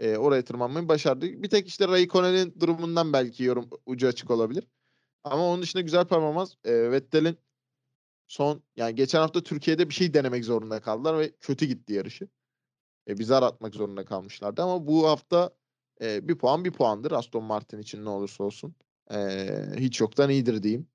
e, 0.00 0.16
oraya 0.16 0.44
tırmanmayı 0.44 0.88
başardı. 0.88 1.26
Bir 1.42 1.50
tek 1.50 1.68
işte 1.68 1.88
Raikkonen'in 1.88 2.60
durumundan 2.60 3.12
belki 3.12 3.44
yorum 3.44 3.70
ucu 3.86 4.08
açık 4.08 4.30
olabilir. 4.30 4.64
Ama 5.24 5.46
onun 5.48 5.62
dışında 5.62 5.82
güzel 5.82 6.04
performans. 6.06 6.54
E, 6.64 6.90
Vettel'in 6.92 7.38
son 8.32 8.62
yani 8.76 8.94
geçen 8.94 9.18
hafta 9.18 9.42
Türkiye'de 9.42 9.88
bir 9.88 9.94
şey 9.94 10.14
denemek 10.14 10.44
zorunda 10.44 10.80
kaldılar 10.80 11.18
ve 11.18 11.32
kötü 11.40 11.66
gitti 11.66 11.92
yarışı. 11.92 12.28
E, 13.08 13.18
bir 13.18 13.30
atmak 13.30 13.74
zorunda 13.74 14.04
kalmışlardı 14.04 14.62
ama 14.62 14.86
bu 14.86 15.08
hafta 15.08 15.50
e, 16.02 16.28
bir 16.28 16.38
puan 16.38 16.64
bir 16.64 16.72
puandır 16.72 17.12
Aston 17.12 17.44
Martin 17.44 17.78
için 17.78 18.04
ne 18.04 18.08
olursa 18.08 18.44
olsun. 18.44 18.74
E, 19.10 19.46
hiç 19.76 20.00
yoktan 20.00 20.30
iyidir 20.30 20.62
diyeyim. 20.62 20.86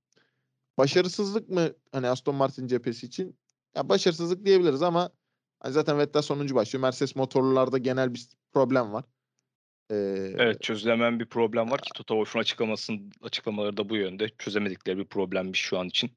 Başarısızlık 0.77 1.49
mı 1.49 1.73
hani 1.91 2.07
Aston 2.07 2.35
Martin 2.35 2.67
cephesi 2.67 3.05
için? 3.05 3.39
Ya 3.75 3.89
başarısızlık 3.89 4.45
diyebiliriz 4.45 4.81
ama 4.81 5.09
hani 5.59 5.73
zaten 5.73 5.99
Vettel 5.99 6.21
sonuncu 6.21 6.55
başlıyor. 6.55 6.81
Mercedes 6.81 7.15
motorlarda 7.15 7.77
genel 7.77 8.13
bir 8.13 8.27
problem 8.53 8.93
var. 8.93 9.05
E, 9.91 9.95
Evet 10.38 10.61
çözülemeyen 10.61 11.19
bir 11.19 11.25
problem 11.25 11.71
var 11.71 11.81
ki 11.81 11.89
Toto 11.95 12.13
Wolff'un 12.13 12.39
açıklamasının 12.39 13.11
açıklamaları 13.21 13.77
da 13.77 13.89
bu 13.89 13.95
yönde. 13.95 14.29
Çözemedikleri 14.38 14.97
bir 14.97 15.05
problemmiş 15.05 15.59
şu 15.59 15.79
an 15.79 15.88
için. 15.88 16.11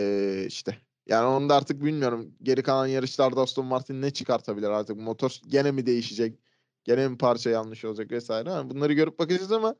Ee, 0.00 0.44
işte 0.46 0.78
yani 1.06 1.26
onu 1.26 1.48
da 1.48 1.56
artık 1.56 1.84
bilmiyorum. 1.84 2.34
Geri 2.42 2.62
kalan 2.62 2.86
yarışlarda 2.86 3.40
Aston 3.40 3.66
Martin 3.66 4.02
ne 4.02 4.10
çıkartabilir 4.10 4.68
artık? 4.68 4.96
Motor 4.96 5.40
gene 5.46 5.70
mi 5.70 5.86
değişecek? 5.86 6.38
Gene 6.84 7.08
mi 7.08 7.18
parça 7.18 7.50
yanlış 7.50 7.84
olacak 7.84 8.10
vesaire. 8.10 8.50
Yani 8.50 8.70
bunları 8.70 8.92
görüp 8.92 9.18
bakacağız 9.18 9.52
ama 9.52 9.74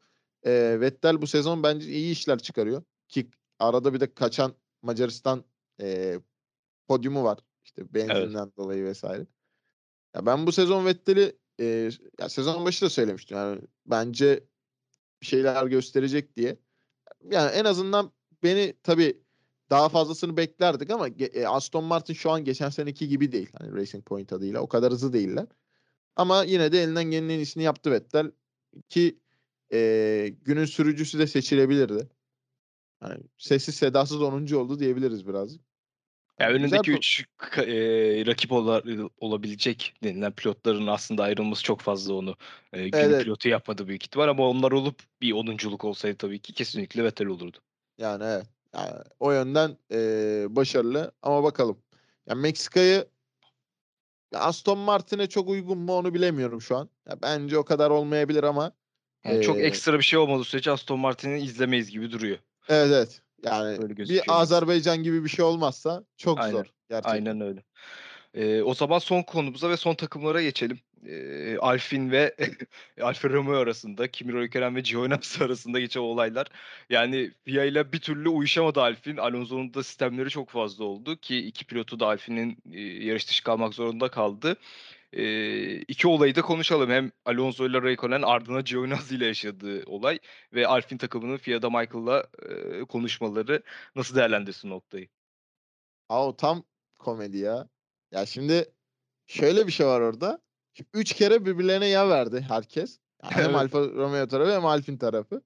e, 0.46 0.80
Vettel 0.80 1.22
bu 1.22 1.26
sezon 1.26 1.62
bence 1.62 1.88
iyi 1.88 2.12
işler 2.12 2.38
çıkarıyor. 2.38 2.82
Ki 3.08 3.30
arada 3.58 3.94
bir 3.94 4.00
de 4.00 4.14
kaçan 4.14 4.54
Macaristan 4.82 5.44
e, 5.80 6.18
podyumu 6.88 7.24
var. 7.24 7.38
İşte 7.64 7.94
benzinden 7.94 8.52
dolayı 8.56 8.84
vesaire. 8.84 9.26
Ya 10.14 10.26
ben 10.26 10.46
bu 10.46 10.52
sezon 10.52 10.86
Vettel'i 10.86 11.36
e, 11.60 11.90
ya 12.20 12.28
sezon 12.28 12.64
başı 12.64 12.84
da 12.84 12.90
söylemiştim. 12.90 13.36
Yani 13.36 13.60
bence 13.86 14.44
bir 15.22 15.26
şeyler 15.26 15.66
gösterecek 15.66 16.36
diye. 16.36 16.58
Yani 17.30 17.50
en 17.50 17.64
azından 17.64 18.12
beni 18.42 18.74
tabii 18.82 19.22
daha 19.70 19.88
fazlasını 19.88 20.36
beklerdik 20.36 20.90
ama 20.90 21.08
e, 21.08 21.46
Aston 21.46 21.84
Martin 21.84 22.14
şu 22.14 22.30
an 22.30 22.44
geçen 22.44 22.68
seneki 22.70 23.08
gibi 23.08 23.32
değil. 23.32 23.50
Hani 23.58 23.76
Racing 23.76 24.04
Point 24.04 24.32
adıyla 24.32 24.60
o 24.60 24.68
kadar 24.68 24.92
hızlı 24.92 25.12
değiller. 25.12 25.46
Ama 26.16 26.44
yine 26.44 26.72
de 26.72 26.82
elinden 26.82 27.04
gelenin 27.04 27.28
en 27.28 27.38
iyisini 27.38 27.62
yaptı 27.62 27.90
Vettel 27.90 28.30
ki 28.88 29.18
e, 29.72 30.34
günün 30.42 30.64
sürücüsü 30.64 31.18
de 31.18 31.26
seçilebilirdi. 31.26 32.08
Yani 33.02 33.22
sessiz 33.38 33.74
sedasız 33.74 34.22
10. 34.22 34.54
oldu 34.56 34.78
diyebiliriz 34.78 35.28
birazcık. 35.28 35.60
Yani 36.40 36.52
önündeki 36.52 36.92
pro- 36.92 36.96
3 36.96 37.26
rakip 38.26 38.52
ola- 38.52 39.10
olabilecek 39.18 39.94
denilen 40.04 40.32
pilotların 40.32 40.86
aslında 40.86 41.22
ayrılması 41.22 41.62
çok 41.62 41.80
fazla 41.80 42.14
onu 42.14 42.36
e, 42.72 42.88
günün 42.88 43.04
Evet. 43.04 43.22
pilotu 43.22 43.48
yapmadı 43.48 43.88
büyük 43.88 44.04
ihtimal 44.04 44.28
ama 44.28 44.48
onlar 44.48 44.72
olup 44.72 45.02
bir 45.22 45.32
onunculuk 45.32 45.84
olsaydı 45.84 46.16
tabii 46.16 46.38
ki 46.38 46.52
kesinlikle 46.52 47.04
Vettel 47.04 47.26
olurdu. 47.26 47.58
Yani 47.98 48.24
evet. 48.24 48.46
Yani 48.74 49.02
o 49.20 49.32
yönden 49.32 49.76
e, 49.92 49.96
başarılı 50.56 51.12
ama 51.22 51.42
bakalım. 51.42 51.82
Yani 52.26 52.40
Meksika'yı 52.40 53.08
Aston 54.34 54.78
Martin'e 54.78 55.26
çok 55.26 55.48
uygun 55.48 55.78
mu 55.78 55.92
onu 55.92 56.14
bilemiyorum 56.14 56.60
şu 56.60 56.76
an. 56.76 56.88
Ya 57.08 57.22
bence 57.22 57.58
o 57.58 57.64
kadar 57.64 57.90
olmayabilir 57.90 58.42
ama 58.42 58.72
Yani 59.24 59.42
çok 59.42 59.58
Ee, 59.58 59.62
ekstra 59.62 59.98
bir 59.98 60.04
şey 60.04 60.18
olmadığı 60.18 60.44
sürece 60.44 60.70
Aston 60.70 60.98
Martin'i 60.98 61.40
izlemeyiz 61.40 61.90
gibi 61.90 62.10
duruyor. 62.12 62.38
evet 62.68 62.90
evet. 62.92 63.22
Yani 63.44 63.98
bir. 63.98 64.22
Azerbaycan 64.28 65.02
gibi 65.02 65.24
bir 65.24 65.28
şey 65.28 65.44
olmazsa 65.44 66.04
çok 66.16 66.38
Aynen, 66.38 66.52
zor 66.52 66.66
gerçekten. 66.88 67.10
Aynen 67.10 67.40
öyle. 67.40 67.62
Ee, 68.34 68.62
o 68.62 68.74
zaman 68.74 68.98
son 68.98 69.22
konumuza 69.22 69.70
ve 69.70 69.76
son 69.76 69.94
takımlara 69.94 70.42
geçelim. 70.42 70.80
Ee, 71.06 71.56
Alfin 71.58 72.10
ve 72.10 72.36
Alfa 73.02 73.28
Romeo 73.28 73.54
arasında, 73.56 74.10
Kimi 74.10 74.32
Räikkönen 74.32 74.76
ve 74.76 74.80
Giovinazzi 74.80 75.44
arasında 75.44 75.80
geçen 75.80 76.00
olaylar. 76.00 76.46
Yani 76.90 77.30
FIA 77.44 77.64
ile 77.64 77.92
bir 77.92 78.00
türlü 78.00 78.28
uyuşamadı 78.28 78.80
Alfin. 78.82 79.16
Alonso'nun 79.16 79.74
da 79.74 79.82
sistemleri 79.82 80.30
çok 80.30 80.50
fazla 80.50 80.84
oldu 80.84 81.16
ki 81.16 81.38
iki 81.38 81.64
pilotu 81.64 82.00
da 82.00 82.06
Alfin'in 82.06 82.58
e, 82.72 82.80
yarış 82.80 83.28
dışı 83.28 83.44
kalmak 83.44 83.74
zorunda 83.74 84.10
kaldı. 84.10 84.56
Ee, 85.12 85.76
iki 85.80 86.08
olayı 86.08 86.34
da 86.34 86.42
konuşalım. 86.42 86.90
Hem 86.90 87.12
Alonso 87.24 87.66
ile 87.66 87.76
Räikkönen 87.78 88.22
ardına 88.26 88.60
Giovinazzi 88.60 89.16
ile 89.16 89.26
yaşadığı 89.26 89.84
olay 89.86 90.18
ve 90.52 90.66
Alfin 90.66 90.98
takımının 90.98 91.36
FIA'da 91.36 91.70
Michael'la 91.70 92.26
e, 92.48 92.84
konuşmaları 92.84 93.62
nasıl 93.96 94.16
değerlendirsin 94.16 94.70
noktayı? 94.70 95.08
Aa, 96.08 96.36
tam 96.36 96.64
komedi 96.98 97.38
ya. 97.38 97.68
Ya 98.12 98.26
şimdi 98.26 98.72
şöyle 99.26 99.66
bir 99.66 99.72
şey 99.72 99.86
var 99.86 100.00
orada. 100.00 100.42
Şimdi 100.74 100.90
üç 100.94 101.12
kere 101.12 101.44
birbirlerine 101.44 101.86
ya 101.86 102.08
verdi 102.08 102.40
herkes. 102.40 102.98
Yani 103.22 103.32
hem. 103.34 103.54
Alfa 103.54 103.78
Romeo 103.80 104.26
tarafı 104.28 104.52
hem 104.52 104.66
Alpine 104.66 104.98
tarafı. 104.98 105.42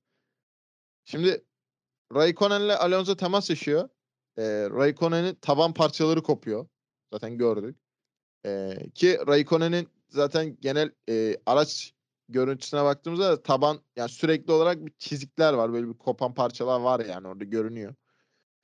Şimdi 1.04 1.44
Raikkonen'le 2.14 2.76
Alonso 2.76 3.16
temas 3.16 3.50
yaşıyor. 3.50 3.88
Ee, 4.38 4.42
Raikkonen'in 4.70 5.34
taban 5.34 5.74
parçaları 5.74 6.22
kopuyor. 6.22 6.66
Zaten 7.12 7.38
gördük. 7.38 7.76
Ee, 8.46 8.78
ki 8.94 9.18
Raikkonen'in 9.26 9.88
zaten 10.08 10.56
genel 10.60 10.90
e, 11.08 11.36
araç 11.46 11.94
görüntüsüne 12.28 12.84
baktığımızda 12.84 13.30
da 13.30 13.42
taban 13.42 13.80
yani 13.96 14.08
sürekli 14.08 14.52
olarak 14.52 14.86
bir 14.86 14.92
çizikler 14.98 15.52
var. 15.52 15.72
Böyle 15.72 15.88
bir 15.88 15.98
kopan 15.98 16.34
parçalar 16.34 16.80
var 16.80 17.04
yani 17.04 17.28
orada 17.28 17.44
görünüyor. 17.44 17.94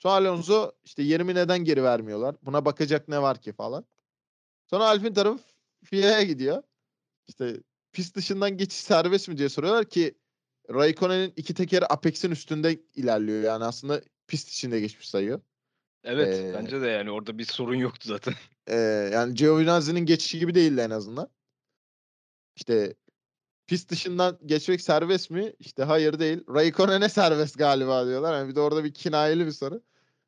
Sonra 0.02 0.14
Alonso 0.14 0.72
işte 0.84 1.02
yerimi 1.02 1.34
neden 1.34 1.64
geri 1.64 1.82
vermiyorlar? 1.82 2.36
Buna 2.42 2.64
bakacak 2.64 3.08
ne 3.08 3.22
var 3.22 3.40
ki 3.40 3.52
falan. 3.52 3.84
Sonra 4.66 4.84
Alpine 4.84 5.12
tarafı 5.12 5.38
FIA'ya 5.84 6.22
gidiyor. 6.22 6.62
İşte 7.28 7.56
pist 7.92 8.16
dışından 8.16 8.56
geçiş 8.56 8.78
serbest 8.80 9.28
mi 9.28 9.38
diye 9.38 9.48
soruyorlar 9.48 9.84
ki 9.84 10.14
Raikkonen'in 10.70 11.32
iki 11.36 11.54
tekeri 11.54 11.86
Apex'in 11.86 12.30
üstünde 12.30 12.80
ilerliyor. 12.94 13.42
Yani 13.42 13.64
aslında 13.64 14.02
pist 14.26 14.48
içinde 14.48 14.80
geçmiş 14.80 15.08
sayıyor. 15.08 15.40
Evet, 16.04 16.38
Ee, 16.38 16.54
bence 16.54 16.80
de 16.80 16.86
yani 16.86 17.10
orada 17.10 17.38
bir 17.38 17.44
sorun 17.44 17.74
yoktu 17.74 18.08
zaten. 18.08 18.34
Ee, 18.66 19.10
yani 19.12 19.34
Giovinazzi'nin 19.34 20.06
geçişi 20.06 20.38
gibi 20.38 20.54
değildi 20.54 20.80
en 20.80 20.90
azından. 20.90 21.28
İşte 22.56 22.94
pist 23.66 23.90
dışından 23.90 24.38
geçmek 24.46 24.80
serbest 24.80 25.30
mi? 25.30 25.52
İşte 25.58 25.84
hayır 25.84 26.18
değil. 26.18 26.44
Raikkonen'e 26.48 27.08
serbest 27.08 27.58
galiba 27.58 28.06
diyorlar. 28.06 28.34
Yani 28.34 28.50
bir 28.50 28.54
de 28.54 28.60
orada 28.60 28.84
bir 28.84 28.94
kinayeli 28.94 29.46
bir 29.46 29.52
soru. 29.52 29.82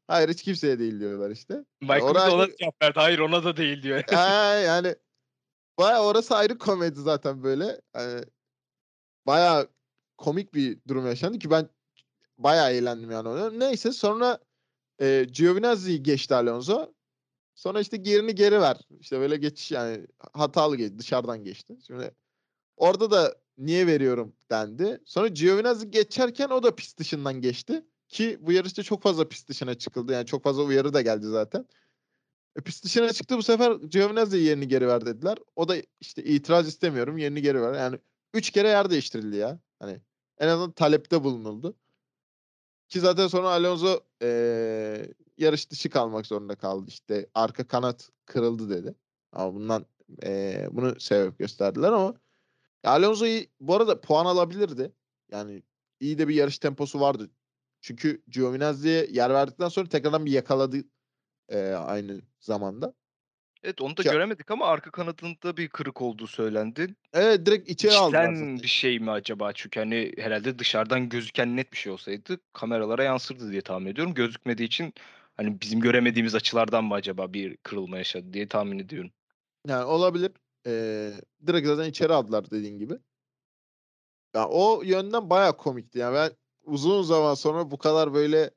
Hayır 0.09 0.29
hiç 0.29 0.43
kimseye 0.43 0.79
değil 0.79 1.01
diyorlar 1.01 1.31
işte. 1.31 1.65
Michael 1.81 2.03
orayı- 2.03 2.33
ona 2.33 2.47
cevap 2.47 2.83
verdi. 2.83 2.99
Hayır 3.01 3.19
ona 3.19 3.45
da 3.45 3.57
değil 3.57 3.83
diyor. 3.83 4.05
Aa, 4.13 4.55
yani 4.55 4.95
baya 5.79 6.03
orası 6.03 6.37
ayrı 6.37 6.59
komedi 6.59 7.01
zaten 7.01 7.43
böyle. 7.43 7.81
Yani, 7.97 8.25
baya 9.27 9.67
komik 10.19 10.55
bir 10.55 10.79
durum 10.89 11.07
yaşandı 11.07 11.39
ki 11.39 11.51
ben 11.51 11.69
baya 12.39 12.71
eğlendim 12.71 13.11
yani 13.11 13.29
ona. 13.29 13.51
Neyse 13.51 13.93
sonra 13.93 14.39
e, 15.01 15.27
Giovinazzi'yi 15.33 16.03
geçti 16.03 16.35
Alonso. 16.35 16.93
Sonra 17.55 17.81
işte 17.81 17.97
gerini 17.97 18.35
geri 18.35 18.61
ver. 18.61 18.77
İşte 19.01 19.21
böyle 19.21 19.37
geçiş 19.37 19.71
yani 19.71 20.07
hatalı 20.33 20.77
geçti. 20.77 20.99
Dışarıdan 20.99 21.45
geçti. 21.45 21.77
Şimdi 21.87 22.15
orada 22.77 23.11
da 23.11 23.37
niye 23.59 23.87
veriyorum 23.87 24.37
dendi. 24.51 25.01
Sonra 25.05 25.29
Giovinazzi 25.29 25.91
geçerken 25.91 26.49
o 26.49 26.63
da 26.63 26.75
pist 26.75 26.99
dışından 26.99 27.41
geçti. 27.41 27.85
Ki 28.13 28.39
bu 28.41 28.53
yarışta 28.53 28.83
çok 28.83 29.03
fazla 29.03 29.29
pist 29.29 29.49
dışına 29.49 29.75
çıkıldı. 29.75 30.13
Yani 30.13 30.27
çok 30.27 30.45
fazla 30.45 30.63
uyarı 30.63 30.95
da 30.95 31.03
geldi 31.03 31.27
zaten. 31.27 31.67
E, 32.57 32.61
pist 32.61 32.85
dışına 32.85 33.13
çıktı 33.13 33.39
bu 33.39 33.43
sefer 33.43 33.73
Giovinazzi 33.73 34.39
yerini 34.39 34.69
geri 34.69 34.89
ver 34.89 35.07
dediler. 35.07 35.39
O 35.57 35.69
da 35.69 35.77
işte 36.01 36.25
itiraz 36.25 36.69
istemiyorum 36.69 37.19
yerini 37.19 37.43
geri 37.43 37.63
ver. 37.63 37.75
Yani 37.75 37.99
üç 38.35 38.51
kere 38.51 38.69
yer 38.69 38.91
değiştirildi 38.91 39.37
ya. 39.37 39.61
Hani 39.79 40.01
en 40.39 40.49
azından 40.49 40.73
talepte 40.73 41.25
bulunuldu. 41.25 41.77
Ki 42.89 43.01
zaten 43.01 43.27
sonra 43.27 43.49
Alonso 43.51 44.01
eee, 44.23 45.15
yarış 45.39 45.71
dışı 45.71 45.91
kalmak 45.91 46.27
zorunda 46.27 46.55
kaldı. 46.57 46.85
İşte 46.89 47.27
arka 47.35 47.67
kanat 47.67 48.11
kırıldı 48.27 48.71
dedi. 48.71 48.95
Ama 49.33 49.55
bundan 49.55 49.87
eee, 50.23 50.69
bunu 50.73 51.01
sebep 51.01 51.39
gösterdiler 51.39 51.93
ama 51.93 52.15
Alonso 52.85 53.27
iyi- 53.27 53.51
bu 53.61 53.75
arada 53.77 54.01
puan 54.01 54.27
alabilirdi. 54.27 54.93
Yani 55.33 55.63
iyi 56.01 56.19
de 56.19 56.29
bir 56.29 56.35
yarış 56.35 56.59
temposu 56.59 57.01
vardı. 57.01 57.31
Çünkü 57.83 58.23
Giovinazzi'ye 58.29 59.07
yer 59.11 59.31
verdikten 59.31 59.69
sonra 59.69 59.89
tekrardan 59.89 60.27
bir 60.27 60.33
yakaladı 60.33 60.77
eee, 61.53 61.73
aynı 61.75 62.21
zamanda. 62.41 62.95
Evet 63.63 63.83
onu 63.83 63.97
da 63.97 64.03
Ya- 64.05 64.13
göremedik 64.13 64.51
ama 64.51 64.67
arka 64.67 64.91
kanadında 64.91 65.57
bir 65.57 65.69
kırık 65.69 66.03
olduğu 66.03 66.27
söylendi. 66.27 66.95
Evet 67.13 67.47
direkt 67.47 67.71
içeri 67.71 67.93
aldılar 67.95 68.33
İçten 68.33 68.57
bir 68.59 68.69
şey 68.69 68.99
mi 68.99 69.11
acaba? 69.11 69.53
Çünkü 69.53 69.81
hani 69.81 70.13
herhalde 70.19 70.59
dışarıdan 70.59 71.09
gözüken 71.09 71.57
net 71.57 71.73
bir 71.73 71.77
şey 71.79 71.93
olsaydı 71.93 72.39
kameralara 72.53 73.05
yansırdı 73.05 73.51
diye 73.53 73.61
tahmin 73.63 73.87
ediyorum. 73.91 74.15
Gözükmediği 74.15 74.67
için 74.67 74.95
hani 75.37 75.61
bizim 75.61 75.81
göremediğimiz 75.81 76.35
açılardan 76.35 76.85
mı 76.85 76.95
acaba 76.95 77.33
bir 77.33 77.57
kırılma 77.57 77.99
yaşadı 77.99 78.33
diye 78.33 78.49
tahmin 78.49 78.79
ediyorum. 78.79 79.11
Yani 79.69 79.85
olabilir. 79.85 80.33
Ee, 80.67 81.13
direkt 81.47 81.67
zaten 81.67 81.91
içeri 81.91 82.13
aldılar 82.13 82.51
dediğin 82.51 82.79
gibi. 82.79 82.95
Ya 84.35 84.49
o 84.49 84.83
yönden 84.83 85.31
bayağı 85.31 85.57
komikti. 85.57 85.99
Yani 85.99 86.15
ben 86.15 86.31
uzun 86.65 87.03
zaman 87.03 87.35
sonra 87.35 87.71
bu 87.71 87.79
kadar 87.79 88.15
böyle 88.15 88.51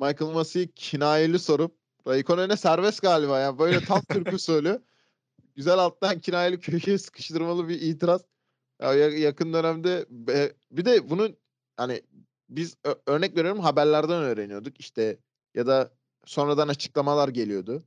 Michael 0.00 0.32
Massey'i 0.32 0.72
kinayeli 0.72 1.38
sorup 1.38 1.78
Raikkonen'e 2.06 2.56
serbest 2.56 3.02
galiba 3.02 3.40
ya. 3.40 3.58
Böyle 3.58 3.84
tam 3.84 4.00
türkü 4.08 4.38
söylüyor. 4.38 4.80
Güzel 5.56 5.78
alttan 5.78 6.20
kinayeli 6.20 6.60
köşeye 6.60 6.98
sıkıştırmalı 6.98 7.68
bir 7.68 7.80
itiraz. 7.80 8.20
Ya 8.82 8.94
ya- 8.94 9.18
yakın 9.18 9.52
dönemde 9.52 10.06
bir 10.70 10.84
de 10.84 11.10
bunun 11.10 11.36
hani 11.76 12.02
biz 12.48 12.76
örnek 13.06 13.36
veriyorum 13.36 13.60
haberlerden 13.60 14.22
öğreniyorduk 14.22 14.80
işte 14.80 15.18
ya 15.54 15.66
da 15.66 15.90
sonradan 16.24 16.68
açıklamalar 16.68 17.28
geliyordu. 17.28 17.82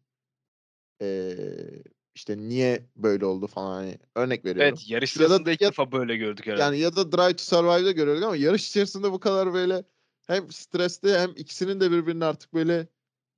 Ee, 1.01 1.83
işte 2.15 2.37
niye 2.37 2.85
böyle 2.95 3.25
oldu 3.25 3.47
falan 3.47 3.73
hani 3.73 3.97
örnek 4.15 4.45
veriyorum. 4.45 4.73
Evet 4.77 4.89
yarış 4.89 5.15
Ya 5.17 5.23
da- 5.23 5.27
sırasında 5.27 5.51
ilk 5.51 5.61
ya- 5.61 5.69
defa 5.69 5.91
böyle 5.91 6.17
gördük 6.17 6.45
herhalde. 6.47 6.61
Yani 6.61 6.79
ya 6.79 6.95
da 6.95 7.11
Drive 7.11 7.35
to 7.35 7.43
Survive'da 7.43 7.91
görüyorduk 7.91 8.23
ama 8.23 8.35
yarış 8.35 8.69
içerisinde 8.69 9.11
bu 9.11 9.19
kadar 9.19 9.53
böyle 9.53 9.83
hem 10.27 10.51
stresli 10.51 11.13
hem 11.19 11.31
ikisinin 11.35 11.79
de 11.79 11.91
birbirini 11.91 12.25
artık 12.25 12.53
böyle 12.53 12.87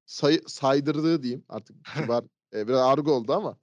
say- 0.06 0.42
saydırdığı 0.48 1.24
diyeyim. 1.24 1.46
Artık 1.50 1.76
kibar 2.14 2.24
e, 2.54 2.68
biraz 2.68 2.80
argo 2.82 3.12
oldu 3.12 3.34
ama 3.34 3.58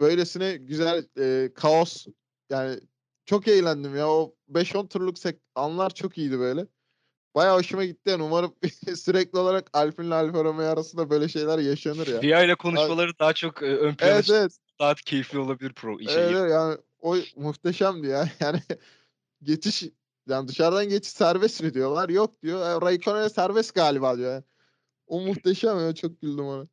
böylesine 0.00 0.56
güzel 0.56 1.06
e, 1.18 1.50
kaos 1.54 2.06
yani 2.50 2.80
çok 3.26 3.48
eğlendim 3.48 3.96
ya. 3.96 4.08
O 4.10 4.34
5-10 4.48 4.86
turluk 4.88 5.18
sek- 5.18 5.40
anlar 5.54 5.94
çok 5.94 6.18
iyiydi 6.18 6.38
böyle. 6.38 6.66
Bayağı 7.34 7.58
hoşuma 7.58 7.84
gitti 7.84 8.10
yani. 8.10 8.22
Umarım 8.22 8.54
sürekli 8.96 9.38
olarak 9.38 9.70
Alpine 9.72 10.06
ile 10.06 10.14
Alfa 10.14 10.44
Romeo 10.44 10.66
arasında 10.66 11.10
böyle 11.10 11.28
şeyler 11.28 11.58
yaşanır 11.58 12.06
ya. 12.06 12.20
FIA 12.20 12.42
ile 12.44 12.54
konuşmaları 12.54 13.18
daha 13.18 13.32
çok 13.32 13.62
e, 13.62 13.66
ön 13.66 13.94
plana 13.94 14.10
Evet 14.10 14.30
evet. 14.30 14.52
Daha 14.80 14.94
keyifli 14.94 15.38
olabilir 15.38 15.72
pro 15.72 16.00
işe 16.00 16.12
Evet, 16.12 16.28
girip. 16.28 16.40
evet, 16.40 16.52
yani 16.52 16.78
o 17.00 17.16
muhteşemdi 17.36 18.06
ya. 18.06 18.28
Yani 18.40 18.60
geçiş 19.42 19.84
yani 20.28 20.48
dışarıdan 20.48 20.88
geçiş 20.88 21.12
serbest 21.12 21.62
mi 21.62 21.74
diyorlar? 21.74 22.08
Yok 22.08 22.42
diyor. 22.42 22.60
E, 22.60 22.86
Raikkonen'e 22.86 23.28
serbest 23.28 23.74
galiba 23.74 24.16
diyor. 24.16 24.32
Yani. 24.32 24.44
O 25.06 25.20
muhteşem 25.20 25.80
ya. 25.80 25.94
Çok 25.94 26.20
güldüm 26.20 26.46
ona. 26.46 26.66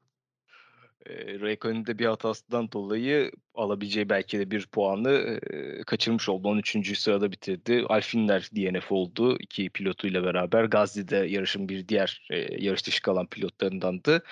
E, 1.06 1.40
Raikkonen'in 1.40 1.86
de 1.86 2.00
bir 2.00 2.06
hatasından 2.06 2.72
dolayı 2.72 3.32
alabileceği 3.56 4.10
belki 4.10 4.40
de 4.40 4.52
bir 4.52 4.68
puanı 4.68 5.40
e, 5.52 5.84
kaçırmış 5.84 6.30
oldu. 6.30 6.48
13. 6.48 7.00
sırada 7.00 7.32
bitirdi. 7.32 7.86
Alfinler 7.90 8.50
DNF 8.56 8.92
oldu. 8.92 9.38
iki 9.40 9.70
pilotuyla 9.70 10.24
beraber. 10.24 10.64
Gazli 10.66 11.08
de 11.08 11.16
yarışın 11.16 11.70
bir 11.70 11.88
diğer 11.88 12.28
e, 12.32 12.38
yarış 12.66 12.86
dışı 12.88 13.02
kalan 13.02 13.28
pilotlarındandı. 13.28 14.24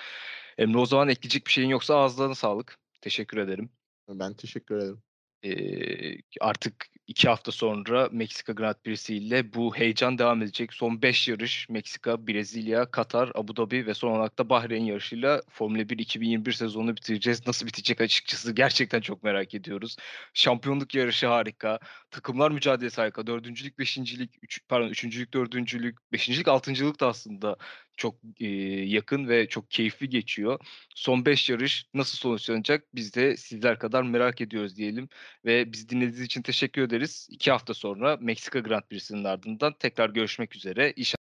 Emre 0.58 0.78
o 0.78 0.86
zaman 0.86 1.08
ekleyecek 1.08 1.46
bir 1.46 1.52
şeyin 1.52 1.68
yoksa 1.68 1.94
ağızlarına 1.94 2.34
sağlık. 2.34 2.78
Teşekkür 3.00 3.38
ederim. 3.38 3.70
Ben 4.08 4.34
teşekkür 4.34 4.76
ederim. 4.76 5.02
Ee, 5.44 6.18
artık 6.40 6.86
iki 7.10 7.28
hafta 7.28 7.52
sonra 7.52 8.08
Meksika 8.12 8.52
Grand 8.52 8.74
Prix'si 8.84 9.16
ile 9.16 9.54
bu 9.54 9.76
heyecan 9.76 10.18
devam 10.18 10.42
edecek. 10.42 10.72
Son 10.72 11.02
5 11.02 11.28
yarış 11.28 11.68
Meksika, 11.68 12.26
Brezilya, 12.26 12.90
Katar, 12.90 13.30
Abu 13.34 13.56
Dhabi 13.56 13.86
ve 13.86 13.94
son 13.94 14.10
olarak 14.10 14.38
da 14.38 14.48
Bahreyn 14.48 14.84
yarışıyla 14.84 15.42
Formula 15.50 15.88
1 15.88 15.98
2021 15.98 16.52
sezonunu 16.52 16.96
bitireceğiz. 16.96 17.46
Nasıl 17.46 17.66
bitecek 17.66 18.00
açıkçası 18.00 18.52
gerçekten 18.52 19.00
çok 19.00 19.22
merak 19.22 19.54
ediyoruz. 19.54 19.96
Şampiyonluk 20.34 20.94
yarışı 20.94 21.26
harika. 21.26 21.78
Takımlar 22.10 22.50
mücadelesi 22.50 23.00
harika. 23.00 23.26
Dördüncülük, 23.26 23.78
beşincilik, 23.78 24.30
üç, 24.42 24.60
pardon 24.68 24.88
üçüncülük, 24.88 25.34
dördüncülük, 25.34 26.12
beşincilik, 26.12 26.48
altıncılık 26.48 27.00
da 27.00 27.06
aslında 27.08 27.56
çok 28.00 28.16
e, 28.40 28.46
yakın 28.86 29.28
ve 29.28 29.48
çok 29.48 29.70
keyifli 29.70 30.08
geçiyor. 30.08 30.58
Son 30.94 31.24
5 31.26 31.50
yarış 31.50 31.86
nasıl 31.94 32.18
sonuçlanacak 32.18 32.84
biz 32.94 33.14
de 33.14 33.36
sizler 33.36 33.78
kadar 33.78 34.02
merak 34.02 34.40
ediyoruz 34.40 34.76
diyelim. 34.76 35.08
Ve 35.44 35.72
bizi 35.72 35.88
dinlediğiniz 35.88 36.20
için 36.20 36.42
teşekkür 36.42 36.82
ederiz. 36.82 37.28
İki 37.30 37.50
hafta 37.50 37.74
sonra 37.74 38.16
Meksika 38.20 38.58
Grand 38.60 38.82
Prix'sinin 38.82 39.24
ardından 39.24 39.74
tekrar 39.78 40.10
görüşmek 40.10 40.56
üzere. 40.56 40.92
İnşallah 40.96 41.19